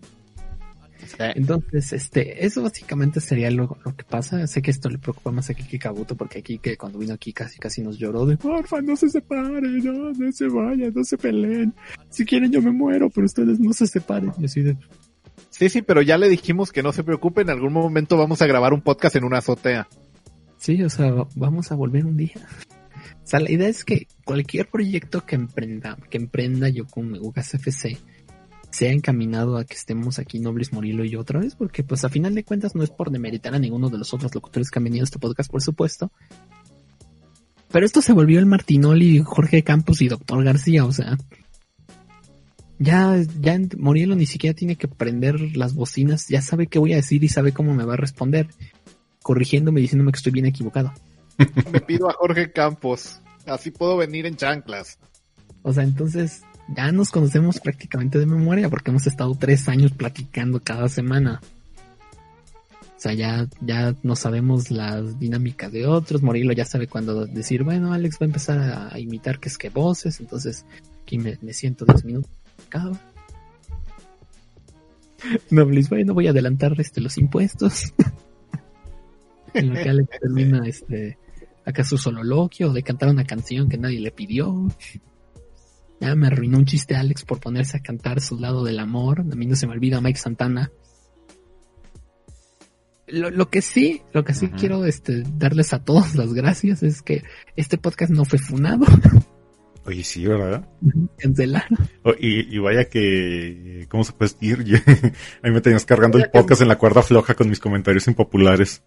[1.18, 4.46] Entonces, este, eso básicamente sería lo, que pasa.
[4.46, 7.32] Sé que esto le preocupa más a Kiki Kabuto porque aquí que cuando vino aquí
[7.32, 11.16] casi casi nos lloró de porfa, no se separen, no, no se vayan, no se
[11.16, 11.74] peleen.
[12.10, 14.32] Si quieren yo me muero, pero ustedes no se separen.
[14.38, 14.76] Y así de...
[15.50, 18.46] Sí, sí, pero ya le dijimos que no se preocupe, en algún momento vamos a
[18.46, 19.88] grabar un podcast en una azotea.
[20.58, 22.34] Sí, o sea, vamos a volver un día.
[23.26, 27.54] O sea, la idea es que cualquier proyecto que emprenda, que emprenda yo con Ugas
[27.54, 27.98] FC,
[28.76, 32.04] se ha encaminado a que estemos aquí Nobles Morilo y yo otra vez, porque pues
[32.04, 34.78] a final de cuentas no es por demeritar a ninguno de los otros locutores que
[34.78, 36.12] han venido a este podcast, por supuesto.
[37.72, 41.16] Pero esto se volvió el Martinoli, Jorge Campos y Doctor García, o sea.
[42.78, 46.96] Ya, ya Morilo ni siquiera tiene que prender las bocinas, ya sabe qué voy a
[46.96, 48.46] decir y sabe cómo me va a responder,
[49.22, 50.92] corrigiéndome y diciéndome que estoy bien equivocado.
[51.72, 54.98] Me pido a Jorge Campos, así puedo venir en chanclas.
[55.62, 60.60] O sea, entonces ya nos conocemos prácticamente de memoria porque hemos estado tres años platicando
[60.60, 61.40] cada semana.
[62.96, 66.22] O sea, ya, ya no sabemos las dinámicas de otros.
[66.22, 69.68] Morilo ya sabe cuándo decir, bueno, Alex va a empezar a, imitar que es que
[69.68, 70.64] voces, entonces
[71.02, 72.30] aquí me, siento diez minutos
[72.68, 72.92] cada.
[75.50, 77.92] No, bueno, voy a adelantar este, los impuestos.
[79.54, 81.18] en lo que Alex termina este,
[81.64, 84.68] acá su sololoquio de cantar una canción que nadie le pidió.
[86.00, 89.20] Ya me arruinó un chiste Alex por ponerse a cantar su lado del amor.
[89.20, 90.70] A mí no se me olvida Mike Santana.
[93.08, 97.22] Lo, que sí, lo que sí quiero este, darles a todos las gracias es que
[97.54, 98.84] este podcast no fue funado.
[99.86, 100.68] Oye, sí, ¿verdad?
[101.18, 101.66] Cancelar.
[102.02, 104.82] Oh, y, vaya que, ¿cómo se puede decir?
[105.42, 108.82] a mí me tenías cargando el podcast en la cuerda floja con mis comentarios impopulares.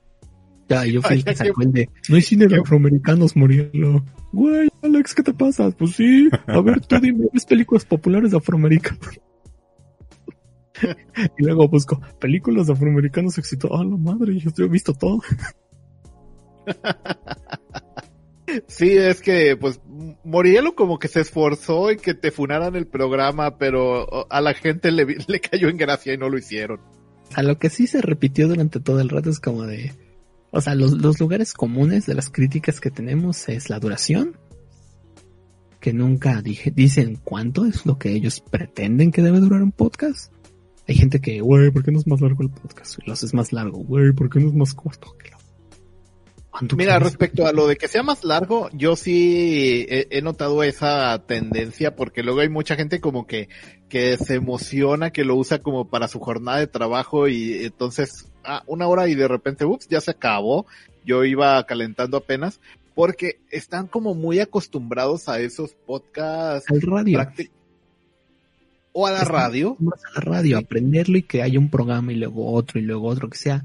[0.69, 4.05] Ya, yo fui el que sacó el de, no hay cine de afroamericanos, Murielo.
[4.31, 5.71] Güey, Alex, ¿qué te pasa?
[5.71, 9.19] Pues sí, a ver, tú dime, ¿ves películas populares de afroamericanos?
[11.37, 13.79] y luego busco películas afroamericanos exitosas.
[13.79, 14.37] ¡Ah, la madre!
[14.37, 15.21] Yo he visto todo.
[18.67, 19.79] Sí, es que pues
[20.23, 24.91] Morielo como que se esforzó en que te funaran el programa, pero a la gente
[24.91, 26.79] le, le cayó en gracia y no lo hicieron.
[27.35, 29.91] A lo que sí se repitió durante todo el rato es como de...
[30.51, 34.37] O sea, los, los lugares comunes de las críticas que tenemos es la duración,
[35.79, 40.33] que nunca dije, dicen cuánto es lo que ellos pretenden que debe durar un podcast.
[40.87, 42.97] Hay gente que, güey, ¿por qué no es más largo el podcast?
[42.99, 45.15] Y lo haces más largo, güey, ¿por qué no es más corto?
[46.75, 51.95] Mira, respecto a lo de que sea más largo, yo sí he, notado esa tendencia
[51.95, 53.49] porque luego hay mucha gente como que,
[53.87, 58.63] que se emociona, que lo usa como para su jornada de trabajo y entonces, ah,
[58.67, 60.65] una hora y de repente, ups, ya se acabó.
[61.05, 62.59] Yo iba calentando apenas
[62.93, 66.69] porque están como muy acostumbrados a esos podcasts.
[66.69, 67.25] Al radio.
[68.91, 69.77] O a la radio.
[69.79, 73.29] A la radio, aprenderlo y que haya un programa y luego otro y luego otro,
[73.29, 73.63] que sea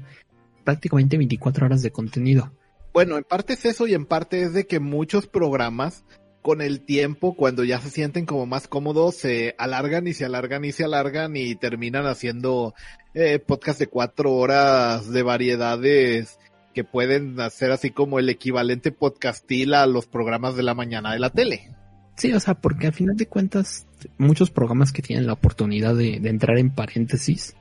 [0.63, 2.51] prácticamente 24 horas de contenido
[2.95, 6.05] bueno, en parte es eso y en parte es de que muchos programas
[6.41, 10.63] con el tiempo, cuando ya se sienten como más cómodos, se alargan y se alargan
[10.63, 12.73] y se alargan y terminan haciendo
[13.13, 16.39] eh, podcast de cuatro horas de variedades
[16.73, 21.19] que pueden hacer así como el equivalente podcastil a los programas de la mañana de
[21.19, 21.71] la tele.
[22.15, 23.87] Sí, o sea, porque al final de cuentas,
[24.17, 27.57] muchos programas que tienen la oportunidad de, de entrar en paréntesis,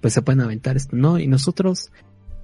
[0.00, 1.18] pues se pueden aventar esto, ¿no?
[1.18, 1.90] Y nosotros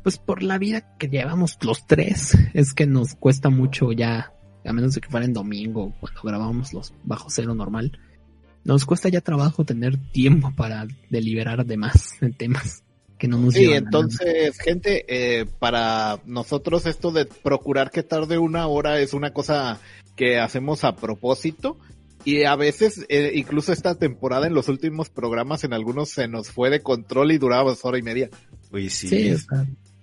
[0.02, 4.32] pues por la vida que llevamos los tres, es que nos cuesta mucho ya,
[4.64, 7.98] a menos de que fuera en domingo, cuando grabamos los bajo cero normal,
[8.64, 12.84] nos cuesta ya trabajo tener tiempo para deliberar de más temas
[13.18, 18.66] que no nos Sí, entonces, gente, eh, para nosotros esto de procurar que tarde una
[18.66, 19.78] hora es una cosa
[20.16, 21.78] que hacemos a propósito.
[22.24, 26.50] Y a veces, eh, incluso esta temporada en los últimos programas, en algunos se nos
[26.50, 28.30] fue de control y duraba dos horas y media.
[28.72, 29.08] Uy, sí.
[29.08, 29.46] sí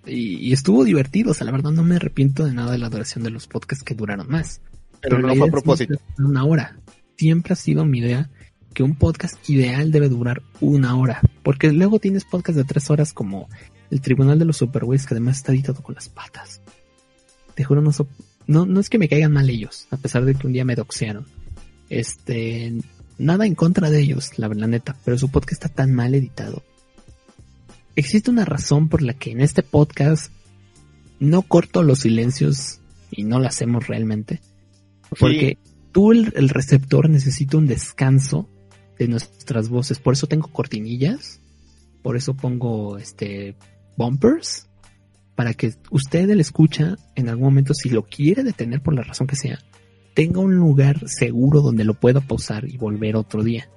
[0.08, 3.24] y, estuvo divertido, o sea, la verdad no me arrepiento de nada de la duración
[3.24, 4.60] de los podcasts que duraron más.
[5.00, 6.00] Pero, no fue a propósito.
[6.18, 6.78] Una hora.
[7.16, 8.30] Siempre ha sido mi idea
[8.74, 11.20] que un podcast ideal debe durar una hora.
[11.42, 13.48] Porque luego tienes podcasts de tres horas como
[13.90, 16.60] el Tribunal de los Superways, que además está editado con las patas.
[17.54, 17.90] Te juro, no,
[18.46, 20.76] no, no es que me caigan mal ellos, a pesar de que un día me
[20.76, 21.26] doxearon.
[21.88, 22.72] Este,
[23.18, 26.62] nada en contra de ellos, la, la neta, pero su podcast está tan mal editado
[27.98, 30.32] existe una razón por la que en este podcast
[31.18, 32.78] no corto los silencios
[33.10, 34.40] y no lo hacemos realmente.
[35.18, 35.58] Porque
[35.90, 38.48] tú, el, receptor, necesita un descanso
[39.00, 39.98] de nuestras voces.
[39.98, 41.40] Por eso tengo cortinillas.
[42.02, 43.56] Por eso pongo este
[43.96, 44.68] bumpers.
[45.34, 49.26] Para que usted, el escucha, en algún momento, si lo quiere detener por la razón
[49.26, 49.58] que sea,
[50.14, 53.68] tenga un lugar seguro donde lo pueda pausar y volver otro día.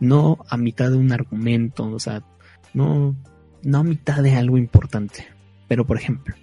[0.00, 2.24] No a mitad de un argumento, o sea,
[2.72, 3.16] no,
[3.64, 5.26] no a mitad de algo importante.
[5.68, 6.34] Pero por ejemplo,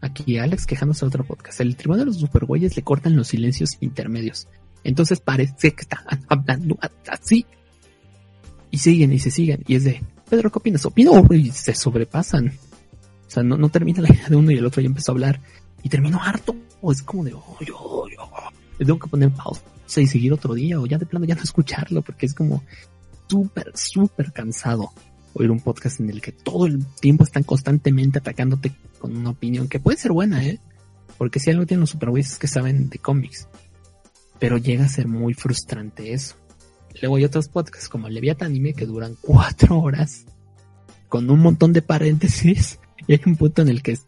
[0.00, 1.60] aquí Alex quejándose de otro podcast.
[1.60, 4.48] El tribunal de los supergüeyes le cortan los silencios intermedios.
[4.84, 6.78] Entonces parece que están hablando
[7.08, 7.46] así.
[8.70, 9.64] Y siguen y se siguen.
[9.66, 10.84] Y es de, Pedro, ¿qué opinas?
[10.84, 12.48] Opino y se sobrepasan.
[13.26, 15.14] O sea, no, no termina la idea de uno y el otro ya empezó a
[15.14, 15.40] hablar.
[15.82, 16.54] Y terminó harto.
[16.80, 18.30] O es como de, oh, yo, yo.
[18.78, 19.62] Le tengo que poner pausa
[20.00, 20.78] y seguir otro día.
[20.80, 22.02] O ya de plano ya no escucharlo.
[22.02, 22.62] Porque es como
[23.28, 24.92] súper, súper cansado
[25.34, 29.68] oír un podcast en el que todo el tiempo están constantemente atacándote con una opinión
[29.68, 30.58] que puede ser buena, ¿eh?
[31.16, 33.48] Porque si algo tienen los superweights que saben de cómics.
[34.38, 36.36] Pero llega a ser muy frustrante eso.
[37.00, 40.24] Luego hay otros podcasts como Leviat Anime que duran cuatro horas
[41.08, 43.98] con un montón de paréntesis y hay un punto en el que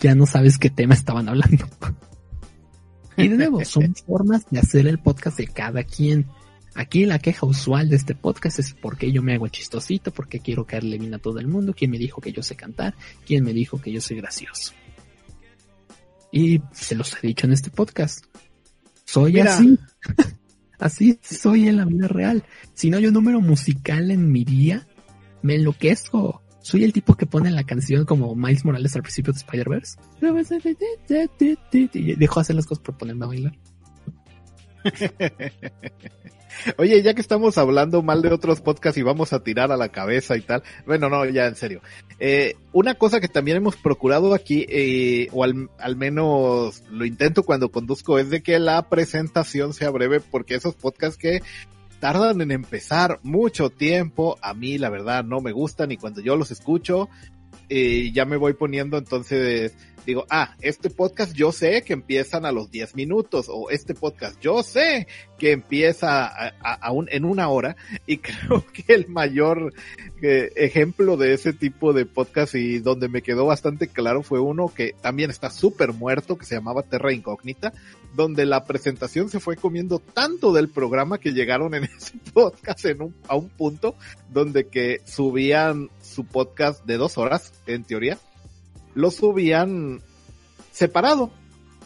[0.00, 1.66] ya no sabes qué tema estaban hablando.
[3.16, 6.26] y de nuevo, son formas de hacer el podcast de cada quien.
[6.74, 10.66] Aquí la queja usual de este podcast es porque yo me hago chistosito, porque quiero
[10.66, 12.94] caerle bien a todo el mundo, quién me dijo que yo sé cantar,
[13.26, 14.72] quién me dijo que yo soy gracioso.
[16.32, 18.24] Y se los he dicho en este podcast.
[19.04, 19.76] Soy así.
[20.78, 22.44] así soy en la vida real.
[22.74, 24.86] Si no hay un número musical en mi día,
[25.42, 26.42] me enloquezco.
[26.62, 29.98] Soy el tipo que pone la canción como Miles Morales al principio de Spider-Verse.
[31.94, 33.58] Y dejo hacer las cosas por ponerme a bailar.
[36.76, 39.88] Oye, ya que estamos hablando mal de otros podcasts y vamos a tirar a la
[39.88, 41.80] cabeza y tal, bueno, no, ya en serio.
[42.18, 47.44] Eh, una cosa que también hemos procurado aquí, eh, o al, al, menos lo intento
[47.44, 51.40] cuando conduzco, es de que la presentación sea breve, porque esos podcasts que
[52.00, 56.36] tardan en empezar mucho tiempo, a mí la verdad no me gustan y cuando yo
[56.36, 57.08] los escucho,
[57.70, 59.72] y ya me voy poniendo entonces
[60.04, 64.40] digo, ah, este podcast yo sé que empiezan a los 10 minutos o este podcast
[64.40, 65.06] yo sé
[65.38, 69.72] que empieza a, en una hora y creo que el mayor
[70.22, 74.72] eh, ejemplo de ese tipo de podcast y donde me quedó bastante claro fue uno
[74.74, 77.72] que también está súper muerto que se llamaba Terra Incógnita
[78.14, 83.02] donde la presentación se fue comiendo tanto del programa que llegaron en ese podcast en
[83.02, 83.94] un, a un punto
[84.30, 85.90] donde que subían
[86.20, 88.18] su podcast de dos horas en teoría
[88.94, 90.00] lo subían
[90.70, 91.30] separado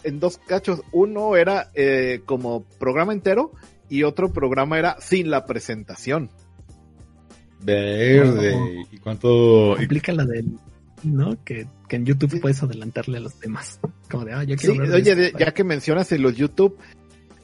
[0.03, 0.82] en dos cachos.
[0.91, 3.53] Uno era eh, como programa entero
[3.89, 6.30] y otro programa era sin la presentación.
[7.61, 8.85] Verde.
[8.91, 9.80] ¿Y cuánto?
[9.80, 10.59] Implica la del,
[11.05, 11.43] ¿no?
[11.45, 13.78] Que, en YouTube puedes adelantarle a los temas.
[14.11, 16.76] Como de, ah, yo quiero oye, ya que mencionas en los YouTube,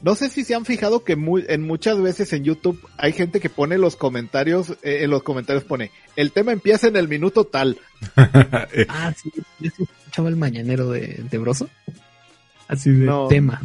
[0.01, 3.39] no sé si se han fijado que muy, en muchas veces en YouTube hay gente
[3.39, 7.45] que pone los comentarios, eh, en los comentarios pone, el tema empieza en el minuto
[7.45, 7.77] tal.
[8.17, 9.31] ah, sí,
[9.61, 11.69] escuchaba el mañanero de, de Broso.
[12.67, 13.61] Así de tema.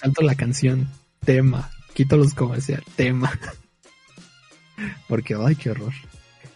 [0.00, 0.88] Salto la canción,
[1.24, 1.70] tema.
[1.94, 3.38] Quito los comerciales, tema.
[5.08, 5.92] Porque, ay, qué horror.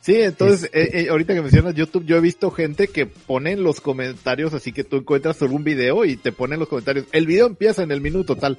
[0.01, 3.65] Sí, entonces, eh, eh, ahorita que mencionas YouTube, yo he visto gente que pone en
[3.65, 7.27] los comentarios, así que tú encuentras algún video y te pone en los comentarios, el
[7.27, 8.59] video empieza en el minuto tal.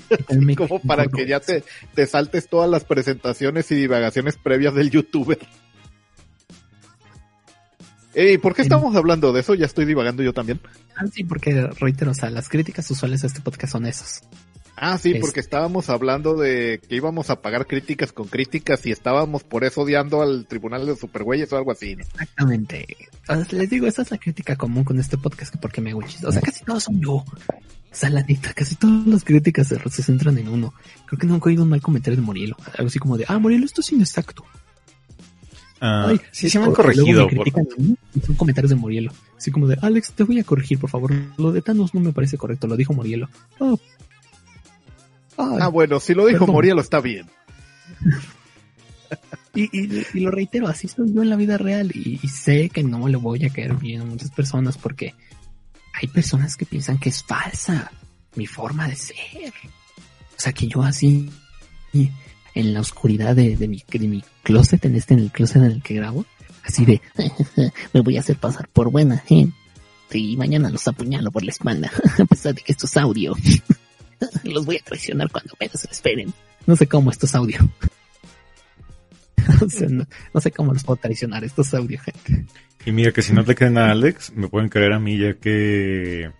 [0.56, 5.38] como para que ya te, te saltes todas las presentaciones y divagaciones previas del youtuber.
[8.14, 9.54] ¿Y por qué estamos hablando de eso?
[9.54, 10.60] Ya estoy divagando yo también.
[10.96, 14.22] Ah, sí, porque reitero, o sea, las críticas usuales a este podcast son esas.
[14.80, 19.42] Ah, sí, porque estábamos hablando de que íbamos a pagar críticas con críticas y estábamos
[19.42, 21.96] por eso odiando al tribunal de supergüeyes o algo así.
[21.98, 22.86] Exactamente.
[23.50, 26.32] les digo, esa es la crítica común con este podcast, que porque me hago O
[26.32, 27.24] sea, casi todos son yo.
[27.90, 30.74] Saladita, casi todas las críticas se, centran en uno.
[31.06, 32.56] Creo que no he oído un mal comentario de Morielo.
[32.76, 34.44] Algo así como de, ah, Morielo, esto es inexacto.
[35.80, 37.28] Ah, sí, se me han corregido.
[38.26, 39.12] Son comentarios de Morielo.
[39.36, 41.12] Así como de, Alex, te voy a corregir, por favor.
[41.36, 43.28] Lo de Thanos no me parece correcto, lo dijo Morielo.
[43.58, 43.78] Oh,
[45.38, 47.26] ah, bueno, si lo dijo Morielo está bien.
[49.54, 53.16] y, lo reitero, así soy yo en la vida real y, sé que no le
[53.16, 55.14] voy a caer bien a muchas personas porque
[56.00, 57.90] hay personas que piensan que es falsa
[58.36, 59.52] mi forma de ser.
[60.36, 61.28] O sea, que yo así
[61.92, 65.82] en la oscuridad de, mi, de mi closet, en este, en el closet en el
[65.82, 66.24] que grabo,
[66.62, 67.02] así de,
[67.92, 69.54] me voy a hacer pasar por buena gente
[70.12, 73.34] y mañana los apuñalo por la espalda, a pesar de que esto es audio.
[74.42, 76.34] Los voy a traicionar cuando menos se esperen.
[76.66, 77.58] No sé cómo esto es audio.
[80.34, 81.44] no, sé cómo los puedo traicionar.
[81.44, 82.44] Esto es audio, gente.
[82.84, 85.34] Y mira que si no te creen a Alex, me pueden creer a mí ya
[85.34, 86.30] que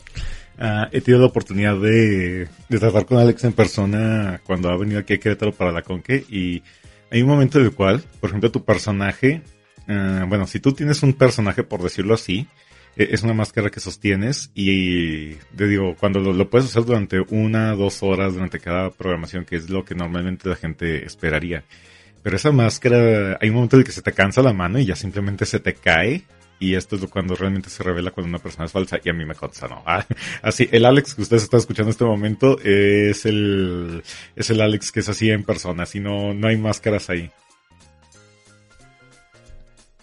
[0.59, 5.01] ah, he tenido la oportunidad de, de tratar con Alex en persona cuando ha venido
[5.01, 6.63] aquí a Querétaro para la Conque y
[7.11, 9.43] hay un momento en el cual, por ejemplo, tu personaje,
[9.89, 12.47] ah, bueno, si tú tienes un personaje, por decirlo así,
[12.97, 17.75] e, es una máscara que sostienes y te digo, cuando lo, puedes usar durante una,
[17.75, 21.65] dos horas durante cada programación, que es lo que normalmente la gente esperaría.
[22.23, 24.87] Pero esa máscara, hay un momento en el que se te cansa la mano y
[24.87, 26.25] ya simplemente se te cae.
[26.61, 28.99] Y esto es cuando realmente se revela cuando una persona es falsa.
[29.05, 29.83] Y a mí me consta, ¿no?
[29.87, 30.05] Ah,
[30.43, 34.03] así, el Alex que ustedes están escuchando en este momento es el,
[34.35, 35.85] es el Alex que es así en persona.
[35.85, 37.31] Así no, no hay máscaras ahí.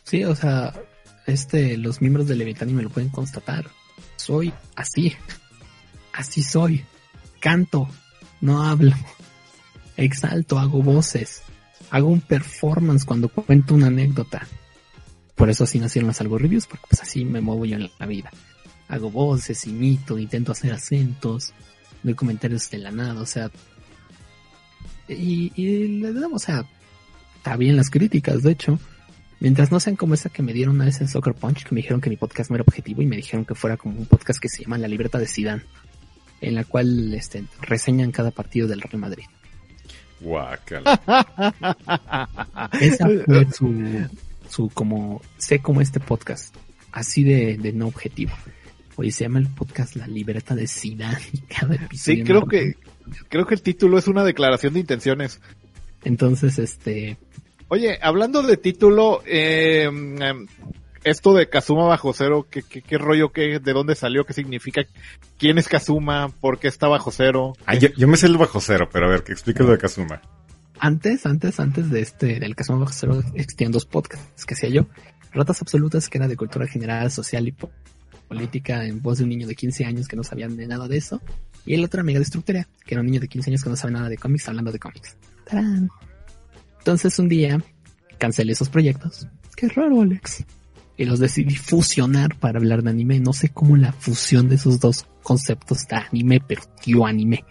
[0.03, 0.74] Sí, o sea,
[1.26, 3.66] este, los miembros de Levitani me lo pueden constatar.
[4.16, 5.13] Soy así.
[6.13, 6.86] Así soy.
[7.39, 7.89] Canto.
[8.39, 8.93] No hablo.
[9.97, 11.45] Exalto, hago voces.
[11.96, 14.46] Hago un performance cuando cuento una anécdota.
[15.36, 18.06] Por eso así nacieron las algo reviews, porque pues así me muevo yo en la
[18.06, 18.32] vida.
[18.89, 21.54] Hago voces, imito, intento hacer acentos,
[22.04, 23.50] doy comentarios de la nada, o sea.
[25.08, 26.66] Y, y le damos, o sea,
[27.38, 28.78] está bien las críticas, de hecho
[29.39, 31.80] Mientras no sean como esa que me dieron una vez en Soccer Punch, que me
[31.80, 34.39] dijeron que mi podcast no era objetivo y me dijeron que fuera como un podcast
[34.39, 35.64] que se llama La Libreta de Sidán,
[36.41, 39.26] en la cual este, reseñan cada partido del Real Madrid.
[40.26, 40.99] Guácala.
[42.82, 44.09] Esa fue su,
[44.49, 46.55] su como, sé como este podcast,
[46.91, 48.34] así de, de no objetivo.
[48.95, 52.17] Hoy se llama el podcast La Libreta de Sidán y cada episodio.
[52.17, 52.76] Sí, creo que,
[53.30, 55.41] creo que el título es una declaración de intenciones.
[56.03, 57.17] Entonces, este,
[57.67, 59.89] Oye, hablando de título, eh,
[61.06, 64.82] esto de Kazuma bajo cero, ¿qué, qué, rollo, qué, de dónde salió, qué significa,
[65.38, 67.53] quién es Kazuma, por qué está bajo cero?
[67.66, 70.22] Ah, yo, me sé el bajo cero, pero a ver, que explique lo de Kazuma.
[70.80, 74.88] Antes, antes, antes de este, del Kazuma bajo cero, existían dos podcasts que hacía yo.
[75.32, 77.56] Ratas Absolutas, que era de cultura general, social y
[78.28, 80.97] política en voz de un niño de 15 años que no sabía de nada de
[80.97, 81.22] eso.
[81.66, 83.93] Y el otro Amiga Destructora, que era un niño de 15 años que no sabe
[83.93, 85.18] nada de cómics hablando de cómics.
[85.45, 85.89] ¡Tarán!
[86.80, 87.62] Entonces un día
[88.18, 89.28] cancelé esos proyectos.
[89.56, 90.45] Qué raro, Alex.
[90.98, 93.20] Y los decidí fusionar para hablar de anime.
[93.20, 97.43] No sé cómo la fusión de esos dos conceptos está anime, pero tío anime.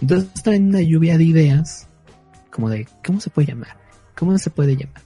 [0.00, 1.88] Entonces estaba en una lluvia de ideas,
[2.50, 3.76] como de, ¿cómo se puede llamar?
[4.16, 5.02] ¿Cómo se puede llamar?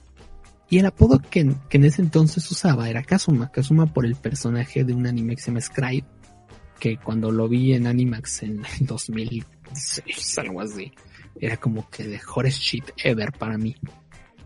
[0.69, 3.51] Y el apodo que, que en ese entonces usaba era Kazuma.
[3.51, 6.05] Kazuma por el personaje de un anime que se llama Scribe,
[6.79, 10.91] que cuando lo vi en Animax en 2006, algo así,
[11.39, 13.75] era como que the hottest shit ever para mí.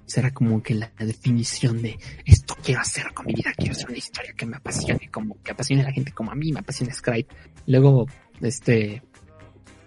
[0.10, 3.98] Será como que la definición de esto quiero hacer con mi vida, quiero hacer una
[4.00, 6.92] historia que me apasione, como que apasione a la gente como a mí me apasiona
[6.96, 7.28] Scribe.
[7.68, 8.08] Luego,
[8.42, 9.04] este,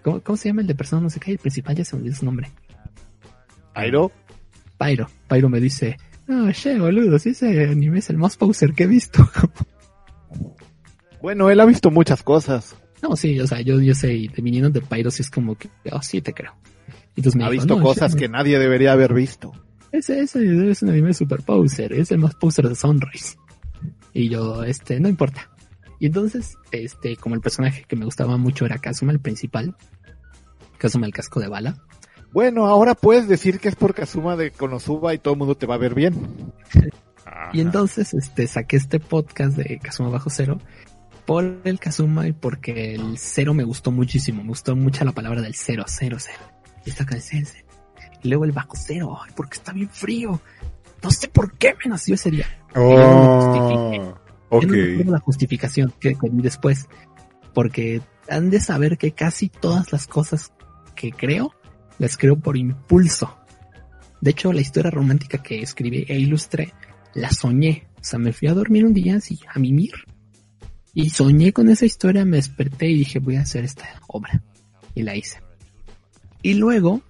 [0.01, 1.31] ¿cómo, cómo se llama el de persona no sé qué?
[1.31, 2.49] El principal ya se me olvidó su nombre.
[3.75, 4.11] Pyro.
[4.79, 5.09] Pyro.
[5.27, 5.97] Pyro me dice,
[6.27, 9.29] no, che, boludo, si ese anime es el más poser que he visto.
[11.21, 12.75] Bueno, él ha visto muchas cosas.
[13.01, 15.55] no, sí, o sea, yo, yo sé, y de viniendo de Pyro sí es como
[15.55, 16.53] que, oh, sí te creo.
[17.15, 19.51] Y entonces me Ha dijo, visto "No, cosas che, que nadie debería haber visto.
[19.93, 23.37] Ese, ese es un anime super poser, es el más poser de Sunrise.
[24.11, 25.51] Y yo, este, no importa.
[25.99, 29.77] Y entonces, este, como el personaje que me gustaba mucho era Kazuma, el principal.
[30.79, 31.77] Kazuma el casco de bala.
[32.31, 35.67] Bueno, ahora puedes decir que es por Kazuma de Konosuba y todo el mundo te
[35.67, 36.15] va a ver bien.
[37.53, 40.59] Y entonces, este, saqué este podcast de Kazuma Bajo Cero
[41.27, 44.41] por el Kazuma y porque el cero me gustó muchísimo.
[44.41, 46.39] Me gustó mucho la palabra del cero, cero, cero.
[46.83, 47.45] Y esta canción,
[48.23, 50.39] Y luego el bajo cero, ay, porque está bien frío.
[51.03, 52.47] No sé por qué me nació ese día.
[52.75, 54.15] Oh,
[54.49, 54.61] ok.
[54.63, 56.87] Yo no recuerdo la justificación que, vi después.
[57.53, 60.53] Porque han de saber que casi todas las cosas
[60.95, 61.53] que creo,
[61.99, 63.37] las creo por impulso.
[64.21, 66.73] De hecho, la historia romántica que escribí e ilustré,
[67.13, 67.87] la soñé.
[67.99, 69.93] O sea, me fui a dormir un día así, a mimir.
[70.93, 74.41] Y soñé con esa historia, me desperté y dije, voy a hacer esta obra.
[74.95, 75.39] Y la hice.
[76.41, 77.01] Y luego,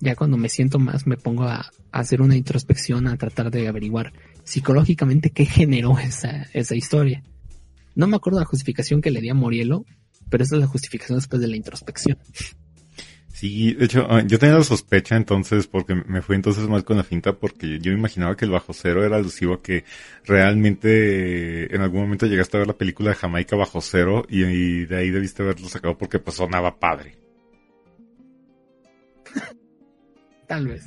[0.00, 4.12] ya cuando me siento más, me pongo a, hacer una introspección, a tratar de averiguar
[4.44, 7.22] psicológicamente qué generó esa, esa historia.
[7.94, 9.84] No me acuerdo la justificación que le di a Morielo,
[10.28, 12.18] pero esa es la justificación después de la introspección.
[13.32, 16.96] Sí, de hecho, ah, yo tenía la sospecha entonces, porque me fui entonces mal con
[16.96, 19.84] la finta, porque yo imaginaba que el bajo cero era alusivo a que
[20.24, 24.42] realmente eh, en algún momento llegaste a ver la película de Jamaica bajo cero y,
[24.44, 27.25] y de ahí debiste haberlo sacado porque pues sonaba padre.
[30.46, 30.84] Tal vez.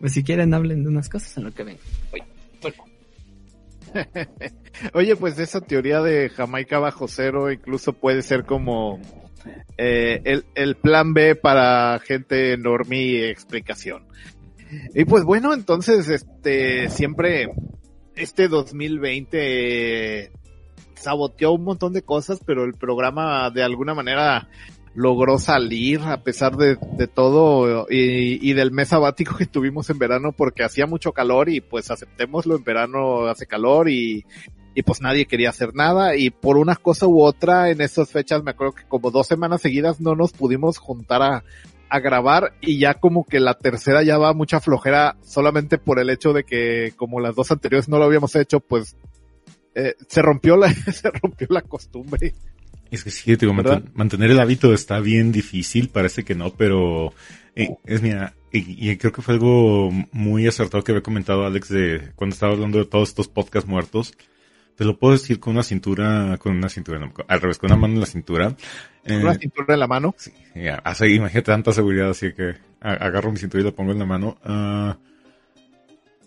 [0.00, 1.78] Pues si quieren hablen de unas cosas en lo que ven.
[2.12, 2.24] Oye,
[2.60, 2.84] bueno,
[4.94, 9.00] Oye, pues esa teoría de Jamaica bajo cero incluso puede ser como
[9.76, 14.06] eh, el, el plan B para gente normie explicación.
[14.94, 17.50] Y pues bueno, entonces este siempre
[18.16, 19.38] este 2020
[20.24, 20.32] eh,
[20.94, 24.48] saboteó un montón de cosas, pero el programa de alguna manera
[24.94, 29.98] logró salir a pesar de, de todo y, y, del mes sabático que tuvimos en
[29.98, 34.26] verano porque hacía mucho calor y pues aceptémoslo, en verano hace calor y,
[34.74, 36.16] y pues nadie quería hacer nada.
[36.16, 39.60] Y por una cosa u otra en esas fechas me acuerdo que como dos semanas
[39.60, 41.44] seguidas no nos pudimos juntar a,
[42.02, 46.32] grabar y ya como que la tercera ya va mucha flojera solamente por el hecho
[46.32, 48.96] de que como las dos anteriores no lo habíamos hecho pues
[49.74, 52.32] eh, se rompió la se rompió la costumbre
[52.96, 57.12] es que sí, digo, manten, mantener el hábito está bien difícil, parece que no, pero
[57.56, 61.68] eh, es mira, y, y, creo que fue algo muy acertado que había comentado Alex
[61.70, 64.14] de cuando estaba hablando de todos estos podcasts muertos.
[64.76, 67.80] Te lo puedo decir con una cintura, con una cintura, no, al revés, con una
[67.80, 68.56] mano en la cintura.
[69.04, 70.14] ¿Con eh, una cintura en la mano?
[70.18, 73.98] Sí, ya, así, imagínate tanta seguridad, así que agarro mi cintura y la pongo en
[73.98, 74.38] la mano.
[74.44, 74.94] Uh,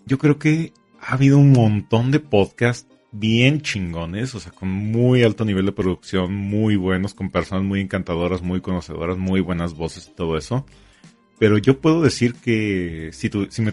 [0.04, 2.88] yo creo que ha habido un montón de podcasts
[3.18, 7.80] bien chingones, o sea, con muy alto nivel de producción, muy buenos, con personas muy
[7.80, 10.66] encantadoras, muy conocedoras, muy buenas voces y todo eso.
[11.38, 13.72] Pero yo puedo decir que si, tu, si, me,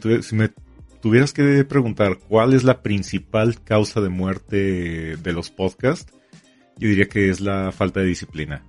[1.01, 6.13] tuvieras que preguntar cuál es la principal causa de muerte de los podcasts,
[6.77, 8.65] yo diría que es la falta de disciplina.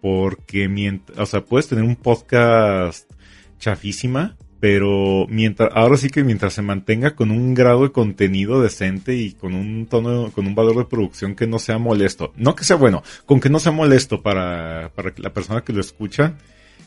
[0.00, 3.10] Porque mientras, o sea, puedes tener un podcast
[3.58, 9.16] chafísima, pero mientras, ahora sí que mientras se mantenga con un grado de contenido decente
[9.16, 12.62] y con un tono, con un valor de producción que no sea molesto, no que
[12.62, 16.36] sea bueno, con que no sea molesto para, para la persona que lo escucha,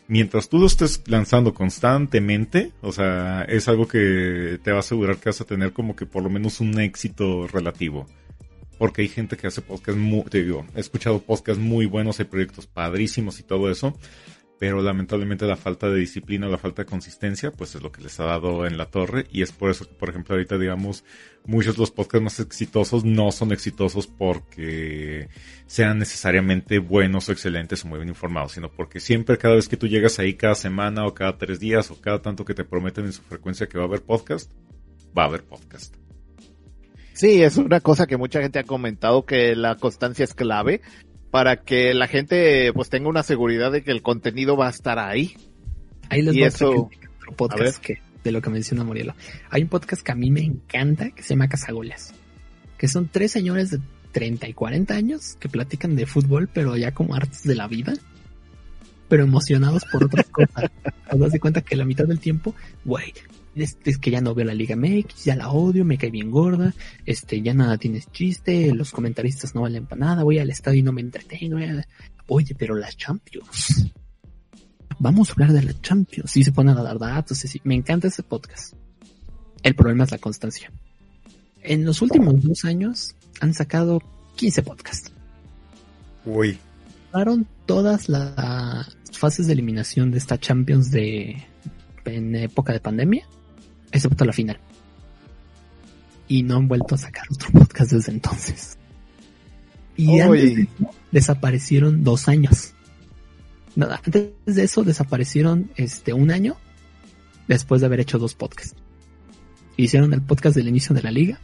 [0.08, 5.18] mientras tú lo estés lanzando constantemente, o sea, es algo que te va a asegurar
[5.18, 8.08] que vas a tener como que por lo menos un éxito relativo.
[8.78, 12.26] Porque hay gente que hace podcasts muy, te digo, he escuchado podcasts muy buenos, hay
[12.26, 13.98] proyectos padrísimos y todo eso,
[14.60, 18.20] pero lamentablemente la falta de disciplina, la falta de consistencia, pues es lo que les
[18.20, 21.04] ha dado en la torre y es por eso que, por ejemplo, ahorita digamos,
[21.46, 25.28] muchos de los podcasts más exitosos no son exitosos porque
[25.66, 29.78] sean necesariamente buenos o excelentes o muy bien informados, sino porque siempre cada vez que
[29.78, 33.06] tú llegas ahí cada semana o cada tres días o cada tanto que te prometen
[33.06, 34.52] en su frecuencia que va a haber podcast,
[35.18, 35.96] va a haber podcast.
[37.14, 40.82] Sí, es una cosa que mucha gente ha comentado que la constancia es clave
[41.36, 45.00] para que la gente pues tenga una seguridad de que el contenido va a estar
[45.00, 45.36] ahí.
[46.08, 48.86] Ahí les Y voy a eso- platicar otro a podcast que, de lo que menciona
[48.86, 49.16] Morielo.
[49.50, 52.14] Hay un podcast que a mí me encanta que se llama Cazagoles.
[52.78, 53.82] Que son tres señores de
[54.14, 57.92] 30 y 40 años que platican de fútbol, pero ya como artes de la vida.
[59.10, 60.72] Pero emocionados por otras cosas.
[61.12, 62.56] Te das de cuenta que la mitad del tiempo,
[62.86, 63.14] güey,
[63.56, 66.32] es, es que ya no veo la Liga MX, ya la odio, me cae bien
[66.32, 66.74] gorda,
[67.06, 70.84] este, ya nada tienes chiste, los comentaristas no valen para nada, voy al estadio y
[70.84, 71.60] no me entretengo.
[71.60, 71.86] ya.
[72.28, 73.92] Oye, pero las Champions.
[75.00, 76.36] Vamos a hablar de la Champions.
[76.38, 77.44] Y se ponen a dar datos.
[77.64, 78.74] Me encanta ese podcast.
[79.62, 80.72] El problema es la constancia.
[81.62, 84.02] En los últimos dos años han sacado
[84.36, 85.12] 15 podcasts.
[86.26, 86.58] Uy,
[87.12, 91.44] Pasaron todas las fases de eliminación de esta Champions de
[92.04, 93.26] en época de pandemia,
[93.96, 94.60] excepto la final.
[96.28, 98.78] Y no han vuelto a sacar otro podcast desde entonces.
[99.96, 100.70] Y antes de Uy.
[100.74, 102.74] eso, desaparecieron dos años.
[103.76, 106.58] Nada, antes de eso desaparecieron este un año
[107.48, 108.76] después de haber hecho dos podcasts.
[109.78, 111.40] Hicieron el podcast del inicio de la liga,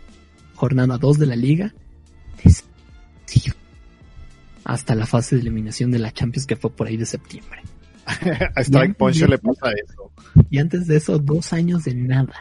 [0.55, 1.73] jornada 2 de la liga,
[4.63, 7.61] hasta la fase de eliminación de la Champions que fue por ahí de septiembre.
[8.55, 10.11] a Strike Punch le pasa eso.
[10.49, 12.33] Y antes de eso, dos años de nada.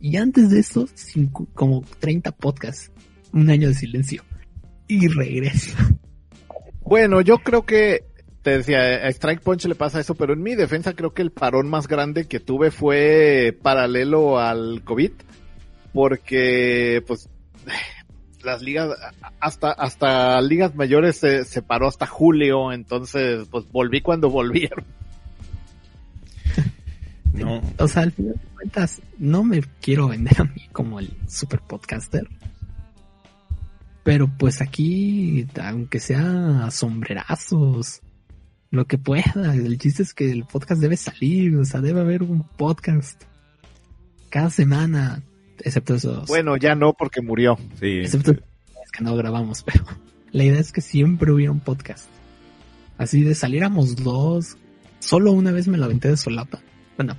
[0.00, 2.90] Y antes de eso, cinco- como 30 podcasts.
[3.32, 4.22] Un año de silencio.
[4.86, 5.76] Y regresa.
[6.82, 8.04] Bueno, yo creo que
[8.42, 11.32] te decía, a Strike Punch le pasa eso, pero en mi defensa creo que el
[11.32, 15.10] parón más grande que tuve fue paralelo al COVID,
[15.92, 17.28] porque pues
[18.44, 18.90] las ligas,
[19.40, 24.84] hasta, hasta ligas mayores se, se paró hasta julio, entonces pues volví cuando volvieron.
[27.32, 27.62] No.
[27.78, 31.60] O sea, al final de cuentas, no me quiero vender a mí como el super
[31.60, 32.28] podcaster.
[34.02, 38.00] Pero pues aquí, aunque sea sombrerazos,
[38.70, 42.22] lo que pueda, el chiste es que el podcast debe salir, o sea, debe haber
[42.22, 43.24] un podcast
[44.30, 45.22] cada semana,
[45.58, 46.26] excepto esos.
[46.26, 47.58] Bueno, ya no porque murió.
[47.78, 49.84] Sí, Excepto es que no grabamos, pero
[50.32, 52.08] la idea es que siempre hubiera un podcast.
[52.96, 54.56] Así de saliéramos dos.
[54.98, 56.60] Solo una vez me lo aventé de solapa.
[56.98, 57.16] Bueno,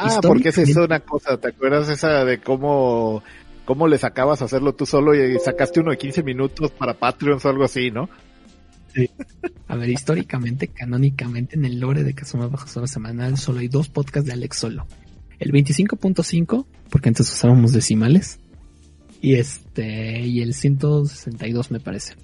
[0.00, 3.22] Ah, porque esa es una cosa, ¿te acuerdas esa de cómo,
[3.66, 7.44] cómo le sacabas a hacerlo tú solo y sacaste uno de 15 minutos para Patreons
[7.44, 8.08] o algo así, ¿no?
[9.68, 13.88] a ver, históricamente, canónicamente, en el lore de Kazuma Bajo Solo Semanal solo hay dos
[13.88, 14.86] podcasts de Alex Solo.
[15.38, 18.40] El 25.5, porque antes usábamos decimales.
[19.22, 22.14] Y este, y el 162 me parece.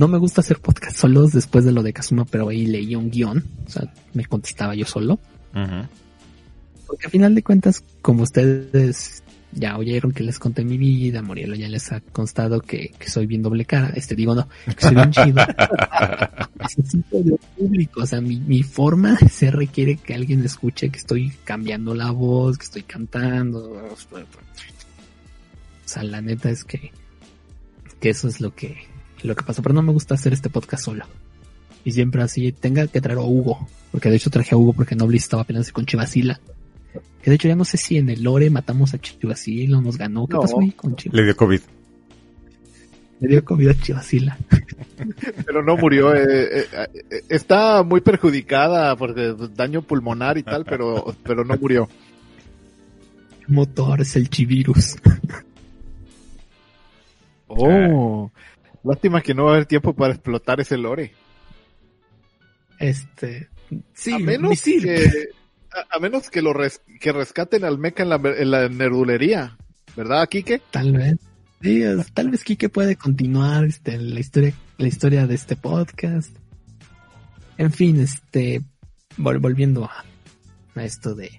[0.00, 3.10] No me gusta hacer podcast solos después de lo de Kazuma, pero ahí leí un
[3.10, 3.44] guion.
[3.66, 5.18] O sea, me contestaba yo solo.
[6.86, 9.22] Porque al final de cuentas, como ustedes
[9.52, 13.26] ya oyeron que les conté mi vida, Morielo ya les ha constado que, que soy
[13.26, 15.44] bien doble cara, este digo no, que soy bien chido.
[16.58, 20.98] Necesito de un público, o sea, mi, mi forma se requiere que alguien escuche que
[20.98, 23.70] estoy cambiando la voz, que estoy cantando.
[23.70, 23.96] O
[25.84, 26.90] sea, la neta es que,
[28.00, 28.78] que eso es lo que,
[29.22, 31.04] lo que pasa, pero no me gusta hacer este podcast solo.
[31.84, 34.94] Y siempre así, tenga que traer a Hugo, porque de hecho traje a Hugo porque
[34.96, 36.38] Noblis estaba peleándose con Chivasila.
[37.22, 39.96] Que de hecho ya no sé si en el lore matamos a Chivasila o nos
[39.98, 40.26] ganó.
[40.26, 40.40] ¿Qué No.
[40.40, 41.20] pasó ahí con Chivasila?
[41.20, 41.60] Le dio COVID.
[43.20, 44.38] Le dio comida a Chivasila.
[45.46, 46.66] Pero no murió, eh, eh,
[47.10, 51.88] eh, está muy perjudicada porque daño pulmonar y tal, pero, pero no murió.
[53.48, 54.96] Motor es el chivirus.
[57.52, 58.30] Oh,
[58.84, 61.12] lástima que no va a haber tiempo para explotar ese lore.
[62.78, 63.48] Este,
[63.92, 64.82] sí, a menos misil.
[64.84, 65.28] que,
[65.72, 69.56] a, a menos que lo res- que rescaten al meca en la, en la nerdulería,
[69.96, 70.62] ¿verdad, Kike?
[70.70, 71.16] Tal vez.
[71.62, 71.82] Sí,
[72.14, 76.34] tal vez Kike puede continuar este, la historia, la historia de este podcast.
[77.58, 78.62] En fin, este,
[79.18, 80.04] vol- volviendo a,
[80.74, 81.38] a esto de.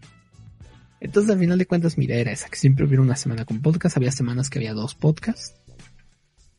[0.99, 3.97] Entonces, al final de cuentas, mira, era esa, que siempre hubiera una semana con podcast,
[3.97, 5.55] había semanas que había dos podcasts.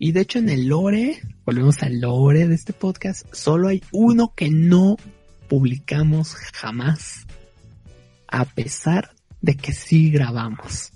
[0.05, 4.34] Y de hecho, en el lore, volvemos al lore de este podcast, solo hay uno
[4.34, 4.96] que no
[5.48, 7.24] publicamos jamás.
[8.26, 10.90] A pesar de que sí grabamos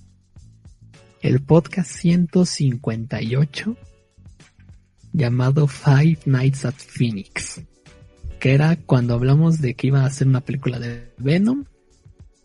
[1.21, 3.77] el podcast 158
[5.13, 7.61] llamado Five Nights at Phoenix,
[8.41, 11.65] que era cuando hablamos de que iba a hacer una película de Venom,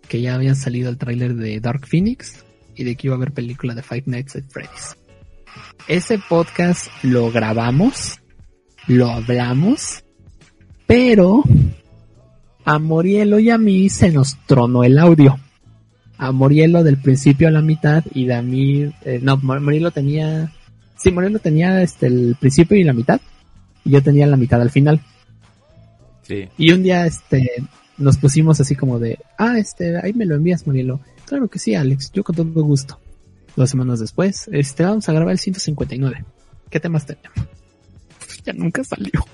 [0.07, 2.45] que ya había salido el tráiler de Dark Phoenix
[2.75, 4.95] y de que iba a haber película de Five Nights at Freddy's.
[5.87, 8.19] Ese podcast lo grabamos,
[8.87, 10.03] lo hablamos,
[10.87, 11.43] pero
[12.65, 15.39] a Morielo y a mí se nos tronó el audio
[16.21, 20.53] a Morielo del principio a la mitad y Damir, eh, no, Morielo tenía,
[20.95, 23.19] sí, Morielo tenía este el principio y la mitad
[23.83, 25.01] y yo tenía la mitad al final.
[26.21, 26.47] Sí.
[26.59, 27.63] Y un día este
[27.97, 30.99] nos pusimos así como de, ah, este, ahí me lo envías Morielo.
[31.25, 32.99] Claro que sí, Alex, yo con todo gusto.
[33.55, 36.23] Dos semanas después, este, vamos a grabar el 159.
[36.69, 37.31] ¿Qué temas tenemos?
[38.45, 39.25] ya nunca salió.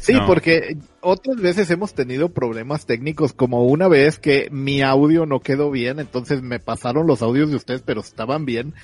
[0.00, 5.38] Sí, porque otras veces hemos tenido problemas técnicos, como una vez que mi audio no
[5.38, 8.74] quedó bien, entonces me pasaron los audios de ustedes, pero estaban bien.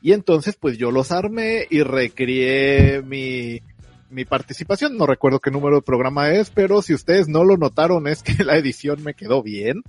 [0.00, 3.60] Y entonces pues yo los armé y recrié mi,
[4.08, 4.96] mi participación.
[4.96, 8.32] No recuerdo qué número de programa es, pero si ustedes no lo notaron es que
[8.44, 9.82] la edición me quedó bien.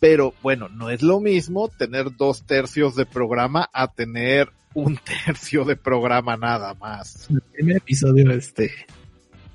[0.00, 5.64] Pero bueno, no es lo mismo tener dos tercios de programa a tener un tercio
[5.64, 7.28] de programa nada más.
[7.30, 8.70] El primer episodio, este,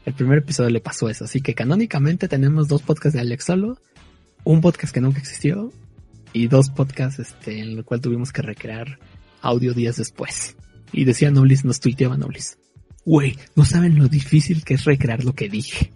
[0.06, 1.26] el primer episodio le pasó eso.
[1.26, 3.78] Así que canónicamente tenemos dos podcasts de Alex solo,
[4.44, 5.72] un podcast que nunca existió
[6.34, 9.00] y dos podcasts este, en el cual tuvimos que recrear
[9.42, 10.56] audio días después.
[10.92, 12.58] Y decía Noblis, nos tuiteaba Noblis.
[13.06, 15.92] Güey, no saben lo difícil que es recrear lo que dije.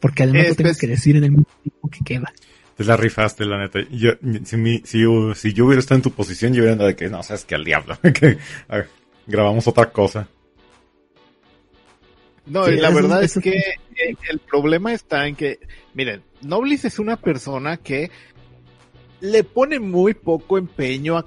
[0.00, 2.32] Porque además lo tengo que decir en el mismo tiempo que queda.
[2.80, 3.80] Te la rifaste, la neta.
[3.90, 4.12] Yo,
[4.42, 6.96] si, mi, si, yo, si yo hubiera estado en tu posición, yo hubiera andado de
[6.96, 7.98] que, no, sabes que al diablo.
[8.14, 8.38] que
[9.26, 10.26] grabamos otra cosa.
[12.46, 13.60] No, y la verdad es que
[14.30, 15.58] el problema está en que,
[15.92, 18.10] miren, Noblis es una persona que
[19.20, 21.26] le pone muy poco empeño a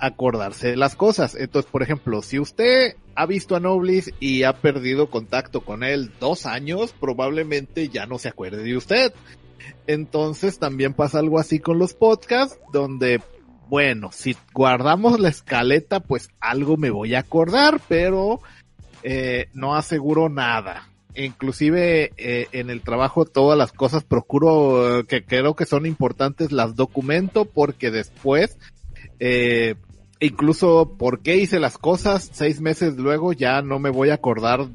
[0.00, 1.34] acordarse de las cosas.
[1.34, 6.12] Entonces, por ejemplo, si usted ha visto a Noblis y ha perdido contacto con él
[6.18, 9.12] dos años, probablemente ya no se acuerde de usted.
[9.86, 13.20] Entonces también pasa algo así con los podcasts, donde,
[13.68, 18.40] bueno, si guardamos la escaleta, pues algo me voy a acordar, pero
[19.02, 20.88] eh, no aseguro nada.
[21.16, 26.50] Inclusive eh, en el trabajo todas las cosas procuro eh, que creo que son importantes
[26.50, 28.58] las documento porque después
[29.20, 29.76] eh,
[30.18, 34.66] incluso por qué hice las cosas seis meses luego ya no me voy a acordar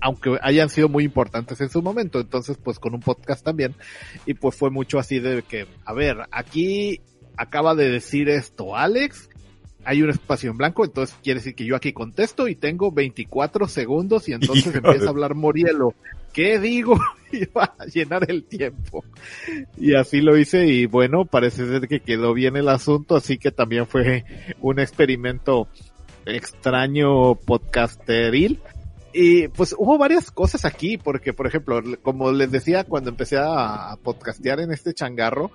[0.00, 2.20] aunque hayan sido muy importantes en su momento.
[2.20, 3.74] Entonces, pues con un podcast también.
[4.26, 7.00] Y pues fue mucho así de que, a ver, aquí
[7.36, 9.30] acaba de decir esto Alex
[9.84, 13.66] hay un espacio en blanco, entonces quiere decir que yo aquí contesto y tengo 24
[13.68, 15.94] segundos y entonces empieza a hablar Morielo.
[16.32, 16.98] ¿Qué digo?
[17.32, 19.04] y va a llenar el tiempo.
[19.76, 23.50] Y así lo hice y bueno, parece ser que quedó bien el asunto, así que
[23.50, 24.24] también fue
[24.60, 25.68] un experimento
[26.26, 28.60] extraño podcasteril.
[29.12, 33.96] Y pues hubo varias cosas aquí, porque por ejemplo, como les decía cuando empecé a
[34.02, 35.50] podcastear en este changarro,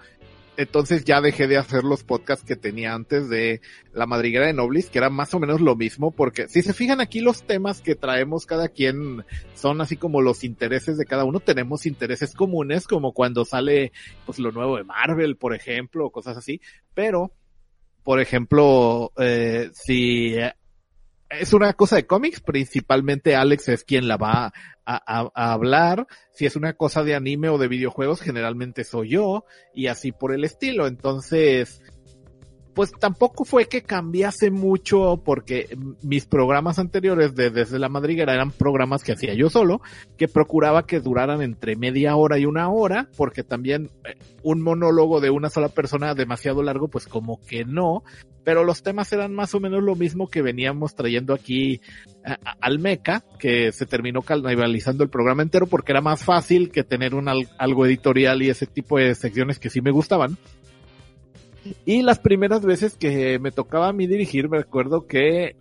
[0.58, 3.62] entonces ya dejé de hacer los podcasts que tenía antes de
[3.94, 7.02] La Madriguera de Noblis, que era más o menos lo mismo, porque si se fijan
[7.02, 11.40] aquí los temas que traemos cada quien son así como los intereses de cada uno,
[11.40, 13.92] tenemos intereses comunes, como cuando sale
[14.26, 16.62] pues lo nuevo de Marvel, por ejemplo, o cosas así,
[16.94, 17.32] pero,
[18.04, 20.36] por ejemplo, eh, si
[21.40, 24.54] es una cosa de cómics, principalmente Alex es quien la va
[24.86, 26.08] a, hablar.
[26.32, 30.34] Si es una cosa de anime o de videojuegos, generalmente soy yo, y así por
[30.34, 30.88] el estilo.
[30.88, 31.82] Entonces,
[32.76, 38.52] pues tampoco fue que cambiase mucho porque mis programas anteriores de Desde la Madriguera eran
[38.52, 39.82] programas que hacía yo solo,
[40.18, 45.22] que procuraba que duraran entre media hora y una hora, porque también eh, un monólogo
[45.22, 48.04] de una sola persona demasiado largo, pues como que no,
[48.44, 51.80] pero los temas eran más o menos lo mismo que veníamos trayendo aquí
[52.60, 57.16] al Meca, que se terminó canibalizando el programa entero porque era más fácil que tener
[57.16, 60.38] un algo editorial y ese tipo de secciones que sí me gustaban.
[61.86, 65.56] Y las primeras veces que me tocaba a mí dirigir, me acuerdo que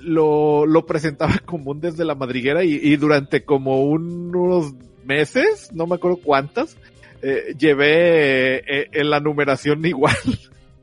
[0.00, 4.74] lo, lo presentaba común desde la madriguera y, durante como unos
[5.04, 6.76] meses, no me acuerdo cuántas,
[7.22, 10.16] eh, llevé eh, en la numeración igual.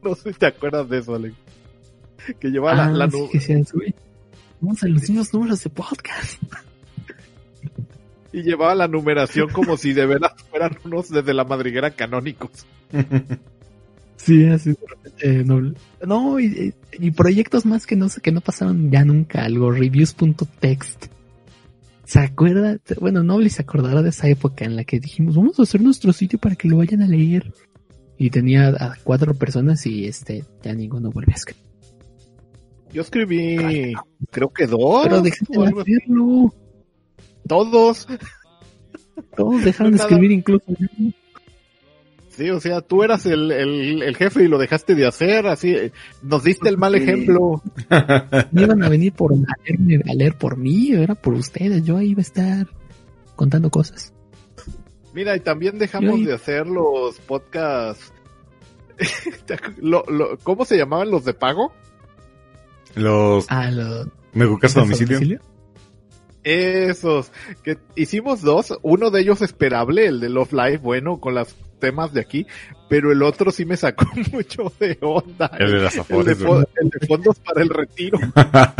[0.02, 1.36] no sé si te acuerdas de eso, Alex.
[2.40, 3.64] Que llevaba la, la sí,
[4.62, 6.42] Vamos a los mismos números de podcast.
[8.32, 12.66] y llevaba la numeración como si de veras fueran unos desde la madriguera canónicos.
[14.24, 14.74] Sí, así
[15.20, 16.74] eh, no, y,
[17.12, 21.08] proyectos más que no que no pasaron ya nunca, algo, reviews.text.
[22.06, 22.78] ¿Se acuerda?
[23.02, 26.14] Bueno, Noble se acordará de esa época en la que dijimos, vamos a hacer nuestro
[26.14, 27.54] sitio para que lo vayan a leer.
[28.18, 31.64] Y tenía a cuatro personas y este, ya ninguno vuelve a escribir.
[32.94, 33.94] Yo escribí,
[34.32, 35.04] creo que dos.
[35.04, 36.54] Pero dejaste de hacerlo.
[37.48, 38.08] Todos.
[39.36, 40.66] Todos dejaron de escribir incluso.
[42.36, 45.76] Sí, o sea, tú eras el, el, jefe y lo dejaste de hacer, así,
[46.24, 47.62] nos diste el mal ejemplo.
[48.52, 52.20] No iban a venir por a leer, por mí, era por ustedes, yo ahí iba
[52.20, 52.68] a estar
[53.36, 54.14] contando cosas.
[55.14, 58.12] Mira, y también dejamos de hacer los podcasts
[59.82, 61.72] lo, lo, ¿Cómo se llamaban los de pago?
[62.96, 63.46] Los...
[63.50, 64.08] Ah, los...
[64.34, 65.18] ¿Megucas a domicilio?
[65.18, 65.53] domicilio?
[66.44, 67.32] Esos,
[67.64, 72.14] que hicimos dos, uno de ellos esperable, el de Love Life, bueno, con los temas
[72.14, 72.48] de aquí,
[72.90, 75.52] pero el otro sí me sacó mucho de onda.
[75.60, 78.20] El de las el de, el de fondos para el retiro.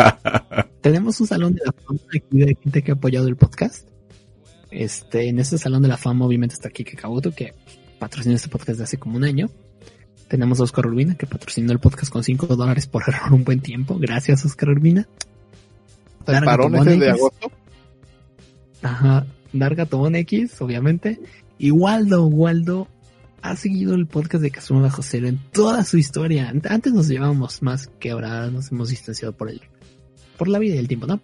[0.82, 3.88] Tenemos un salón de la fama aquí de gente que ha apoyado el podcast.
[4.70, 7.54] Este, en ese salón de la fama obviamente está Kike Kabuto, que
[8.00, 9.50] patrocinó este podcast de hace como un año.
[10.28, 13.60] Tenemos a Oscar Urbina, que patrocinó el podcast con 5 dólares por error un buen
[13.60, 13.98] tiempo.
[14.00, 15.08] Gracias, Oscar Urbina.
[16.28, 17.52] ¿El parón ese de agosto?
[18.82, 21.20] Ajá, Darga Tobón X, obviamente.
[21.58, 22.88] Y Waldo, Waldo
[23.42, 26.52] ha seguido el podcast de Kazuma Bajo Cero en toda su historia.
[26.70, 29.62] Antes nos llevábamos más que ahora nos hemos distanciado por el,
[30.38, 31.22] por la vida y el tiempo, ¿no?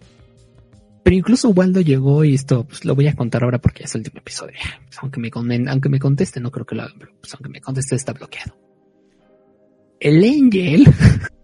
[1.02, 4.00] Pero incluso Waldo llegó y esto pues, lo voy a contar ahora porque es el
[4.00, 4.56] último episodio.
[4.86, 5.30] Pues, aunque, me,
[5.70, 8.54] aunque me conteste, no creo que lo haga, pero pues, aunque me conteste está bloqueado.
[9.98, 10.84] El Angel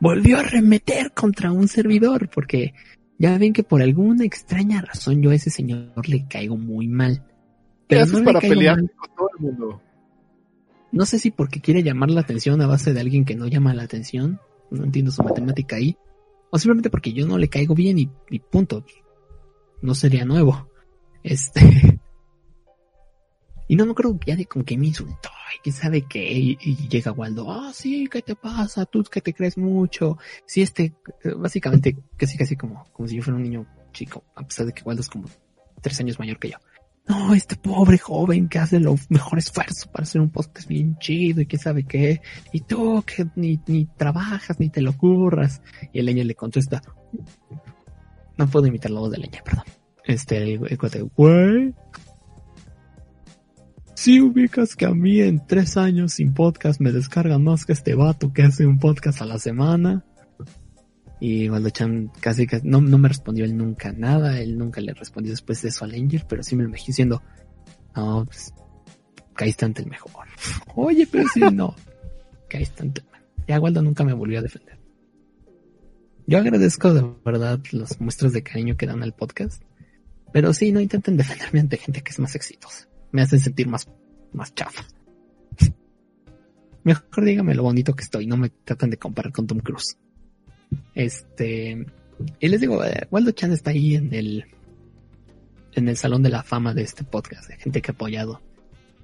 [0.00, 2.74] volvió a remeter contra un servidor porque
[3.18, 7.24] ya ven que por alguna extraña razón yo a ese señor le caigo muy mal.
[7.86, 9.82] Pero no para pelear con todo el mundo?
[10.92, 13.74] No sé si porque quiere llamar la atención a base de alguien que no llama
[13.74, 14.40] la atención.
[14.70, 15.96] No entiendo su matemática ahí.
[16.50, 18.84] O simplemente porque yo no le caigo bien y, y punto.
[19.82, 20.68] No sería nuevo.
[21.22, 21.60] Este.
[23.68, 26.32] Y no me acuerdo ya de con que me insultó y quién sabe qué.
[26.32, 28.86] Y, llega Waldo, ah, sí, ¿qué te pasa?
[28.86, 30.16] Tú que te crees mucho.
[30.46, 30.94] Sí, este,
[31.36, 34.82] básicamente, casi casi como, como si yo fuera un niño chico, a pesar de que
[34.82, 35.28] Waldo es como
[35.82, 36.56] tres años mayor que yo.
[37.06, 41.40] No, este pobre joven que hace lo mejor esfuerzo para hacer un podcast bien chido
[41.40, 42.20] y quién sabe qué.
[42.52, 45.62] Y tú que ni, ni trabajas ni te lo curras.
[45.92, 46.82] Y el leña le contesta,
[48.36, 49.64] no puedo imitar la voz de leña, perdón.
[50.04, 51.74] Este, el, el, güey,
[53.98, 57.96] si ubicas que a mí en tres años sin podcast me descargan más que este
[57.96, 60.04] vato que hace un podcast a la semana.
[61.18, 64.94] Y Waldo Chan casi que no, no me respondió él nunca nada, él nunca le
[64.94, 67.24] respondió después de eso al Angel, pero sí me lo dejé diciendo,
[67.96, 68.54] no, pues,
[69.34, 70.28] caíste ante el mejor.
[70.76, 71.74] Oye, pero sí, no,
[72.48, 73.26] caíste ante el mejor.
[73.48, 74.78] Ya Waldo nunca me volvió a defender.
[76.24, 79.60] Yo agradezco de verdad las muestras de cariño que dan al podcast,
[80.32, 83.88] pero sí, no intenten defenderme ante gente que es más exitosa me hacen sentir más,
[84.32, 84.84] más chafa.
[86.84, 89.98] Mejor dígame lo bonito que estoy, no me tratan de comparar con Tom Cruise.
[90.94, 91.86] Este,
[92.40, 94.44] y les digo, eh, Waldo Chan está ahí en el,
[95.74, 98.40] en el salón de la fama de este podcast, de gente que ha apoyado.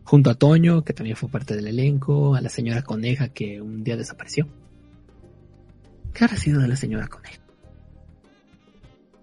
[0.04, 3.84] Junto a Toño, que también fue parte del elenco, a la señora Coneja, que un
[3.84, 4.48] día desapareció.
[6.12, 7.40] ¿Qué habrá sido de la señora Coneja?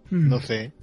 [0.10, 0.74] No sé.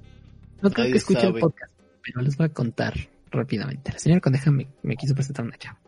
[0.62, 1.72] No creo que escuche el podcast,
[2.02, 2.94] pero les voy a contar
[3.30, 3.92] rápidamente.
[3.92, 5.78] La señora Coneja me, quiso presentar una chava.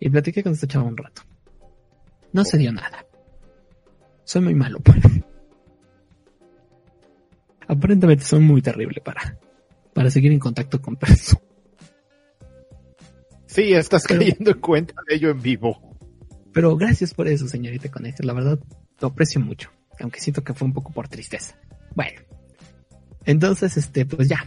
[0.00, 1.22] Y platiqué con esta chava un rato.
[2.32, 3.04] No se dio nada.
[4.24, 4.98] Soy muy malo, pues.
[7.68, 9.38] Aparentemente soy muy terrible para,
[9.94, 11.42] para seguir en contacto con personas.
[13.46, 15.92] Sí, estás cayendo en cuenta de ello en vivo.
[16.54, 18.16] Pero gracias por eso, señorita Coneja.
[18.22, 18.58] La verdad,
[18.98, 19.70] lo aprecio mucho.
[20.00, 21.54] Aunque siento que fue un poco por tristeza.
[21.94, 22.22] Bueno.
[23.26, 24.46] Entonces, este, pues ya.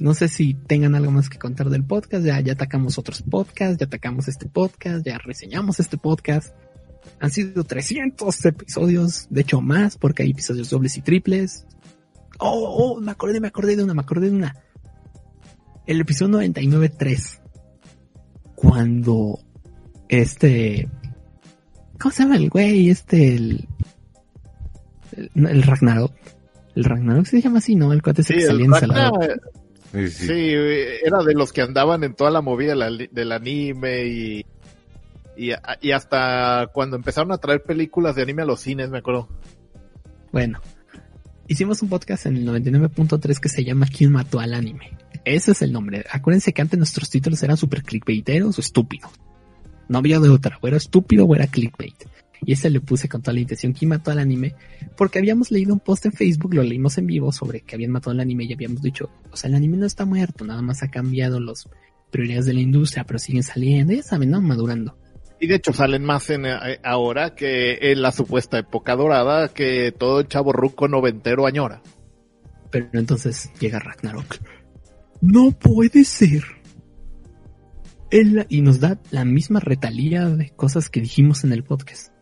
[0.00, 2.24] No sé si tengan algo más que contar del podcast.
[2.24, 6.54] Ya, ya atacamos otros podcasts, ya atacamos este podcast, ya reseñamos este podcast.
[7.20, 11.66] Han sido 300 episodios, de hecho más, porque hay episodios dobles y triples.
[12.38, 14.56] Oh, oh, me acordé, me acordé de una, me acordé de una.
[15.86, 17.40] El episodio 99.3.
[18.54, 19.38] Cuando
[20.08, 20.88] este...
[21.98, 22.90] ¿Cómo se llama el güey?
[22.90, 23.68] Este, el...
[25.34, 26.12] El, Ragnarok.
[26.74, 27.92] El Ragnarok se llama así, ¿no?
[27.92, 28.68] El cuate se salía
[29.92, 30.52] Sí,
[31.04, 34.46] era de los que andaban en toda la movida del anime y,
[35.36, 39.28] y, hasta cuando empezaron a traer películas de anime a los cines, me acuerdo.
[40.32, 40.60] Bueno,
[41.48, 44.96] hicimos un podcast en el 99.3 que se llama ¿Quién mató al anime?
[45.24, 46.04] Ese es el nombre.
[46.10, 49.10] Acuérdense que antes nuestros títulos eran super clickbaiteros o estúpidos.
[49.88, 51.94] No había de otra, o era estúpido o era clickbait.
[52.44, 54.54] Y ese le puse con toda la intención que mató al anime,
[54.96, 58.12] porque habíamos leído un post en Facebook, lo leímos en vivo sobre que habían matado
[58.12, 60.90] al anime y habíamos dicho, o sea, el anime no está muerto, nada más ha
[60.90, 61.68] cambiado los
[62.10, 64.40] prioridades de la industria, pero siguen saliendo, ya saben, ¿no?
[64.40, 64.96] Madurando.
[65.38, 69.92] Y de hecho salen más en, eh, ahora que en la supuesta época dorada que
[69.92, 71.82] todo el chavo ruco noventero añora.
[72.70, 74.38] Pero entonces llega Ragnarok.
[75.20, 76.44] No puede ser.
[78.48, 82.15] y nos da la misma retalía de cosas que dijimos en el podcast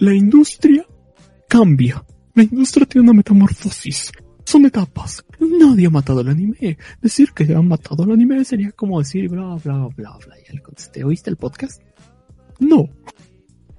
[0.00, 0.84] la industria
[1.48, 2.04] cambia.
[2.34, 4.12] La industria tiene una metamorfosis.
[4.44, 5.24] son etapas.
[5.38, 6.76] Nadie ha matado el anime.
[7.00, 10.34] Decir que han matado el anime sería como decir bla, bla, bla, bla.
[10.52, 11.80] Y contesté, ¿oíste el podcast?
[12.58, 12.88] No.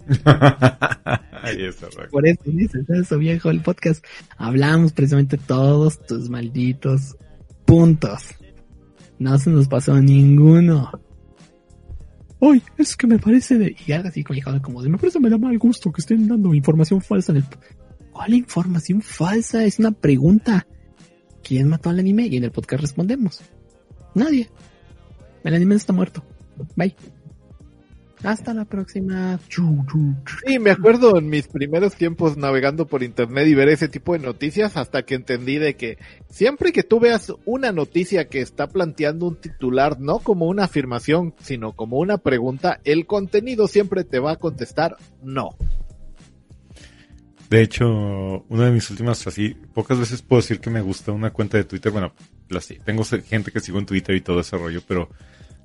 [2.11, 4.05] Por eso dices eso, viejo, el podcast.
[4.37, 7.17] Hablamos precisamente todos tus malditos
[7.65, 8.35] puntos.
[9.19, 10.91] No se nos pasó ninguno.
[12.41, 13.75] Ay, es que me parece de...
[13.85, 14.89] Y algo así como, como de...
[14.89, 17.45] Me parece me da mal gusto que estén dando información falsa en el...
[18.11, 19.63] ¿Cuál información falsa?
[19.63, 20.65] Es una pregunta.
[21.43, 22.27] ¿Quién mató al anime?
[22.27, 23.41] Y en el podcast respondemos.
[24.15, 24.49] Nadie.
[25.43, 26.23] El anime está muerto.
[26.75, 26.95] Bye.
[28.23, 29.39] Hasta la próxima.
[29.49, 34.19] Sí, me acuerdo en mis primeros tiempos navegando por internet y ver ese tipo de
[34.19, 35.97] noticias hasta que entendí de que
[36.29, 41.33] siempre que tú veas una noticia que está planteando un titular no como una afirmación,
[41.41, 45.55] sino como una pregunta, el contenido siempre te va a contestar no.
[47.49, 51.31] De hecho, una de mis últimas, así, pocas veces puedo decir que me gusta una
[51.31, 51.91] cuenta de Twitter.
[51.91, 52.13] Bueno,
[52.49, 55.09] la sí, tengo gente que sigo en Twitter y todo ese rollo, pero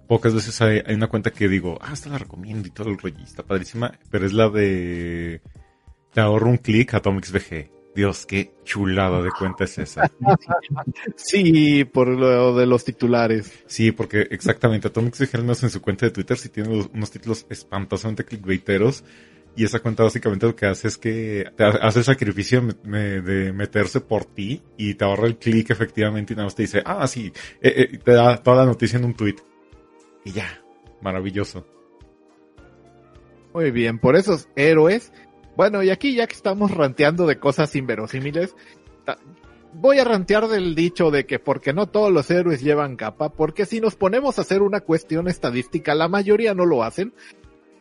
[0.07, 2.99] pocas veces hay, hay una cuenta que digo, ah, esta la recomiendo y todo el
[2.99, 5.41] rollo, está padrísima, pero es la de
[6.13, 7.71] Te ahorro un clic Atomics VG.
[7.95, 10.11] Dios, qué chulada de cuenta es esa.
[11.17, 13.51] Sí, por lo de los titulares.
[13.67, 17.11] Sí, porque exactamente, Atomics VG al menos en su cuenta de Twitter sí tiene unos
[17.11, 19.05] títulos espantosamente clickbaiteros.
[19.59, 23.53] Y esa cuenta básicamente lo que hace es que te ha- hace el sacrificio de
[23.55, 27.07] meterse por ti y te ahorra el clic efectivamente y nada más te dice, ah,
[27.07, 29.37] sí, eh, eh, te da toda la noticia en un tweet.
[30.27, 30.61] Y ya,
[31.03, 31.65] maravilloso.
[33.55, 35.13] Muy bien, por esos héroes.
[35.57, 38.57] Bueno, y aquí ya que estamos ranteando de cosas inverosímiles,
[39.73, 43.67] voy a rantear del dicho de que porque no todos los héroes llevan capa, porque
[43.67, 47.15] si nos ponemos a hacer una cuestión estadística, la mayoría no lo hacen.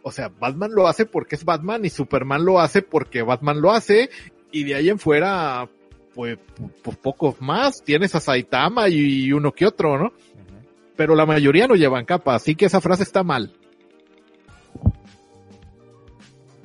[0.04, 3.72] O sea, Batman lo hace porque es Batman y Superman lo hace porque Batman lo
[3.72, 4.12] hace
[4.52, 5.68] y de ahí en fuera,
[6.14, 6.38] pues,
[6.84, 7.82] pues pocos más.
[7.84, 10.14] Tienes a Saitama y uno que otro, ¿no?
[10.96, 13.54] Pero la mayoría no llevan capa, así que esa frase está mal.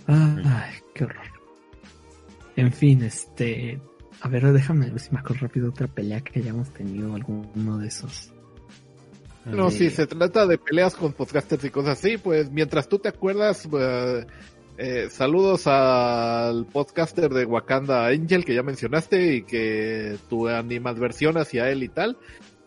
[0.07, 1.27] Ay, qué horror.
[2.57, 3.81] En fin, este.
[4.23, 7.89] A ver, déjame ver si me acuerdo rápido otra pelea que hayamos tenido alguno de
[7.89, 8.33] esos.
[9.47, 12.99] No, Eh, si se trata de peleas con podcasters y cosas así, pues mientras tú
[12.99, 14.27] te acuerdas, eh,
[14.77, 21.71] eh, saludos al podcaster de Wakanda Angel que ya mencionaste y que tu animadversión hacia
[21.71, 22.19] él y tal.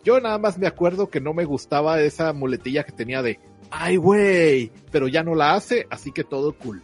[0.04, 3.40] Yo nada más me acuerdo que no me gustaba esa muletilla que tenía de
[3.70, 4.70] ¡Ay, güey!
[4.92, 6.82] Pero ya no la hace, así que todo cool.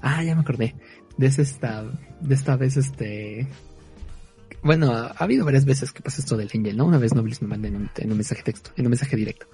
[0.00, 0.74] Ah, ya me acordé.
[1.16, 1.84] De esta,
[2.20, 3.46] de esta vez, este.
[4.62, 6.86] Bueno, ha, ha habido varias veces que pasa esto del Angel, ¿no?
[6.86, 9.46] Una vez Noblis me manda en un, en un mensaje texto, en un mensaje directo.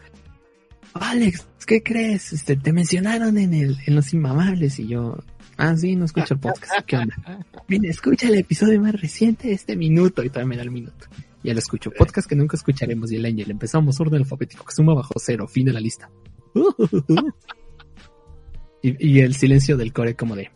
[0.94, 2.32] Alex, ¿qué crees?
[2.32, 5.18] Este, te mencionaron en el, en los inmamables y yo,
[5.56, 6.86] ah, sí, no escucho el podcast.
[6.86, 7.16] ¿Qué onda?
[7.68, 11.06] Mira, escucha el episodio más reciente de este minuto y todavía me da el minuto.
[11.44, 11.90] Ya lo escucho.
[11.90, 13.50] Podcast que nunca escucharemos y el Angel.
[13.50, 16.10] Empezamos orden alfabético que suma bajo cero, fin de la lista.
[18.82, 20.50] y, el silencio del core como de,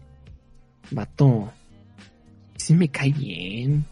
[0.91, 1.53] vato,
[2.57, 3.85] sí me cae bien.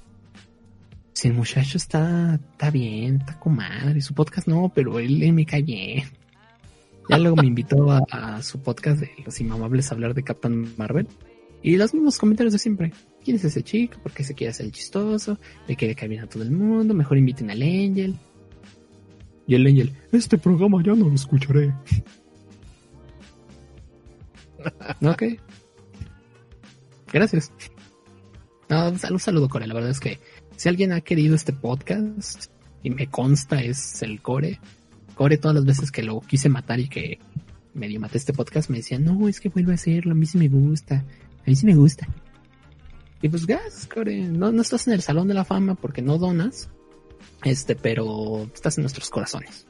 [1.13, 4.01] Si el muchacho está, está bien, está con madre.
[4.01, 6.05] Su podcast no, pero él, él me cae bien.
[7.11, 10.73] Ya luego me invitó a, a su podcast de Los Inmamables a hablar de Captain
[10.79, 11.09] Marvel.
[11.63, 12.93] Y los mismos comentarios de siempre.
[13.27, 13.99] ¿Quién es ese chico?
[14.05, 15.37] ¿Por qué se quiere hacer el chistoso?
[15.67, 16.95] ¿Le quiere caer bien a todo el mundo?
[16.95, 18.17] Mejor inviten al Angel.
[19.49, 21.75] Y el Angel, este programa ya no lo escucharé.
[25.03, 25.25] ok.
[27.13, 27.51] Gracias.
[28.69, 29.67] No, un saludo, Core.
[29.67, 30.21] La verdad es que
[30.55, 32.45] si alguien ha querido este podcast,
[32.85, 34.61] y me consta, es el Core.
[35.17, 37.19] Core, todas las veces que lo quise matar y que
[37.75, 40.39] medio maté este podcast, me decía, no, es que vuelve a hacerlo, a mí sí
[40.39, 41.05] me gusta.
[41.41, 42.07] A mí sí me gusta.
[43.27, 44.21] Y pues gracias, Core.
[44.29, 46.71] No, no estás en el Salón de la Fama porque no donas.
[47.43, 49.67] Este, pero estás en nuestros corazones.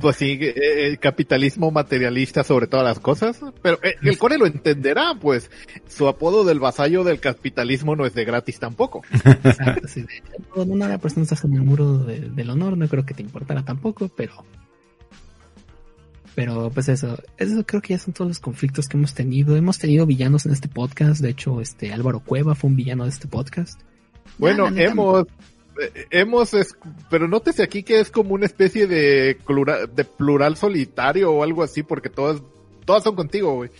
[0.00, 4.46] Pues sí, eh, el capitalismo materialista sobre todas las cosas, pero eh, el core lo
[4.46, 5.50] entenderá, pues
[5.86, 9.02] su apodo del vasallo del capitalismo no es de gratis tampoco.
[9.44, 10.22] Exacto, sí, de-
[10.56, 13.12] no, no, nada, pues no estás en el muro de- del honor, no creo que
[13.12, 14.32] te importara tampoco, pero.
[16.38, 19.56] Pero pues eso, eso creo que ya son todos los conflictos que hemos tenido.
[19.56, 23.10] Hemos tenido villanos en este podcast, de hecho, este Álvaro Cueva fue un villano de
[23.10, 23.80] este podcast.
[24.38, 25.26] Bueno, hemos,
[25.82, 26.76] eh, hemos, es-
[27.10, 31.64] pero nótese aquí que es como una especie de, plura- de plural solitario o algo
[31.64, 32.40] así, porque todas,
[32.84, 33.70] todas son contigo, güey.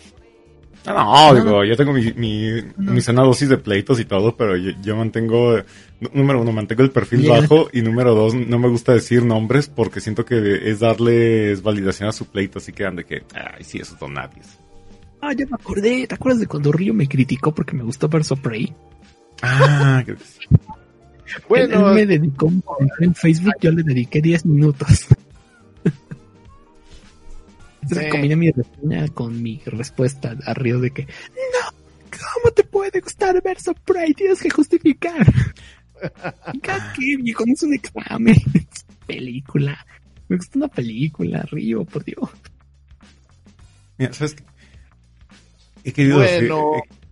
[0.86, 2.92] Ah, no, No, digo, yo tengo mi, mi, No.
[2.92, 5.58] mi sana dosis de pleitos y todo, pero yo, yo mantengo,
[6.14, 10.00] número uno, mantengo el perfil bajo y número dos, no me gusta decir nombres porque
[10.00, 13.98] siento que es darles validación a su pleito, así que ande que, ay, sí, esos
[13.98, 14.40] son nadie.
[15.20, 16.06] Ah, ya me acordé.
[16.06, 18.72] ¿Te acuerdas de cuando Río me criticó porque me gustó Verso Prey?
[19.42, 20.40] Ah, creo que sí.
[21.46, 25.06] Bueno, él, me dedicó un comentario en Facebook, yo le dediqué 10 minutos.
[27.90, 28.10] Entonces Sí.
[28.10, 31.70] combiné mi reseña con mi respuesta a Río de que no,
[32.10, 34.14] ¿cómo te puede gustar Verso Pride?
[34.14, 35.26] Tienes que justificar.
[36.62, 37.44] ¿Ya qué, viejo?
[37.46, 38.36] No es un examen.
[38.54, 39.86] Es película.
[40.28, 42.28] Me gusta una película, Río, por Dios.
[43.96, 44.44] Mira, ¿sabes qué?
[45.84, 46.30] He querido Bueno.
[46.30, 46.52] decir...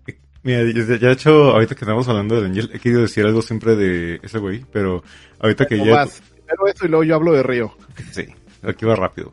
[0.09, 3.01] eh, eh, mira, ya ya he hecho, ahorita que estamos hablando de Angel, he querido
[3.01, 5.03] decir algo siempre de ese güey, pero
[5.40, 5.97] ahorita que ¿cómo ya...
[5.97, 6.20] vas?
[6.20, 7.77] Primero eso y luego yo hablo de Río.
[8.12, 8.27] Sí,
[8.62, 9.32] aquí va rápido.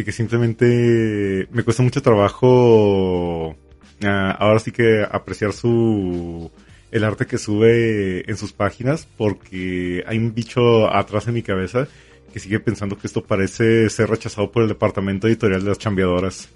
[0.00, 3.54] Y que simplemente me cuesta mucho trabajo
[4.02, 6.50] ah, ahora sí que apreciar su
[6.90, 11.86] el arte que sube en sus páginas porque hay un bicho atrás en mi cabeza
[12.32, 16.48] que sigue pensando que esto parece ser rechazado por el departamento editorial de las chambeadoras.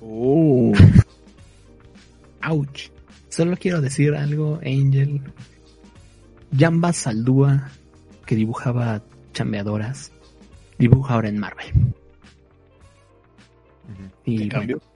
[0.00, 0.74] Uh,
[2.42, 2.90] Ouch.
[3.28, 5.20] Solo quiero decir algo, Angel.
[6.58, 7.70] Jamba Saldúa,
[8.26, 10.10] que dibujaba chambeadoras,
[10.78, 11.94] dibuja ahora en Marvel.
[14.24, 14.78] Y ¿qué cambio?
[14.78, 14.92] bueno,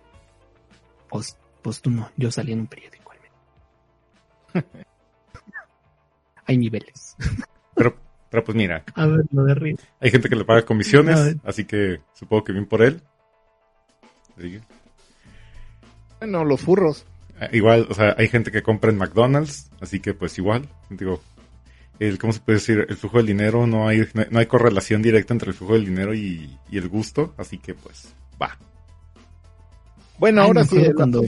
[1.08, 3.18] pues, pues tú no, yo salí en un periódico al
[4.64, 4.64] menos.
[6.46, 7.16] Hay niveles.
[7.74, 7.96] Pero,
[8.30, 9.76] pero pues mira, A ver, lo de Río.
[10.00, 11.36] hay gente que le paga comisiones, eh.
[11.44, 13.00] así que supongo que bien por él.
[16.18, 17.06] Bueno, los furros.
[17.40, 21.22] Ah, Igual, o sea, hay gente que compra en McDonald's, así que pues igual, digo,
[22.08, 22.86] el, ¿cómo se puede decir?
[22.88, 26.14] El flujo del dinero, no hay, no hay- correlación directa entre el flujo del dinero
[26.14, 28.56] y, y el gusto, así que pues, va.
[30.18, 31.22] Bueno, Ay, ahora sí, cuando-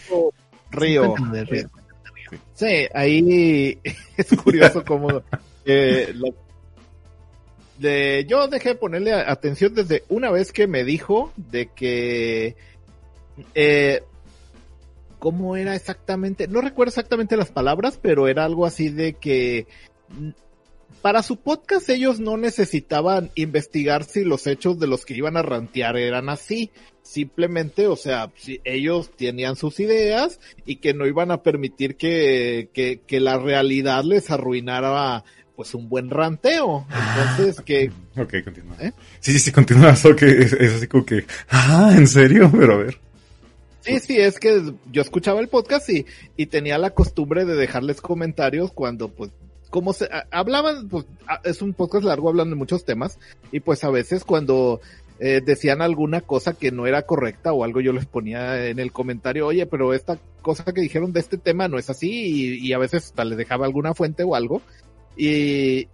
[0.71, 1.11] Río.
[1.15, 1.71] Cuéntame de Río.
[2.55, 3.79] Sí, ahí
[4.17, 5.23] es curioso como
[5.65, 6.13] eh,
[7.79, 12.57] de, yo dejé de ponerle atención desde una vez que me dijo de que
[13.55, 14.03] eh,
[15.19, 19.67] cómo era exactamente, no recuerdo exactamente las palabras, pero era algo así de que
[21.05, 25.43] para su podcast ellos no necesitaban investigar si los hechos de los que iban a
[25.43, 26.71] rantear eran así.
[27.03, 32.71] Simplemente, o sea, si ellos tenían sus ideas y que no iban a permitir que,
[32.73, 35.25] que, que la realidad les arruinara
[35.55, 36.87] pues un buen ranteo.
[36.89, 38.77] Entonces, que Ok, continúa.
[38.81, 38.93] ¿Eh?
[39.21, 42.51] Sí, sí, sí, continúa, solo que es, es así como que, ah, ¿en serio?
[42.59, 42.99] Pero a ver.
[43.83, 46.07] sí, sí, es que yo escuchaba el podcast y,
[46.39, 49.33] y tenía la costumbre de dejarles comentarios cuando pues
[49.75, 51.05] como se hablaban, pues
[51.43, 53.19] es un podcast largo, hablan de muchos temas
[53.51, 54.81] y pues a veces cuando
[55.19, 58.93] eh, decían alguna cosa que no era correcta o algo yo les ponía en el
[58.93, 62.73] comentario, oye, pero esta cosa que dijeron de este tema no es así y, y
[62.73, 64.63] a veces hasta les dejaba alguna fuente o algo
[65.17, 65.89] y,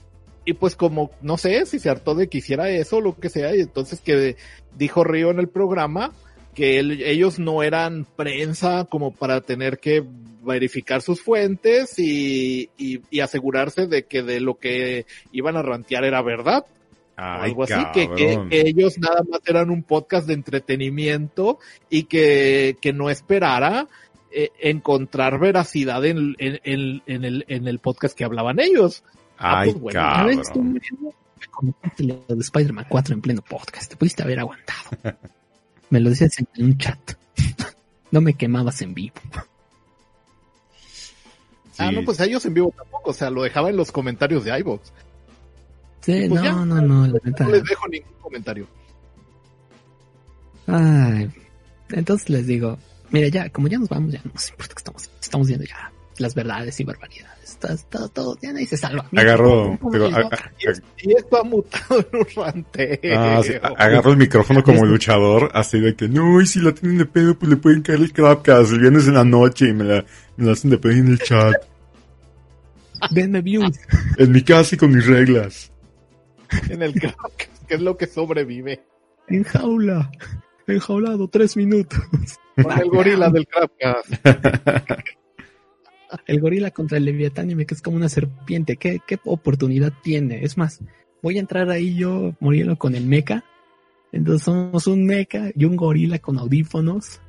[0.44, 3.30] y pues como no sé si se hartó de que hiciera eso o lo que
[3.30, 4.36] sea y entonces que
[4.76, 6.12] dijo Río en el programa
[6.54, 10.04] que él- ellos no eran prensa como para tener que
[10.42, 16.04] verificar sus fuentes y, y, y asegurarse de que de lo que iban a rantear
[16.04, 20.26] era verdad o Ay, algo así, que, que- que ellos nada más eran un podcast
[20.26, 21.58] de entretenimiento
[21.90, 23.86] y que, que no esperara
[24.32, 29.02] eh, encontrar veracidad en, en, en- en el, en el podcast que hablaban ellos.
[29.36, 30.42] Ah, Ay, pues, bueno, cabrón.
[31.98, 33.90] lo de Spider-Man 4 en pleno podcast.
[33.90, 34.90] Te pudiste haber aguantado.
[35.90, 36.98] Me lo decías en un chat.
[38.12, 39.14] No me quemabas en vivo.
[41.78, 44.44] Ah, no, pues a ellos en vivo tampoco, o sea, lo dejaba en los comentarios
[44.44, 44.88] de iVoox.
[46.00, 46.52] Sí, Pues no, ya.
[46.52, 47.44] no, no, la neta.
[47.44, 48.66] No les dejo ningún comentario.
[50.66, 51.30] Ay,
[51.90, 52.78] entonces les digo,
[53.10, 55.89] mira, ya, como ya nos vamos, ya no nos importa que estamos, estamos viendo ya
[56.20, 57.40] las verdades y barbaridades.
[57.50, 59.06] Está, está todo, ya nadie se salva.
[59.10, 60.28] Mira, Agarro, ¿cómo digo, les a- va?
[60.28, 62.98] a- Y, es- y esto ha mutado en un ranteo.
[63.18, 66.72] Ah, sí, a- agarro el micrófono como luchador, así de que, no, y si la
[66.72, 69.72] tienen de pedo, pues le pueden caer el Crapcast el viernes en la noche y
[69.72, 70.04] me la,
[70.36, 71.54] me la hacen de pedo en el chat.
[73.10, 73.78] Denme views.
[74.18, 75.72] En mi casa y con mis reglas.
[76.68, 77.12] En el que,
[77.66, 78.82] que es lo que sobrevive.
[79.28, 80.10] En jaula.
[80.66, 81.98] Enjaulado, tres minutos.
[82.62, 84.12] Con el gorila del Crapcast.
[86.26, 88.76] El gorila contra el leviatán y que es como una serpiente.
[88.76, 90.44] ¿Qué, ¿Qué oportunidad tiene?
[90.44, 90.80] Es más,
[91.22, 93.44] voy a entrar ahí yo, Murielo, con el mecha.
[94.12, 97.20] Entonces somos un mecha y un gorila con audífonos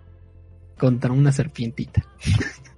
[0.77, 2.05] contra una serpientita.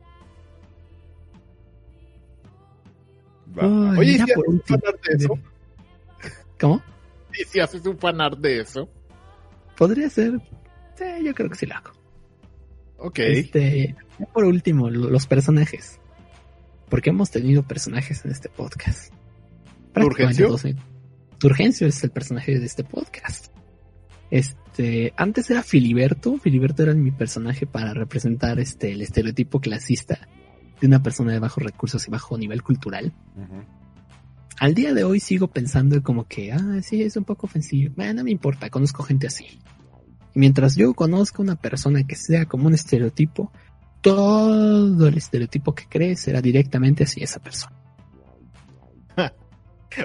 [3.56, 5.40] Ay, Oye, ¿y si haces un fanart de eso?
[6.60, 6.82] ¿Cómo?
[7.40, 8.90] ¿Y si haces un fanart de eso?
[9.78, 10.40] Podría ser.
[10.96, 11.92] Sí, yo creo que sí lo hago.
[13.04, 13.20] Ok.
[13.20, 13.96] Este,
[14.34, 16.00] por último, lo- los personajes.
[16.90, 19.14] Porque hemos tenido personajes en este podcast.
[19.94, 20.48] ¿Turgencio?
[20.48, 20.76] todos, ¿eh?
[21.38, 23.54] Turgencio es el personaje de este podcast.
[24.32, 26.38] Este, antes era Filiberto.
[26.38, 30.28] Filiberto era mi personaje para representar este, el estereotipo clasista
[30.80, 33.14] de una persona de bajos recursos y bajo nivel cultural.
[34.60, 37.94] Al día de hoy sigo pensando como que, ah, sí, es un poco ofensivo.
[37.96, 39.46] Bueno, no me importa, conozco gente así.
[40.34, 43.52] Mientras yo conozca una persona que sea como un estereotipo,
[44.02, 47.76] todo el estereotipo que cree será directamente hacia esa persona.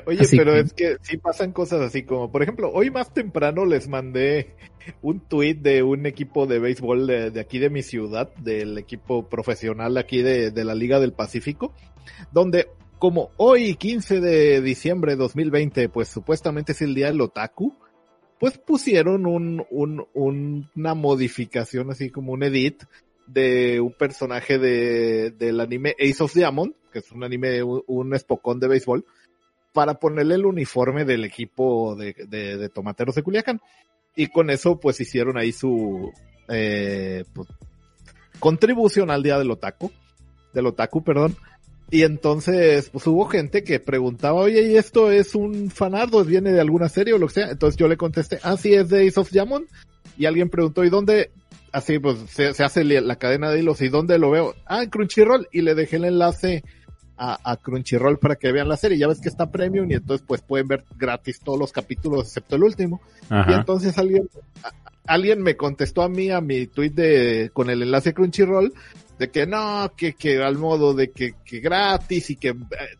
[0.06, 3.88] Oye, pero es que sí pasan cosas así como, por ejemplo, hoy más temprano les
[3.88, 4.54] mandé
[5.02, 9.96] un tweet de un equipo de béisbol de, aquí de mi ciudad, del equipo profesional
[9.96, 11.74] aquí de, de, la Liga del Pacífico,
[12.32, 12.68] donde
[12.98, 17.74] como hoy 15 de diciembre de 2020, pues supuestamente es el día del otaku,
[18.38, 22.84] pues pusieron un, un, una modificación así como un edit
[23.26, 28.14] de un personaje de, del anime Ace of Diamond, que es un anime, un, un
[28.14, 29.04] espocón de béisbol,
[29.72, 33.60] para ponerle el uniforme del equipo de, de, tomateros de Culiacán.
[34.16, 36.10] Y con eso, pues hicieron ahí su
[36.48, 37.48] eh, pues,
[38.40, 39.92] contribución al día del otaku,
[40.52, 41.36] del otaku, perdón.
[41.90, 46.22] Y entonces, pues hubo gente que preguntaba, oye, ¿y esto es un fanardo?
[46.24, 47.50] ¿Viene de alguna serie o lo que sea?
[47.50, 49.66] Entonces yo le contesté, ah, sí, es de Ace of Diamond.
[50.18, 51.30] Y alguien preguntó, ¿y dónde?
[51.72, 54.54] Así, pues se, se hace la cadena de hilos, ¿y dónde lo veo?
[54.66, 55.48] Ah, en Crunchyroll.
[55.50, 56.62] Y le dejé el enlace
[57.18, 58.98] a, Crunchyroll para que vean la serie.
[58.98, 62.56] Ya ves que está premium y entonces pues pueden ver gratis todos los capítulos excepto
[62.56, 63.00] el último.
[63.30, 64.28] Y entonces alguien,
[65.06, 68.72] alguien me contestó a mí a mi tweet de, con el enlace Crunchyroll
[69.18, 72.54] de que no, que, que al modo de que, que gratis y que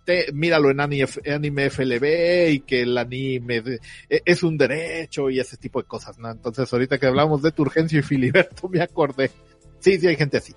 [0.05, 3.63] te, míralo en anime, FLB y que el anime
[4.09, 6.31] e, es un derecho y ese tipo de cosas, ¿no?
[6.31, 9.31] Entonces ahorita que hablamos de Turgencio y Filiberto me acordé.
[9.79, 10.55] Sí, sí hay gente así.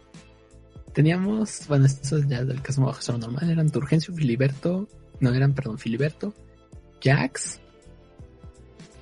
[0.93, 4.89] Teníamos, bueno, esto es ya del caso bajo normal, eran Turgencio, Filiberto,
[5.19, 6.33] no eran, perdón, Filiberto,
[7.01, 7.61] Jax,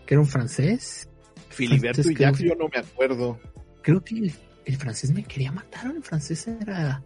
[0.06, 1.07] que era un francés.
[1.49, 3.40] Filiberto y Jax yo no me acuerdo.
[3.81, 4.31] Creo que
[4.65, 7.02] el, francés me quería matar, o el francés era...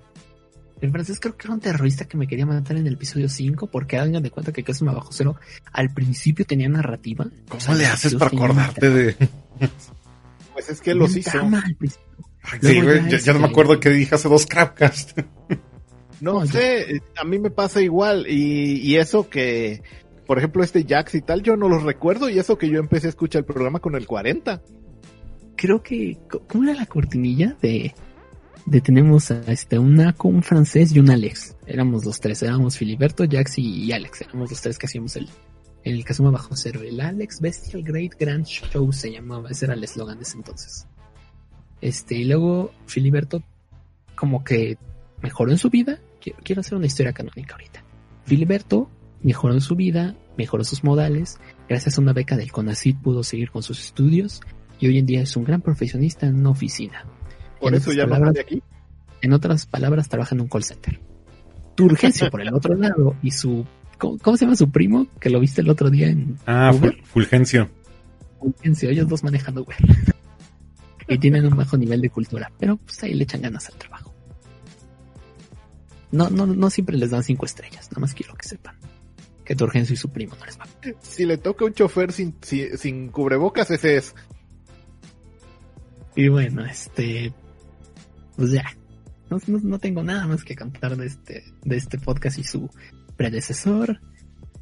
[0.82, 3.68] El francés creo que era un terrorista que me quería matar en el episodio 5,
[3.68, 5.38] porque hagan de cuenta que Caso Bajo Cero
[5.72, 7.26] al principio tenía narrativa.
[7.48, 9.30] ¿Cómo le haces para acordarte de...?
[10.54, 11.32] Pues es que los hizo.
[12.62, 12.82] Sí,
[13.24, 15.18] ya, no me acuerdo que dije hace dos Crapcast.
[16.22, 18.28] No sé, a mí me pasa igual.
[18.30, 19.82] Y, y, eso que,
[20.26, 22.30] por ejemplo, este Jax y tal, yo no los recuerdo.
[22.30, 24.62] Y eso que yo empecé a escuchar el programa con el 40.
[25.64, 26.18] Creo que,
[26.50, 27.96] ¿cómo era la cortinilla de,
[28.66, 31.56] de tenemos a este, una con un francés y un Alex?
[31.66, 34.24] Éramos los tres, éramos Filiberto, Jax y, Alex.
[34.24, 35.30] Éramos los tres que hacíamos el,
[35.86, 36.82] el Kazuma Bajo Cero.
[36.84, 40.86] El Alex Bestial Great Grand Show se llamaba, ese era el eslogan de ese entonces.
[41.80, 43.42] Este, y luego Filiberto
[44.16, 44.78] como que
[45.22, 45.98] mejoró en su vida.
[46.44, 47.86] Quiero, hacer una historia canónica ahorita.
[48.26, 48.90] Filiberto
[49.22, 51.40] mejoró en su vida, mejoró sus modales.
[51.70, 54.42] Gracias a una beca del CONACYT pudo seguir con sus estudios
[54.84, 57.06] y hoy en día es un gran profesionista en una oficina.
[57.62, 58.62] Por eso ya no de aquí.
[59.22, 61.00] En otras palabras, trabaja en un call center.
[61.74, 63.66] Turgencio por el otro lado y su
[63.98, 65.08] ¿cómo, se llama su primo?
[65.22, 66.74] Que lo viste el otro día en Ah,
[67.06, 67.70] Fulgencio.
[68.42, 69.78] Fulgencio, ellos dos manejando Uber
[71.08, 74.14] y tienen un bajo nivel de cultura, pero pues ahí le echan ganas al trabajo.
[76.12, 78.76] No, no, no siempre les dan cinco estrellas, nada más quiero que sepan
[79.44, 80.66] que Turgencio y su primo no les va.
[81.02, 84.16] Si le toca un chofer sin, sin, cubrebocas, ese es.
[86.16, 87.34] Y bueno, este,
[88.36, 88.66] pues ya,
[89.30, 92.70] no, no, tengo nada más que contar de este, de este podcast y su
[93.16, 94.00] predecesor.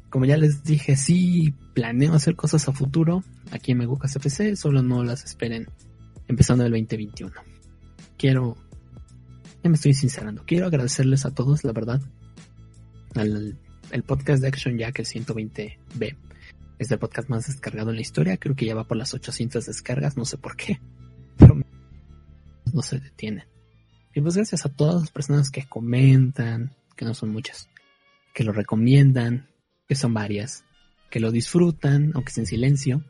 [0.08, 4.82] Como ya les dije, sí planeo hacer cosas a futuro aquí en Megucas FC, solo
[4.82, 5.68] no las esperen
[6.28, 7.32] empezando el 2021.
[8.16, 8.56] Quiero,
[9.62, 12.00] ya me estoy sincerando, quiero agradecerles a todos, la verdad,
[13.14, 13.58] al
[13.92, 16.16] el podcast de Action Jack, el 120B.
[16.78, 19.66] Es el podcast más descargado en la historia, creo que ya va por las 800
[19.66, 20.80] descargas, no sé por qué,
[21.36, 21.60] pero
[22.72, 23.46] no se detiene.
[24.14, 27.68] Y pues gracias a todas las personas que comentan, que no son muchas,
[28.34, 29.48] que lo recomiendan,
[29.88, 30.64] que son varias,
[31.10, 33.04] que lo disfrutan, aunque en silencio,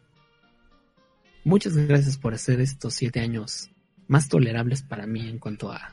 [1.45, 3.71] Muchas gracias por hacer estos siete años
[4.07, 5.93] más tolerables para mí en cuanto a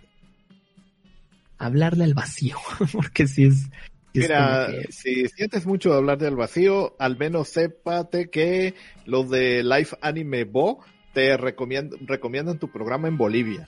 [1.57, 2.57] hablarle al vacío,
[2.93, 3.69] porque si es...
[4.13, 8.73] Mira, si sientes mucho de hablar del vacío, al menos sépate que
[9.05, 10.83] los de Life Anime Bo
[11.13, 13.67] te recomiendan, recomiendan tu programa en Bolivia.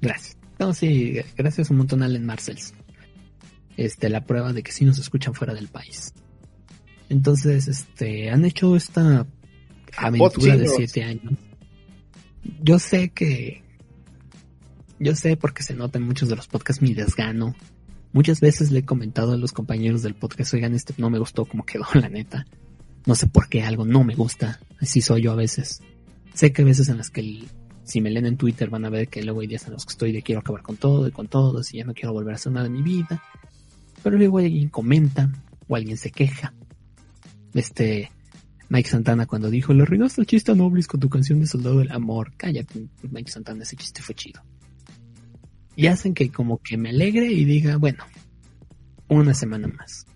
[0.00, 0.36] Gracias.
[0.58, 2.74] No, sí, gracias un montón a Allen Marcells.
[3.76, 6.12] Este, la prueba de que sí nos escuchan fuera del país.
[7.08, 9.26] Entonces, este, han hecho esta
[9.96, 11.34] aventura de siete años.
[12.62, 13.62] Yo sé que,
[14.98, 17.54] yo sé porque se nota en muchos de los podcasts mi desgano.
[18.12, 21.44] Muchas veces le he comentado a los compañeros del podcast, oigan, este no me gustó
[21.44, 22.46] como quedó, la neta.
[23.06, 24.60] No sé por qué algo no me gusta.
[24.80, 25.82] Así soy yo a veces.
[26.34, 27.44] Sé que hay veces en las que
[27.84, 29.92] si me leen en Twitter van a ver que luego hay días en los que
[29.92, 32.36] estoy de quiero acabar con todo y con todos y ya no quiero volver a
[32.36, 33.22] hacer nada de mi vida.
[34.02, 35.30] Pero luego alguien comenta
[35.68, 36.54] o alguien se queja.
[37.54, 38.10] Este
[38.72, 41.80] Mike Santana cuando dijo, le arruinaste el chiste a Noblis con tu canción de Soldado
[41.80, 42.32] del Amor.
[42.38, 44.40] Cállate, Mike Santana, ese chiste fue chido.
[45.76, 48.04] Y hacen que como que me alegre y diga, bueno,
[49.08, 50.06] una semana más.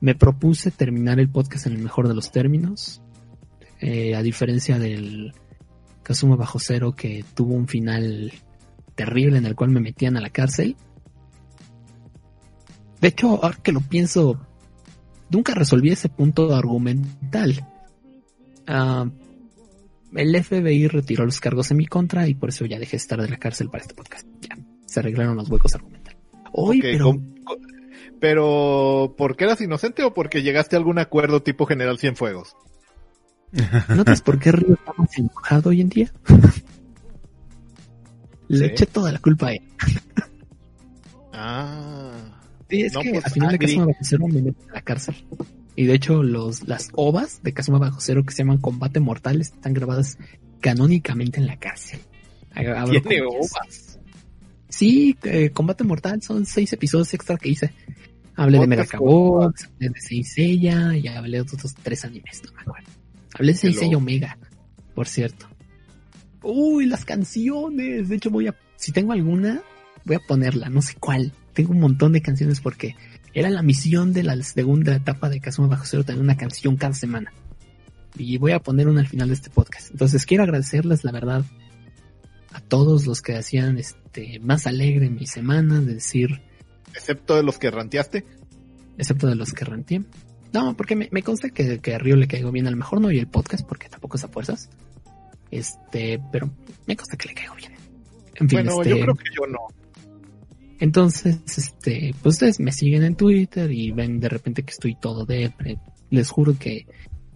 [0.00, 3.02] Me propuse terminar el podcast en el mejor de los términos.
[3.80, 5.32] Eh, a diferencia del
[6.08, 8.32] Kazuma Bajo Cero que tuvo un final
[8.94, 10.74] terrible en el cual me metían a la cárcel.
[13.00, 14.40] De hecho, ahora que lo pienso,
[15.30, 17.62] nunca resolví ese punto argumental.
[18.66, 19.06] Ah,
[20.14, 23.20] el FBI retiró los cargos en mi contra y por eso ya dejé de estar
[23.20, 24.26] de la cárcel para este podcast.
[24.40, 24.56] Ya,
[24.86, 26.18] se arreglaron los huecos argumentales.
[26.52, 27.20] Hoy, pero
[28.20, 32.56] pero, ¿por qué eras inocente o porque llegaste a algún acuerdo tipo General Cienfuegos?
[33.94, 36.12] ¿notas por qué Río está más enojado hoy en día?
[38.48, 38.64] Le Sí.
[38.64, 39.62] eché toda la culpa a él.
[41.32, 42.12] Ah.
[42.70, 43.58] Sí, es No, que pues, al final de.
[43.58, 45.14] Kazuma Bajo Cero me meten a la cárcel.
[45.76, 49.40] Y de hecho, los, las ovas de Kazuma Bajo Cero que se llaman Combate Mortal
[49.40, 50.18] están grabadas
[50.60, 52.00] canónicamente en la cárcel.
[52.54, 53.98] Abro Tiene ovas.
[54.68, 57.72] Sí, eh, Combate Mortal son seis episodios extra que hice.
[58.34, 62.60] Hablé de Megacabox, hablé de Saint Seiya y hablé de otros tres animes, no me
[62.62, 62.88] acuerdo.
[63.38, 63.96] Hablé Seiya loco.
[63.98, 64.38] Omega,
[64.94, 65.46] por cierto.
[66.42, 68.08] Uy, las canciones.
[68.08, 69.62] De hecho, voy a, si tengo alguna,
[70.04, 71.32] voy a ponerla, no sé cuál.
[71.52, 72.94] Tengo un montón de canciones porque
[73.34, 76.94] era la misión de la segunda etapa de Kazuma Bajo Cero tener una canción cada
[76.94, 77.32] semana.
[78.16, 79.90] Y voy a poner una al final de este podcast.
[79.90, 81.44] Entonces quiero agradecerles, la verdad,
[82.52, 86.40] a todos los que hacían este más alegre mi semana, de decir,
[86.94, 88.24] Excepto de los que ranteaste.
[88.96, 90.02] excepto de los que renté.
[90.52, 92.66] No, porque me, me consta que, que a Río le caigo bien.
[92.66, 94.70] A lo mejor no y el podcast, porque tampoco es a fuerzas.
[95.50, 96.50] Este, pero
[96.86, 97.72] me consta que le caigo bien.
[98.36, 99.58] En fin, Bueno, este, yo creo que yo no.
[100.80, 105.24] entonces, este, pues ustedes me siguen en Twitter y ven de repente que estoy todo
[105.26, 105.78] depre.
[106.10, 106.86] Les juro que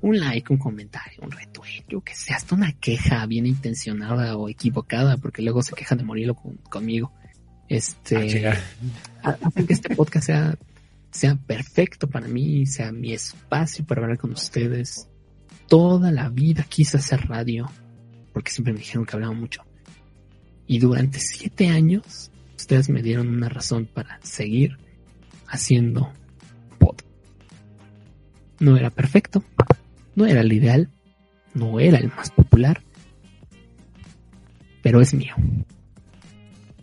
[0.00, 4.48] un like, un comentario, un retweet, yo que sé, hasta una queja bien intencionada o
[4.48, 7.12] equivocada, porque luego se quejan de morirlo con- conmigo.
[7.68, 8.48] Este,
[9.22, 10.56] Ah, hacen que este podcast sea,
[11.12, 15.08] sea perfecto para mí, sea mi espacio para hablar con ustedes.
[15.68, 17.70] Toda la vida quise hacer radio,
[18.32, 19.62] porque siempre me dijeron que hablaba mucho.
[20.66, 24.78] Y durante siete años, ustedes me dieron una razón para seguir
[25.46, 26.12] haciendo
[26.78, 27.08] podcast.
[28.58, 29.44] No era perfecto,
[30.14, 30.90] no era el ideal,
[31.54, 32.82] no era el más popular,
[34.82, 35.34] pero es mío.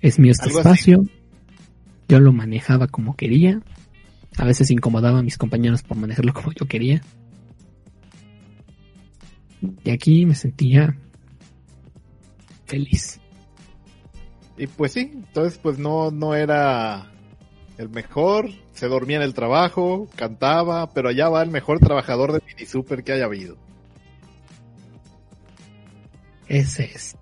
[0.02, 0.58] Es mío este así.
[0.58, 1.04] espacio.
[2.08, 3.62] Yo lo manejaba como quería.
[4.38, 7.02] A veces incomodaba a mis compañeros por manejarlo como yo quería.
[9.84, 10.98] Y aquí me sentía
[12.66, 13.20] feliz.
[14.58, 17.12] Y pues sí, entonces pues no, no era
[17.78, 22.42] el mejor, se dormía en el trabajo, cantaba, pero allá va el mejor trabajador de
[22.46, 23.58] mini super que haya habido.
[26.48, 27.16] Ese es.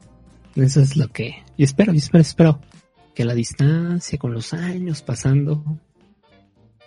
[0.56, 1.44] Eso es lo que.
[1.58, 2.62] Y espero, y espero, espero.
[3.14, 5.80] Que la distancia, con los años pasando,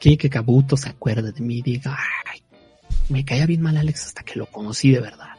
[0.01, 2.40] que que Kabuto se acuerde de mí y diga, ay,
[3.10, 5.36] me caía bien mal Alex hasta que lo conocí de verdad.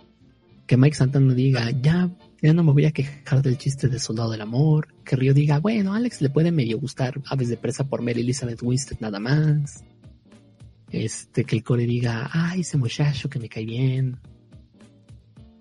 [0.68, 2.10] Que Mike Santana diga, ya,
[2.42, 4.94] ya no me voy a quejar del chiste de Soldado del Amor.
[5.04, 8.62] Que Río diga, bueno, Alex le puede medio gustar Aves de Presa por Mary Elizabeth
[8.62, 9.84] Winstead nada más.
[10.92, 14.20] Este, que el core diga, ay, ese muchacho que me cae bien.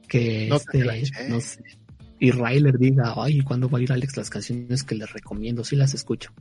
[0.07, 1.63] Que No te este, no sé.
[2.19, 5.65] Y Ryler diga, ay, ¿cuándo va a ir Alex las canciones que les recomiendo?
[5.65, 6.33] Sí las escucho.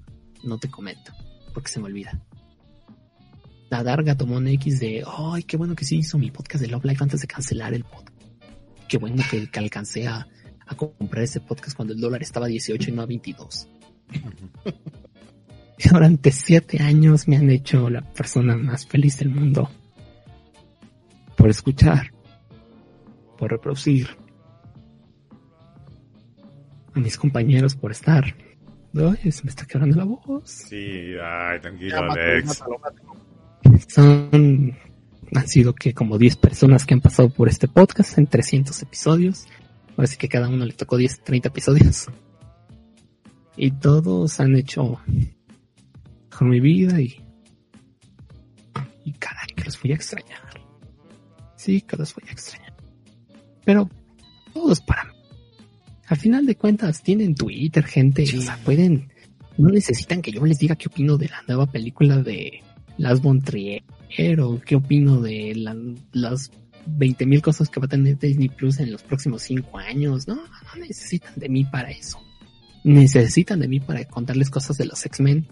[0.43, 1.13] No te comento,
[1.53, 2.21] porque se me olvida.
[3.69, 6.69] La Darga tomó un X de, ay, qué bueno que sí hizo mi podcast de
[6.69, 8.17] Love Life antes de cancelar el podcast.
[8.87, 10.27] Qué bueno que, que alcancé a,
[10.65, 13.67] a comprar ese podcast cuando el dólar estaba a 18 y no a 22.
[15.81, 19.69] Y durante siete años me han hecho la persona más feliz del mundo.
[21.37, 22.11] Por escuchar.
[23.37, 24.09] Por reproducir.
[26.93, 28.25] A mis compañeros por estar.
[28.93, 30.49] Ay, se me está quebrando la voz.
[30.51, 32.47] Sí, ay, tranquilo, Ya, mátalo, Alex.
[32.47, 33.28] mátalo, mátalo.
[33.87, 34.75] Son,
[35.33, 39.45] han sido que como 10 personas que han pasado por este podcast en 300 episodios.
[39.95, 42.07] Ahora sí que cada uno le tocó 10, 30 episodios.
[43.55, 44.99] Y todos han hecho
[46.35, 47.21] con mi vida y,
[49.03, 50.41] y caray, que los voy a extrañar.
[51.55, 52.73] Sí, que los voy a extrañar.
[53.65, 53.89] Pero
[54.53, 55.13] todos para mí.
[56.07, 58.23] Al final de cuentas tienen Twitter, gente.
[58.23, 59.11] O sea, pueden,
[59.57, 62.63] no necesitan que yo les diga qué opino de la nueva película de
[62.99, 63.81] Las Bontrier
[64.41, 65.75] o qué opino de la-
[66.11, 66.51] las
[66.85, 70.27] 20 mil cosas que va a tener Disney Plus en los próximos 5 años.
[70.27, 72.19] No, no necesitan de mí para eso.
[72.83, 75.47] Necesitan de mí para contarles cosas de los X-Men.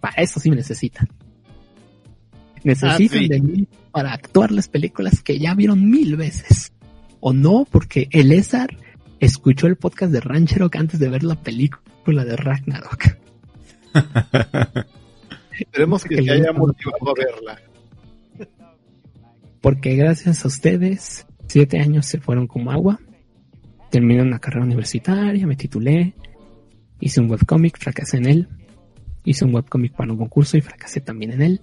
[0.00, 1.08] Para eso sí me necesitan.
[2.62, 3.28] Necesitan Ah, sí.
[3.28, 6.72] de mí para actuar las películas que ya vieron mil veces.
[7.20, 8.76] O no, porque el Ezar
[9.20, 13.16] escuchó el podcast de Ranchero antes de ver la película de Ragnarok.
[15.58, 17.62] Esperemos que Que te le haya motivado a verla.
[19.60, 23.00] Porque gracias a ustedes, siete años se fueron como agua.
[23.90, 26.14] Terminé una carrera universitaria, me titulé,
[27.00, 28.48] hice un webcomic, fracasé en él.
[29.24, 31.60] Hice un webcomic para un concurso y fracasé también en él.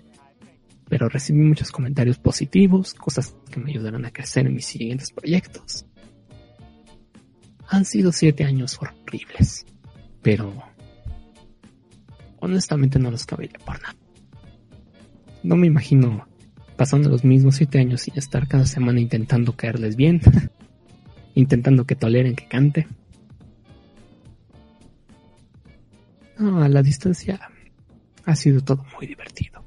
[0.89, 5.85] Pero recibí muchos comentarios positivos, cosas que me ayudaron a crecer en mis siguientes proyectos.
[7.68, 9.65] Han sido siete años horribles,
[10.22, 10.53] pero
[12.41, 13.95] honestamente no los cambiaría por nada.
[15.43, 16.27] No me imagino
[16.76, 20.19] pasando los mismos siete años sin estar cada semana intentando caerles bien,
[21.35, 22.88] intentando que toleren que cante.
[26.38, 27.39] No, a la distancia
[28.26, 29.63] ha sido todo muy divertido.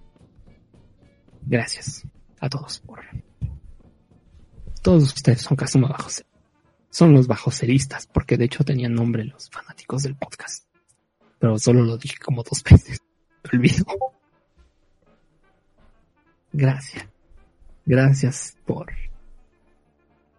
[1.46, 2.06] Gracias
[2.40, 3.01] a todos por...
[4.82, 6.24] Todos ustedes son Kazuma Bajos.
[6.90, 10.64] Son los bajoceristas, porque de hecho tenían nombre los fanáticos del podcast.
[11.44, 13.02] Pero solo lo dije como dos veces.
[13.52, 13.84] Me olvido.
[16.54, 17.06] Gracias.
[17.84, 18.90] Gracias por,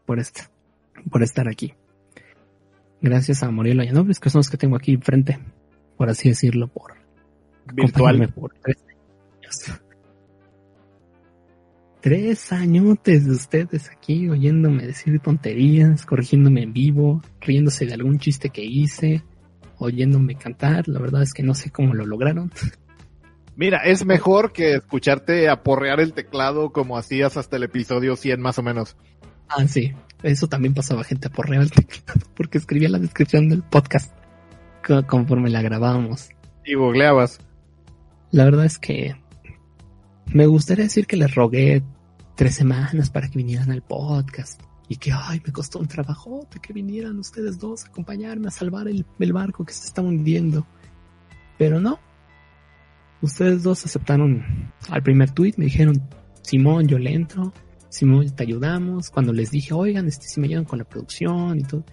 [0.08, 0.50] por estar,
[1.12, 1.76] por estar aquí.
[3.02, 5.38] Gracias a Muriel Ayanobles, que son los que tengo aquí enfrente,
[5.96, 6.96] por así decirlo, por
[7.72, 8.28] Virtual.
[8.34, 9.82] por tres años.
[12.02, 18.50] Tres añotes de ustedes aquí oyéndome decir tonterías, corrigiéndome en vivo, riéndose de algún chiste
[18.50, 19.24] que hice,
[19.80, 20.88] oyéndome cantar.
[20.88, 22.52] La verdad es que no sé cómo lo lograron.
[23.56, 28.60] Mira, es mejor que escucharte aporrear el teclado como hacías hasta el episodio 100 más
[28.60, 28.98] o menos.
[29.48, 29.94] Ah, sí.
[30.24, 34.12] Eso también pasaba gente por real teclado, porque escribía la descripción del podcast
[34.86, 36.30] co- conforme la grabábamos.
[36.66, 37.40] Y googleabas.
[38.32, 39.16] La verdad es que
[40.26, 41.84] me gustaría decir que les rogué
[42.36, 46.74] tres semanas para que vinieran al podcast y que, ay, me costó un trabajote que
[46.74, 50.66] vinieran ustedes dos a acompañarme a salvar el, el barco que se está hundiendo.
[51.58, 52.00] Pero no.
[53.22, 56.02] Ustedes dos aceptaron al primer tweet, me dijeron,
[56.42, 57.54] Simón, yo le entro,
[57.90, 59.10] Simón, te ayudamos.
[59.10, 61.84] Cuando les dije, oigan, este, si me ayudan con la producción y todo,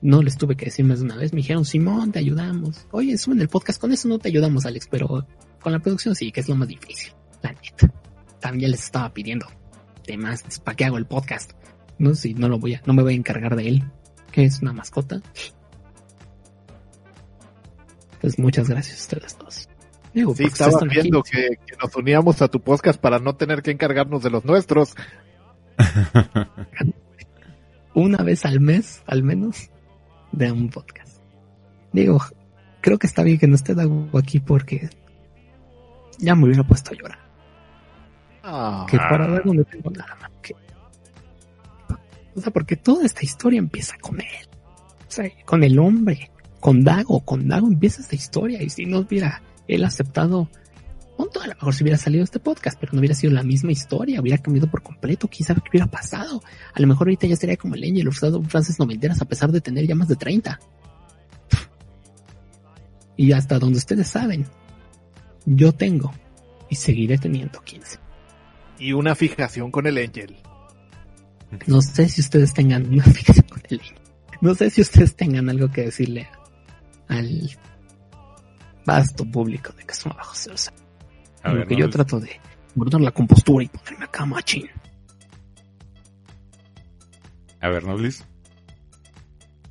[0.00, 2.86] no les tuve que decir más de una vez, me dijeron, Simón, te ayudamos.
[2.92, 5.26] Oye, suben el podcast, con eso no te ayudamos, Alex, pero
[5.60, 7.12] con la producción sí, que es lo más difícil,
[7.42, 7.92] la neta.
[8.40, 9.46] También les estaba pidiendo
[10.04, 11.52] temas, ¿para qué hago el podcast?
[11.98, 13.84] No sé si no lo voy a, no me voy a encargar de él,
[14.30, 15.20] que es una mascota.
[18.20, 19.68] Pues muchas gracias a ustedes dos.
[20.14, 23.62] Digo, Sí, estaba aquí, viendo que, que nos uníamos a tu podcast para no tener
[23.62, 24.94] que encargarnos de los nuestros.
[27.94, 29.70] una vez al mes, al menos,
[30.32, 31.20] de un podcast.
[31.92, 32.20] Digo,
[32.80, 34.88] creo que está bien que no esté Dago aquí porque
[36.18, 37.18] ya me hubiera puesto a llorar.
[38.42, 40.54] Ah, Que para Dago no tengo nada más que...
[42.34, 44.48] O sea, porque toda esta historia empieza con él.
[45.08, 46.30] O sea, con el hombre,
[46.60, 48.62] con Dago, con Dago empieza esta historia.
[48.62, 50.48] Y si no hubiera él aceptado,
[51.18, 54.20] a lo mejor si hubiera salido este podcast, pero no hubiera sido la misma historia,
[54.20, 56.42] hubiera cambiado por completo, quién qué hubiera pasado.
[56.72, 58.18] A lo mejor ahorita ya sería como el Angel of
[58.48, 60.58] Frances noventeras a pesar de tener ya más de 30.
[63.16, 64.46] Y hasta donde ustedes saben,
[65.44, 66.12] yo tengo
[66.70, 67.98] y seguiré teniendo 15.
[68.78, 70.36] y una fijación con el Angel.
[71.66, 73.96] No sé si ustedes tengan una fijación con el Angel.
[74.40, 76.28] No sé si ustedes tengan algo que decirle
[77.08, 77.50] al
[78.86, 80.54] vasto público de Casuma Bajo Cero.
[80.54, 80.72] O sea,
[81.42, 82.30] A en ver, lo que no, yo trato de
[82.74, 84.68] guardar la compostura y ponerme acá machín.
[87.60, 88.24] a ver, Noblis.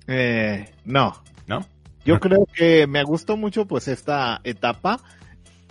[0.07, 1.13] Eh, no,
[1.47, 1.65] ¿No?
[2.05, 5.01] yo creo que me gustó mucho pues esta etapa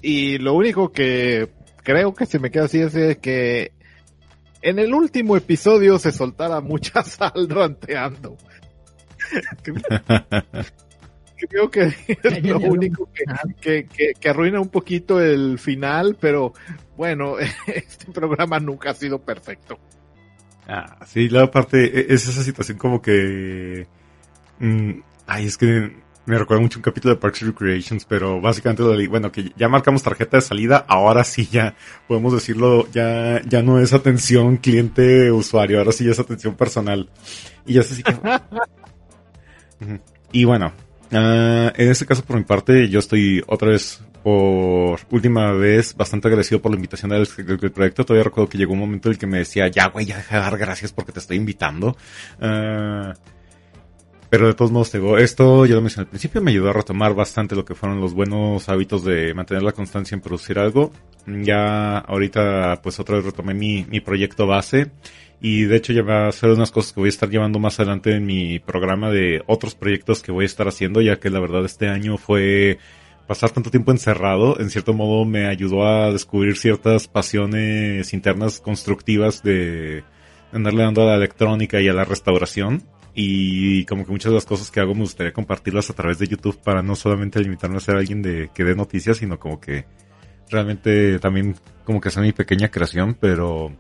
[0.03, 1.53] y lo único que
[1.83, 3.73] creo que se me queda así es que
[4.62, 8.37] en el último episodio se soltara mucha sal ranteando.
[11.49, 13.24] Creo que es lo único que,
[13.61, 16.55] que, que, que arruina un poquito el final, pero
[16.97, 19.78] bueno, este programa nunca ha sido perfecto.
[20.66, 23.87] Ah, sí, la parte e- es esa situación como que...
[24.59, 24.91] mm,
[25.27, 25.95] ay, es que
[26.27, 29.53] me recuerda mucho un capítulo de Parks and Recreations, pero básicamente lo de, bueno, que
[29.57, 31.74] ya marcamos tarjeta de salida, ahora sí ya
[32.07, 37.09] podemos decirlo, ya, ya no es atención cliente-usuario, ahora sí ya es atención personal.
[37.65, 38.15] Y ya es así que...
[40.32, 40.73] Y bueno,
[41.12, 46.28] Ah, en este caso, por mi parte, yo estoy otra vez, por última vez, bastante
[46.28, 47.27] agradecido por la invitación del,
[47.59, 48.05] del proyecto.
[48.05, 50.36] Todavía recuerdo que llegó un momento en el que me decía, ya, güey, ya deja
[50.36, 51.97] de dar gracias porque te estoy invitando.
[52.40, 53.15] Ah,
[54.31, 57.15] pero de todos modos, digo, esto, ya lo mencioné al principio, me ayudó a retomar
[57.15, 60.93] bastante lo que fueron los buenos hábitos de mantener la constancia en producir algo.
[61.27, 64.90] Ya ahorita, pues otra vez retomé mi, mi proyecto base.
[65.40, 67.78] Y de hecho ya va a ser unas cosas que voy a estar llevando más
[67.78, 71.40] adelante en mi programa de otros proyectos que voy a estar haciendo, ya que la
[71.40, 72.78] verdad este año fue
[73.27, 79.43] pasar tanto tiempo encerrado, en cierto modo me ayudó a descubrir ciertas pasiones internas constructivas
[79.43, 80.05] de
[80.53, 82.82] andarle dando a la electrónica y a la restauración.
[83.18, 86.28] Y como que muchas de las cosas que hago me gustaría compartirlas a través de
[86.28, 89.86] YouTube para no solamente limitarme a ser alguien de que dé noticias, sino como que
[90.51, 93.72] realmente también como que sea mi pequeña creación, pero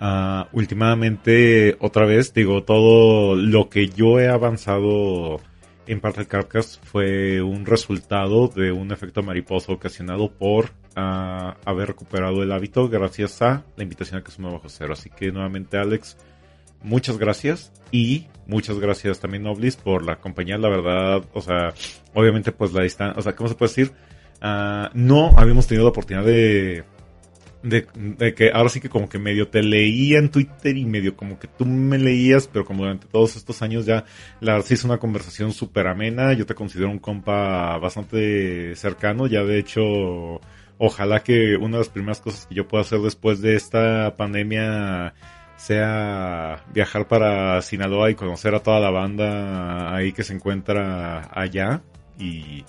[0.00, 5.40] Uh, últimamente, otra vez, digo, todo lo que yo he avanzado
[5.86, 11.88] en parte del Carcas fue un resultado de un efecto mariposa ocasionado por uh, haber
[11.88, 14.94] recuperado el hábito gracias a la invitación a que suma bajo cero.
[14.94, 16.16] Así que nuevamente, Alex,
[16.84, 20.56] muchas gracias y muchas gracias también, Noblis, por la compañía.
[20.56, 21.74] La verdad, o sea,
[22.14, 23.92] obviamente, pues la distancia, o sea, ¿cómo se puede decir?
[24.40, 26.84] Uh, no habíamos tenido la oportunidad de
[27.64, 31.38] de, que ahora sí que como que medio te leía en Twitter y medio como
[31.38, 34.04] que tú me leías, pero como durante todos estos años ya
[34.40, 39.26] la verdad sí es una conversación súper amena, yo te considero un compa bastante cercano,
[39.26, 40.40] ya de hecho
[40.76, 45.14] ojalá que una de las primeras cosas que yo pueda hacer después de esta pandemia
[45.56, 51.82] sea viajar para Sinaloa y conocer a toda la banda ahí que se encuentra allá
[52.18, 52.64] y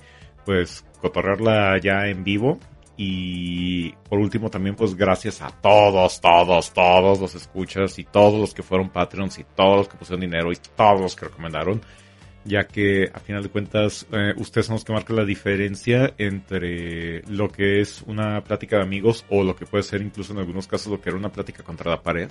[0.45, 2.59] pues cotorrearla allá en vivo
[2.97, 8.53] y por último también pues gracias a todos, todos, todos los escuchas y todos los
[8.53, 11.81] que fueron Patreons y todos los que pusieron dinero y todos los que recomendaron.
[12.45, 17.23] Ya que a final de cuentas eh, ustedes son los que marcan la diferencia entre
[17.23, 20.67] lo que es una plática de amigos o lo que puede ser incluso en algunos
[20.67, 22.29] casos lo que era una plática contra la pared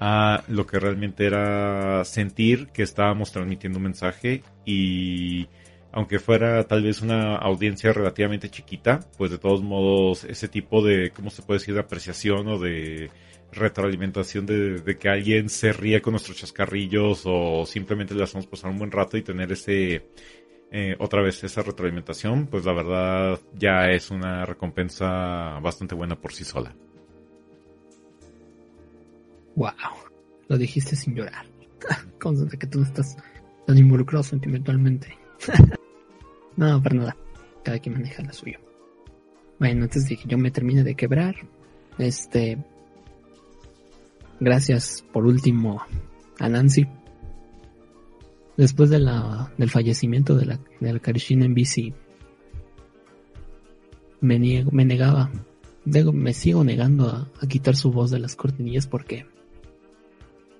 [0.00, 5.46] a lo que realmente era sentir que estábamos transmitiendo un mensaje y
[5.92, 11.10] aunque fuera tal vez una audiencia relativamente chiquita, pues de todos modos ese tipo de,
[11.10, 13.10] ¿cómo se puede decir?, de apreciación o de
[13.52, 18.78] retroalimentación de, que alguien se ríe con nuestros chascarrillos o simplemente le hacemos pasar un
[18.78, 20.06] buen rato y tener ese,
[20.70, 26.32] eh, otra vez esa retroalimentación, pues la verdad ya es una recompensa bastante buena por
[26.32, 26.74] sí sola.
[29.54, 29.70] Wow,
[30.48, 31.46] lo dijiste sin llorar.
[32.18, 33.16] Con que tú no estás
[33.66, 35.18] tan involucrado sentimentalmente.
[36.56, 37.16] no, para nada.
[37.62, 38.58] Cada quien maneja la suya.
[39.58, 41.34] Bueno, antes de que yo me termine de quebrar,
[41.98, 42.58] este.
[44.44, 45.80] Gracias por último
[46.40, 46.84] a Nancy.
[48.56, 49.08] Después del
[49.70, 51.94] fallecimiento de la, de la Karishina en bici,
[54.20, 55.30] me, niego, me negaba,
[55.84, 59.26] me sigo negando a, quitar su voz de las cortinillas porque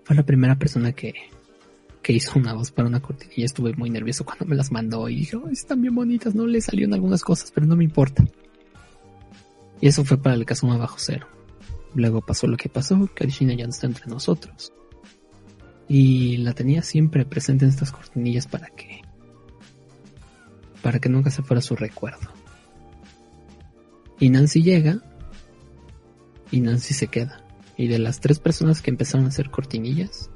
[0.04, 1.14] fue la primera persona que,
[2.02, 3.46] que hizo una voz para una cortinilla.
[3.46, 6.94] Estuve muy nervioso cuando me las mandó y dije, están bien bonitas, no le salieron
[6.94, 8.24] algunas cosas, pero no me importa.
[9.80, 11.26] Y eso fue para el Kazuma bajo cero.
[11.94, 14.72] Luego pasó lo que pasó, Karishina ya no está entre nosotros.
[15.88, 19.02] Y la tenía siempre presente en estas cortinillas para que
[20.82, 22.28] para que nunca se fuera su recuerdo.
[24.18, 25.00] Y Nancy llega
[26.50, 27.44] y Nancy se queda.
[27.76, 30.30] Y de las tres personas que empezaron a hacer cortinillas,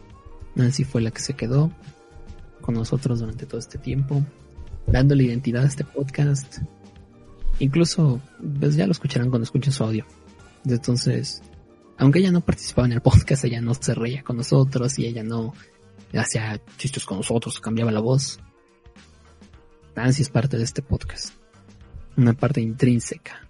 [0.55, 1.71] Nancy fue la que se quedó
[2.61, 4.25] con nosotros durante todo este tiempo,
[4.87, 6.59] dándole identidad a este podcast.
[7.59, 8.21] Incluso,
[8.59, 10.07] pues ya lo escucharán cuando escuchen su audio.
[10.65, 11.43] Entonces,
[11.99, 15.23] aunque ella no participaba en el podcast, ella no se reía con nosotros y ella
[15.23, 15.55] no
[16.15, 18.39] hacía chistes con nosotros, cambiaba la voz.
[19.95, 21.35] Nancy es parte de este podcast.
[22.17, 23.47] Una parte intrínseca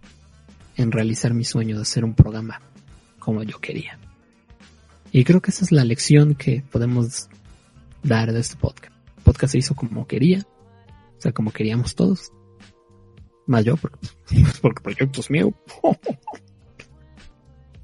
[0.76, 2.60] en realizar mi sueño de hacer un programa
[3.18, 3.98] como yo quería.
[5.10, 7.28] Y creo que esa es la lección que podemos
[8.02, 8.92] dar de este podcast.
[9.16, 10.46] El podcast se hizo como quería,
[11.18, 12.32] o sea, como queríamos todos.
[13.46, 13.98] Más yo, porque,
[14.62, 15.22] porque el proyecto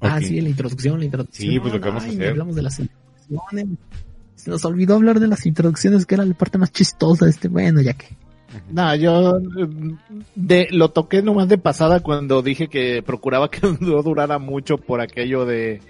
[0.03, 1.51] Ah, sí, la introducción, la introducción.
[1.51, 2.29] Sí, pues lo que vamos a hacer.
[2.29, 3.77] Hablamos de las introducciones.
[4.35, 7.47] Se nos olvidó hablar de las introducciones, que era la parte más chistosa de este.
[7.47, 8.07] Bueno, ya que.
[8.69, 9.39] No, yo
[10.35, 15.01] de, lo toqué nomás de pasada cuando dije que procuraba que no durara mucho por
[15.01, 15.81] aquello de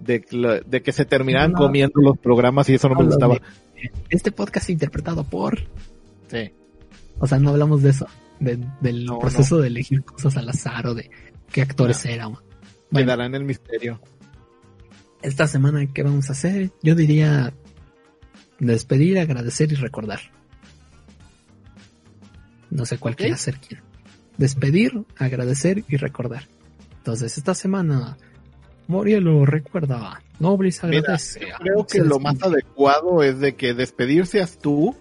[0.00, 3.38] de, que se terminaran comiendo los programas y eso no me gustaba.
[4.08, 5.58] Este podcast interpretado por.
[6.28, 6.52] Sí.
[7.18, 8.06] O sea, no hablamos de eso,
[8.38, 11.10] del proceso de elegir cosas al azar o de
[11.52, 12.34] qué actores eran.
[12.92, 14.00] Quedará en el misterio.
[15.22, 16.70] Esta semana, ¿qué vamos a hacer?
[16.82, 17.52] Yo diría
[18.58, 20.20] despedir, agradecer y recordar.
[22.70, 23.82] No sé cuál quiera ser quién.
[24.38, 26.44] Despedir, agradecer y recordar.
[26.98, 28.16] Entonces, esta semana,
[28.86, 31.40] Morielo recuerda, Noblis agradece.
[31.58, 34.96] creo que lo más adecuado es de que despedir seas tú,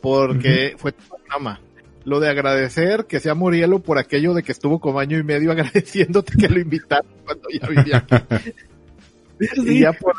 [0.00, 1.60] porque fue tu programa.
[2.06, 5.50] Lo de agradecer que sea Morielo por aquello de que estuvo como año y medio
[5.52, 8.52] agradeciéndote que lo invitaron cuando ya vivía aquí.
[9.66, 10.14] y ya por,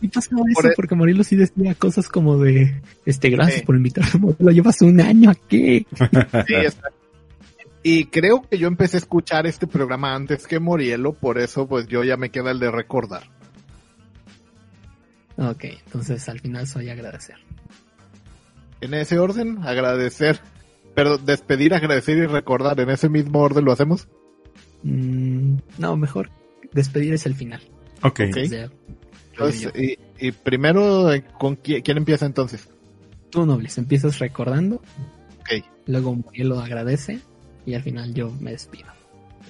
[0.00, 4.50] y pasaba eso porque Morielo sí decía cosas como de este gracias por invitarme lo
[4.52, 5.86] llevas un año aquí.
[6.46, 6.54] Sí,
[7.82, 11.88] y creo que yo empecé a escuchar este programa antes que Morielo por eso pues
[11.88, 13.24] yo ya me queda el de recordar.
[15.36, 17.38] Ok entonces al final soy agradecer.
[18.80, 20.40] En ese orden agradecer
[20.94, 24.08] pero despedir agradecer y recordar en ese mismo orden lo hacemos
[24.82, 26.30] mm, no mejor
[26.72, 27.60] despedir es el final
[28.04, 28.20] Ok.
[30.20, 32.68] y, primero, ¿con quién, empieza entonces?
[33.30, 34.76] Tú, Nobles, empiezas recordando.
[35.40, 35.64] Ok.
[35.86, 37.20] Luego lo agradece
[37.66, 38.88] y al final yo me despido.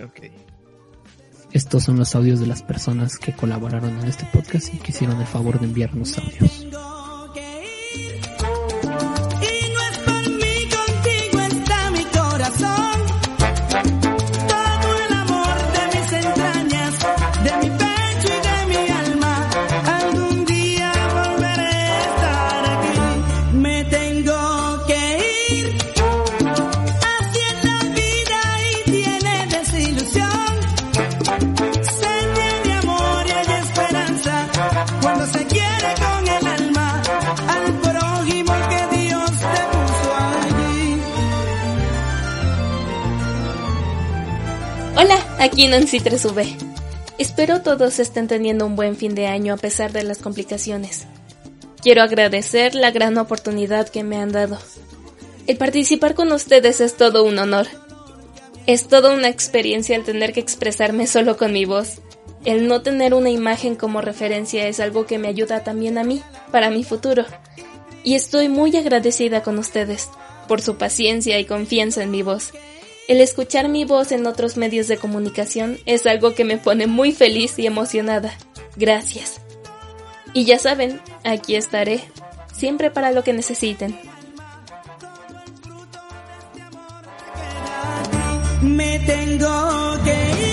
[0.03, 0.31] Ok.
[1.53, 5.21] Estos son los audios de las personas que colaboraron en este podcast y que hicieron
[5.21, 6.67] el favor de enviarnos audios.
[45.55, 46.57] Aquí Nancy 3V.
[47.17, 51.07] Espero todos estén teniendo un buen fin de año a pesar de las complicaciones.
[51.81, 54.59] Quiero agradecer la gran oportunidad que me han dado.
[55.47, 57.69] El participar con ustedes es todo un honor.
[58.67, 62.01] Es toda una experiencia el tener que expresarme solo con mi voz.
[62.45, 66.21] El no tener una imagen como referencia es algo que me ayuda también a mí,
[66.51, 67.27] para mi futuro.
[68.03, 70.09] Y estoy muy agradecida con ustedes,
[70.49, 72.51] por su paciencia y confianza en mi voz.
[73.07, 77.13] El escuchar mi voz en otros medios de comunicación es algo que me pone muy
[77.13, 78.33] feliz y emocionada.
[78.77, 79.43] Gracias.
[80.33, 82.01] Y ya saben, aquí estaré,
[82.53, 83.99] siempre para lo que necesiten.
[88.63, 90.44] Me tengo que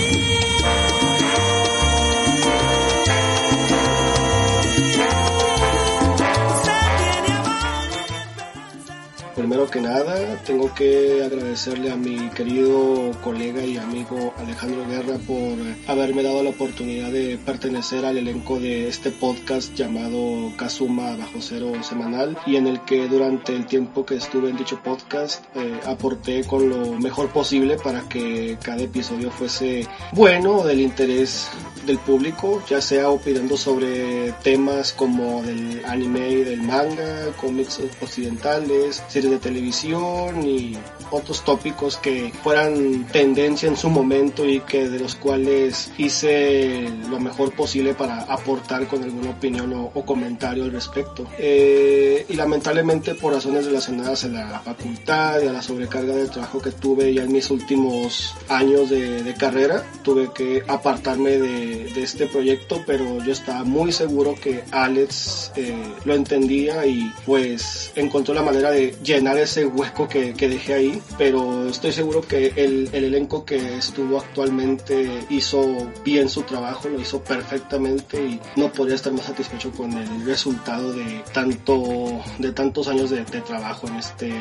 [9.41, 15.57] Primero que nada, tengo que agradecerle a mi querido colega y amigo Alejandro Guerra por
[15.87, 21.71] haberme dado la oportunidad de pertenecer al elenco de este podcast llamado Kazuma Bajo Cero
[21.81, 26.43] Semanal y en el que durante el tiempo que estuve en dicho podcast eh, aporté
[26.43, 31.49] con lo mejor posible para que cada episodio fuese bueno del interés
[31.85, 39.03] del público, ya sea opinando sobre temas como del anime y del manga, cómics occidentales,
[39.07, 40.77] series de televisión y
[41.11, 47.19] otros tópicos que fueran tendencia en su momento y que de los cuales hice lo
[47.19, 51.27] mejor posible para aportar con alguna opinión o, comentario al respecto.
[51.37, 56.61] Eh, y lamentablemente por razones relacionadas a la facultad y a la sobrecarga de trabajo
[56.61, 62.81] que tuve ya en mis últimos años de, carrera, tuve que apartarme de, este proyecto,
[62.85, 68.71] pero yo estaba muy seguro que Alex eh, lo entendía y pues encontró la manera
[68.71, 73.45] de llenar ese hueco que, que dejé ahí pero estoy seguro que el, el, elenco
[73.45, 79.25] que estuvo actualmente hizo bien su trabajo, lo hizo perfectamente y no podría estar más
[79.25, 84.31] satisfecho con el resultado de tanto de tantos años de, trabajo en este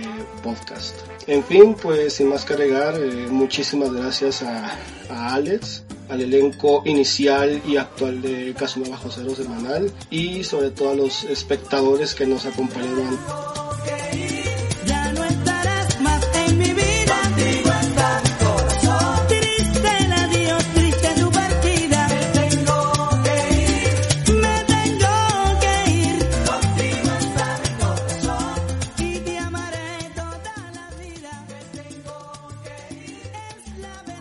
[0.42, 0.94] podcast.
[1.26, 4.76] En fin, pues sin más que agregar, eh, muchísimas gracias a,
[5.08, 10.90] a Alex, al elenco inicial y actual de Casuma Bajo Cero Semanal y sobre todo
[10.90, 13.18] a los espectadores que nos acompañaron.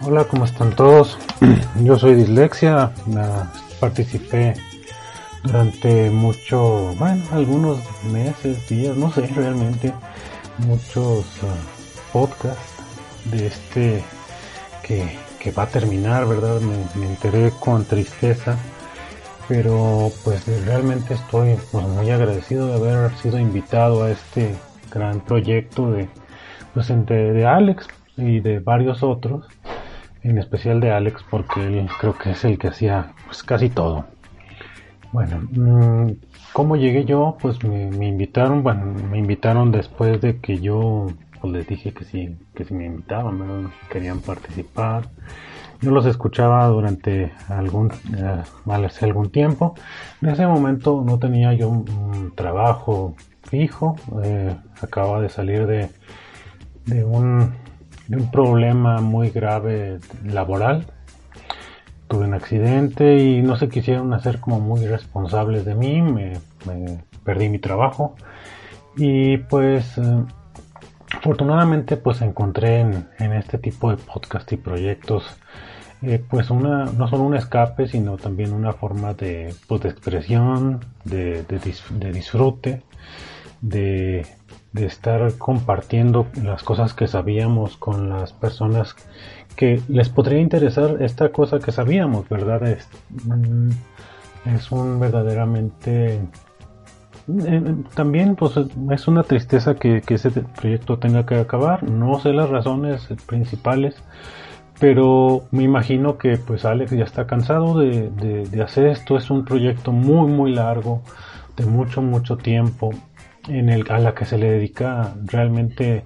[0.02, 1.18] Hola, ¿cómo están todos?
[1.84, 2.92] Yo soy Dislexia,
[3.82, 4.54] participé
[5.44, 9.94] durante mucho, bueno, algunos meses, días, no sé realmente,
[10.60, 12.76] muchos uh, podcasts
[13.26, 14.04] de este
[14.84, 16.62] que, va a terminar, ¿verdad?
[16.96, 18.56] Me, enteré con tristeza,
[19.50, 24.56] pero pues realmente estoy pues, muy agradecido de haber sido invitado a este
[24.92, 26.08] gran proyecto de
[26.74, 29.46] pues entre de Alex y de varios otros,
[30.24, 34.06] en especial de Alex porque él creo que es el que hacía pues casi todo.
[35.12, 36.12] Bueno, mm,
[36.54, 37.38] ¿cómo llegué yo?
[37.42, 41.08] Pues me, invitaron, bueno, me invitaron después de que yo
[41.42, 45.10] pues les dije que sí, que si me invitaban, querían participar.
[45.82, 48.44] Yo los escuchaba durante algún, eh,
[48.86, 49.76] hace algún tiempo.
[50.22, 55.90] En ese momento no tenía yo un, trabajo fijo, eh, acababa de salir de,
[56.86, 57.54] de, un,
[58.10, 60.86] de un problema muy grave laboral.
[62.10, 66.34] Tuve un accidente y no se quisieron hacer como muy responsables de mí, me,
[67.24, 68.16] perdí mi trabajo
[68.98, 70.24] y pues eh,
[71.16, 75.40] afortunadamente pues encontré en, en, este tipo de podcast y proyectos
[76.02, 80.80] eh, pues una, no solo un escape, sino también una forma de, pues, de expresión,
[81.04, 82.84] de, de, disfrute,
[83.62, 84.26] de,
[84.72, 88.96] de, estar compartiendo las cosas que sabíamos con las personas
[89.56, 92.68] que les podría interesar esta cosa que sabíamos, ¿verdad?
[92.68, 92.88] Es,
[93.26, 93.70] mm,
[94.56, 96.16] es un verdaderamente...
[96.16, 96.22] Eh,
[97.46, 98.54] eh, también pues
[98.92, 101.84] es una tristeza que, que ese proyecto tenga que acabar.
[101.84, 104.02] No sé las razones principales
[104.80, 109.18] pero me imagino que pues Alex ya está cansado de, de, hacer esto.
[109.18, 111.02] Es un proyecto muy muy largo,
[111.58, 112.92] de mucho mucho tiempo,
[113.48, 116.04] en el, a la que se le dedica realmente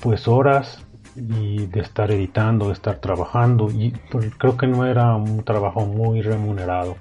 [0.00, 0.84] pues horas
[1.16, 5.86] y de estar editando, de estar trabajando y pues, creo que no era un trabajo
[5.86, 6.96] muy remunerado.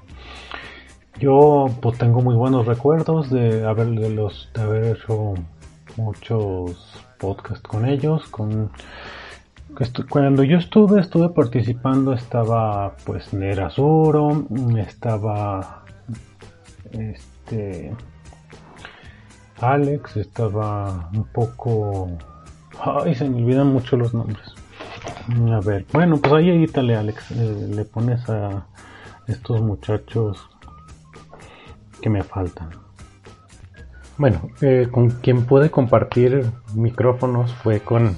[1.20, 5.34] Yo pues tengo muy buenos recuerdos de haber, de los, de haber hecho
[5.98, 8.72] muchos podcasts con ellos, con
[10.10, 14.46] cuando yo estuve, estuve participando, estaba pues Nerasuro,
[14.78, 15.86] estaba
[16.92, 17.94] este
[19.62, 22.10] Alex, estaba un poco...
[22.80, 24.54] Ay, se me olvidan mucho los nombres.
[25.52, 28.66] A ver, bueno, pues ahí edítale Alex, le pones a
[29.28, 30.50] estos muchachos
[32.02, 32.70] que me faltan.
[34.18, 38.18] Bueno, eh, con quien pude compartir micrófonos fue con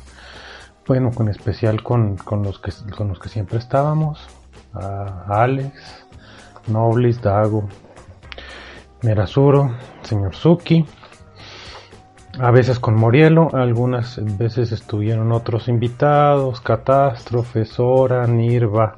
[0.88, 4.28] bueno, con especial con, los, que, con los que siempre estábamos,
[4.74, 6.06] a Alex,
[6.68, 7.70] Noblis, Dago,
[9.02, 10.86] Nerasuro, señor Suki,
[12.40, 18.98] a veces con Morielo, algunas veces estuvieron otros invitados, Catástrofe, Sora, Nirva,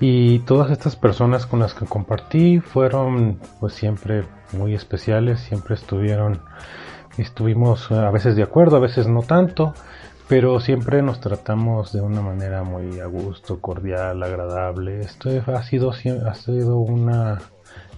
[0.00, 6.42] y todas estas personas con las que compartí fueron pues siempre muy especiales, siempre estuvieron,
[7.18, 9.74] estuvimos a veces de acuerdo, a veces no tanto,
[10.28, 15.00] pero siempre nos tratamos de una manera muy a gusto, cordial, agradable.
[15.00, 17.40] Esto ha sido, ha sido una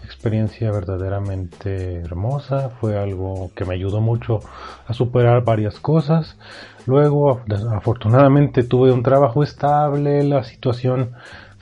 [0.07, 4.41] experiencia verdaderamente hermosa, fue algo que me ayudó mucho
[4.87, 6.39] a superar varias cosas.
[6.87, 7.43] Luego,
[7.73, 11.11] afortunadamente, tuve un trabajo estable, la situación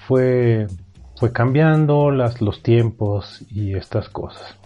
[0.06, 0.68] fue,
[1.16, 4.56] fue cambiando, las, los tiempos y estas cosas.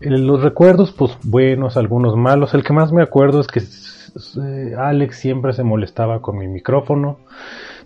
[0.00, 2.54] Los recuerdos, pues buenos, algunos malos.
[2.54, 7.18] El que más me acuerdo es que eh, Alex siempre se molestaba con mi micrófono.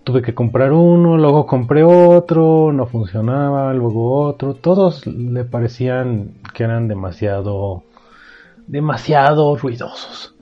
[0.05, 4.55] Tuve que comprar uno, luego compré otro, no funcionaba, luego otro.
[4.55, 7.85] Todos le parecían que eran demasiado,
[8.67, 10.35] demasiado ruidosos.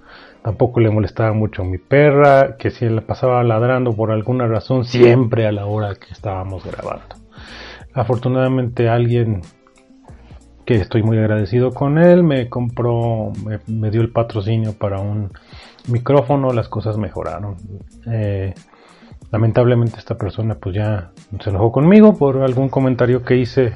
[0.43, 4.85] Tampoco le molestaba mucho a mi perra, que si le pasaba ladrando por alguna razón
[4.85, 7.17] siempre a la hora que estábamos grabando.
[7.93, 9.43] Afortunadamente alguien
[10.65, 13.33] que estoy muy agradecido con él me compró,
[13.67, 15.31] me dio el patrocinio para un
[15.89, 17.57] micrófono las cosas mejoraron.
[18.07, 18.55] Eh,
[19.31, 23.73] lamentablemente esta persona pues ya se enojó conmigo por algún comentario que hice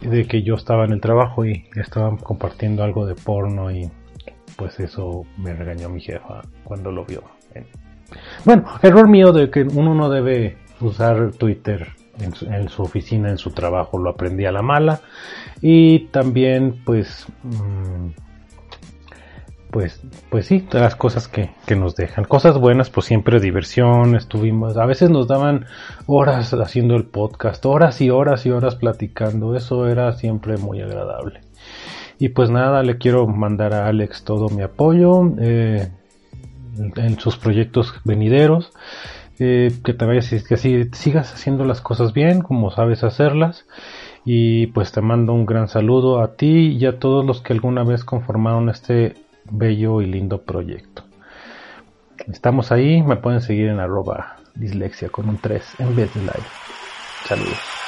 [0.00, 3.90] de que yo estaba en el trabajo y estaban compartiendo algo de porno y
[4.56, 7.22] pues eso me regañó mi jefa cuando lo vio.
[8.44, 11.88] Bueno, error mío de que uno no debe usar Twitter
[12.18, 15.00] en su, oficina, en su trabajo, lo aprendí a la mala
[15.60, 17.26] y también pues...
[17.42, 18.27] Mm,
[19.70, 20.00] pues,
[20.30, 22.24] pues sí, las cosas que, que, nos dejan.
[22.24, 25.66] Cosas buenas, pues siempre diversión, estuvimos, a veces nos daban
[26.06, 31.40] horas haciendo el podcast, horas y horas y horas platicando, eso era siempre muy agradable.
[32.18, 35.88] Y pues nada, le quiero mandar a Alex todo mi apoyo eh,
[36.96, 38.72] en sus proyectos venideros.
[39.40, 43.66] Eh, que te vayas, que sigas haciendo las cosas bien, como sabes hacerlas.
[44.24, 47.84] Y pues te mando un gran saludo a ti y a todos los que alguna
[47.84, 49.14] vez conformaron este
[49.50, 51.04] bello y lindo proyecto.
[52.26, 56.42] Estamos ahí, me pueden seguir en arroba dislexia con un 3 en vez de like.
[57.26, 57.87] Saludos.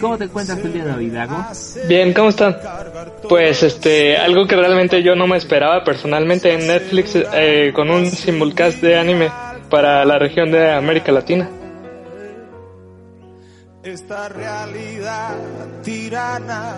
[0.00, 1.42] ¿Cómo te encuentras el día de hoy, Dago?
[1.88, 2.56] Bien, ¿cómo están?
[3.28, 8.10] Pues este, algo que realmente yo no me esperaba personalmente en Netflix eh, con un
[8.10, 9.30] simulcast de anime
[9.70, 11.48] para la región de América Latina.
[13.82, 15.36] Esta realidad
[15.82, 16.76] tirana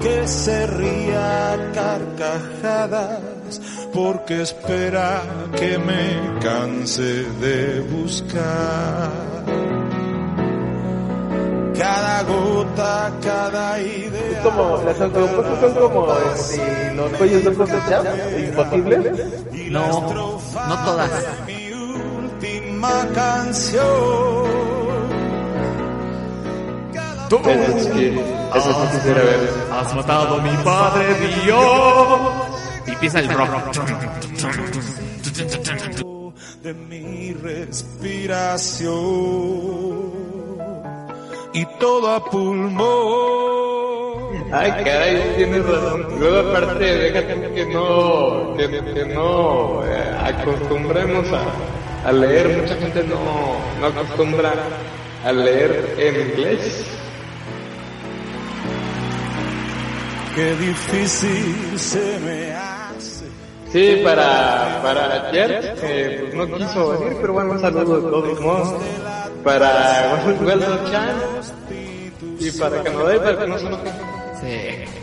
[0.00, 3.60] que se ría carcajadas
[3.92, 5.22] porque espera
[5.54, 9.10] que me canse de buscar
[11.80, 14.32] cada gota, cada idea.
[14.32, 18.02] Es como, las son como este, los cuellos de cosecha,
[18.38, 19.32] imposibles.
[19.70, 20.02] No,
[20.68, 21.10] no todas.
[21.46, 24.50] Mi última canción.
[27.30, 28.20] Tú Es que,
[28.54, 29.50] eso sí quisiera ver.
[29.72, 32.20] has matado a mi padre Dios.
[32.86, 33.48] Y empieza el rock.
[36.62, 40.19] de mi respiración
[41.52, 42.80] y todo a pulmón.
[44.52, 46.06] Ay, caray, tienes razón.
[46.18, 52.60] Luego aparte, déjate que no, que, que no eh, acostumbremos a, a leer.
[52.60, 54.52] Mucha gente no, no acostumbra
[55.24, 56.84] a leer en inglés.
[60.34, 63.26] Qué difícil se me hace.
[63.72, 68.40] Sí, para, para ayer, eh, pues no quiso venir, pero bueno, un saludo de todos
[68.40, 68.82] modos.
[69.44, 71.16] Para Weldo Chan
[72.38, 73.92] y para Canadá y para que no se enojen.
[74.40, 75.00] Sí.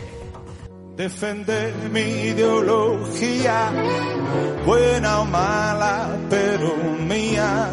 [0.96, 3.70] Defender mi ideología,
[4.66, 6.74] buena o mala, pero
[7.06, 7.70] mía,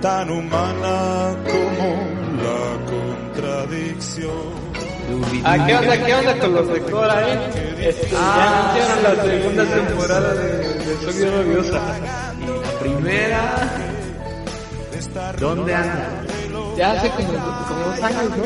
[0.00, 1.88] tan humana como
[2.42, 4.66] la contradicción.
[5.44, 7.88] Ah, ¿qué onda, qué onda con los de Cora, eh?
[7.88, 11.80] Este, ya anunciaron la segunda temporada de, de Soy Bien Odiosa.
[11.80, 13.85] La primera.
[15.40, 16.22] ¿Dónde anda?
[16.76, 18.44] Ya hace como, como dos años, ¿no?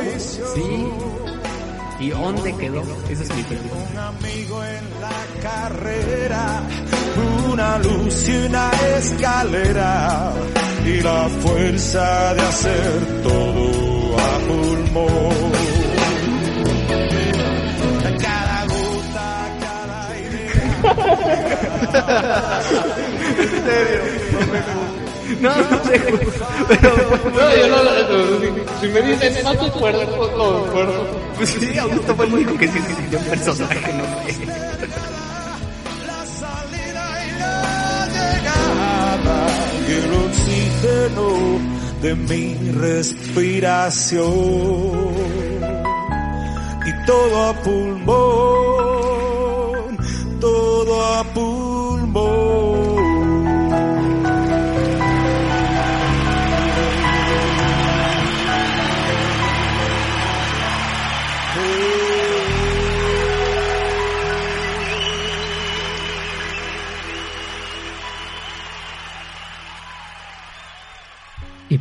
[0.55, 0.89] Sí.
[1.99, 2.83] ¿Y dónde quedó?
[3.09, 3.75] Esa es mi pregunta.
[3.91, 5.11] Un amigo en la
[5.43, 6.63] carrera,
[7.51, 10.33] una luz y una escalera,
[10.87, 15.51] y la fuerza de hacer todo a pulmón.
[18.23, 20.09] Cada gota, cada
[23.41, 24.03] En serio,
[24.33, 24.39] No,
[25.41, 25.51] no
[25.85, 25.97] sé.
[26.69, 26.91] Pero,
[27.25, 27.91] No, yo no, no,
[28.81, 31.07] si me dicen, no te acuerdas, pues lo recuerdo.
[31.37, 34.47] pues sí, Augusto fue el único que sí se sintió un personaje, no sé.
[36.07, 39.37] la salida y la llegada
[39.89, 41.29] y el oxígeno
[42.03, 44.31] de mi respiración
[46.87, 48.89] y todo a pulmón,
[50.41, 51.50] todo a pulmón.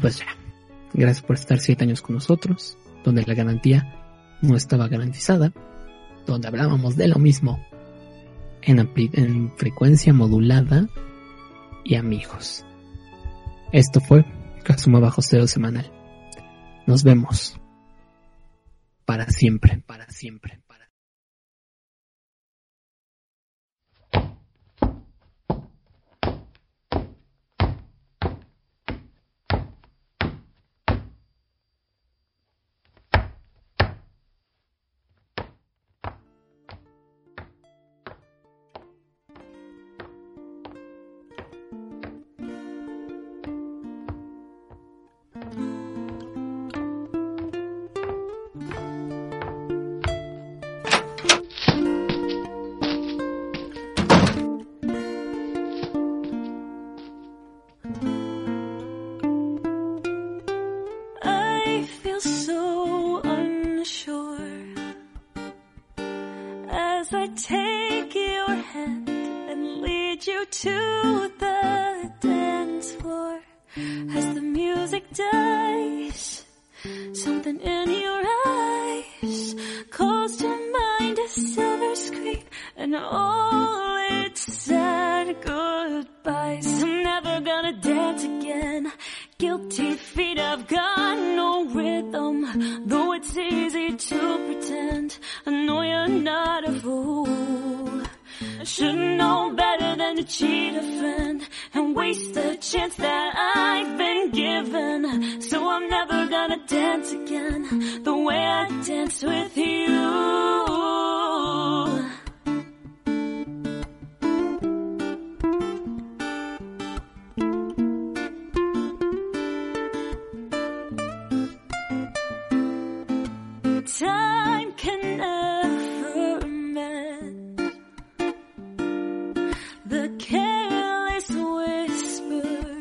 [0.02, 0.26] Pues ya.
[0.94, 5.54] Gracias por estar siete años con nosotros, donde la garantía no estaba garantizada,
[6.26, 7.64] donde hablábamos de lo mismo,
[8.62, 8.80] en,
[9.14, 10.88] en frecuencia modulada
[11.84, 12.66] y amigos.
[13.72, 14.26] Esto fue
[14.64, 15.92] Kazuma Bajo Cero Semanal.
[16.88, 17.60] Nos vemos.
[19.06, 20.60] Para siempre, para siempre,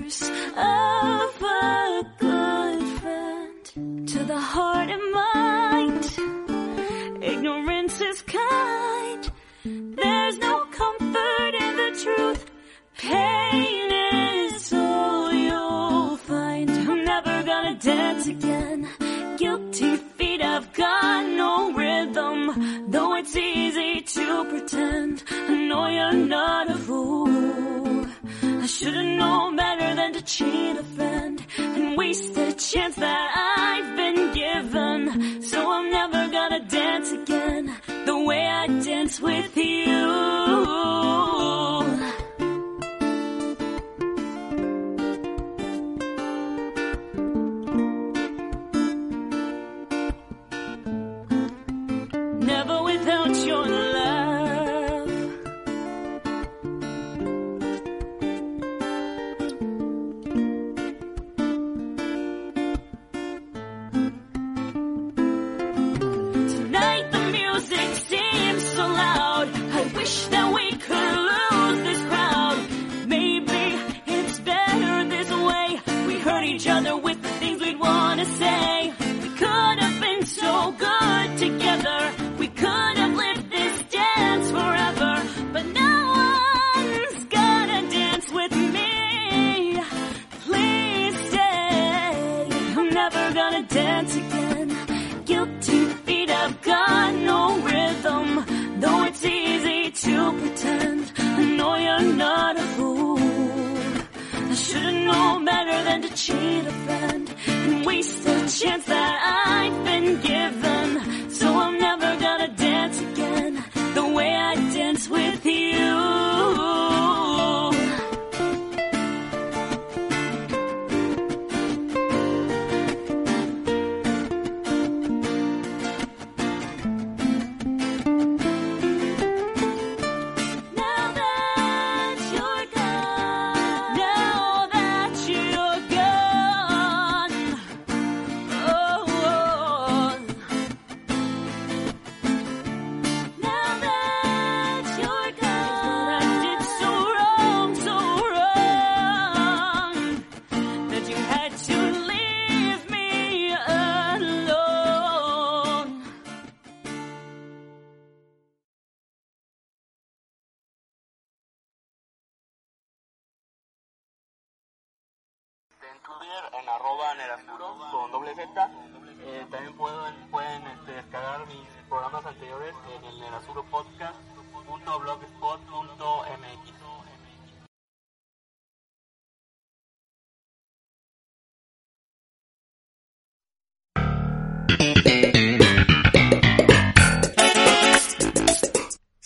[0.08, 6.02] of a good friend to the heart and mind.
[7.22, 9.30] Ignorance is kind.
[9.64, 12.50] There's no comfort in the truth.
[12.96, 16.70] Pain is all you'll find.
[16.70, 18.88] I'm never gonna dance again.
[19.36, 22.90] Guilty feet have got no rhythm.
[22.90, 25.22] Though it's easy to pretend.
[25.30, 27.87] I know you're not a fool.
[28.78, 34.32] Should've known better than to cheat a friend and waste the chance that I've been
[34.32, 35.42] given.
[35.42, 37.76] So I'm never gonna dance again
[38.06, 40.27] the way I dance with you.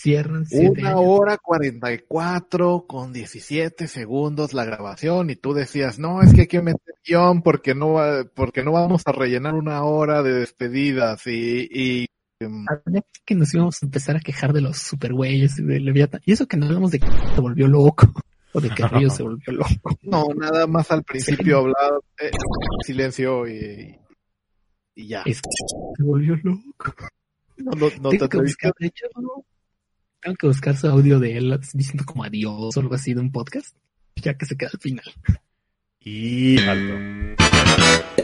[0.03, 1.01] Cierran siete Una años.
[1.07, 6.43] hora cuarenta y cuatro con diecisiete segundos la grabación y tú decías, no, es que
[6.43, 10.33] hay que meter guion porque no, va- porque no vamos a rellenar una hora de
[10.33, 12.07] despedidas y, y
[12.41, 12.65] em,
[13.25, 16.21] que nos íbamos a empezar a quejar de los super güeyes y de Leviathan.
[16.25, 18.13] Y eso que no hablamos de que se volvió loco.
[18.55, 19.71] O de que Río se volvió loco.
[20.03, 22.31] no, nada más al principio hablaba eh,
[22.85, 23.97] silencio y,
[24.97, 25.23] y ya.
[25.25, 25.49] Es que
[25.97, 26.93] se volvió loco.
[27.57, 29.07] No, no, no tengo te que buscar, de hecho,
[30.23, 33.33] tengo que buscar su audio de él diciendo como adiós o algo así de un
[33.33, 33.77] podcast,
[34.17, 35.05] ya que se queda al final.
[36.01, 38.22] Y alto.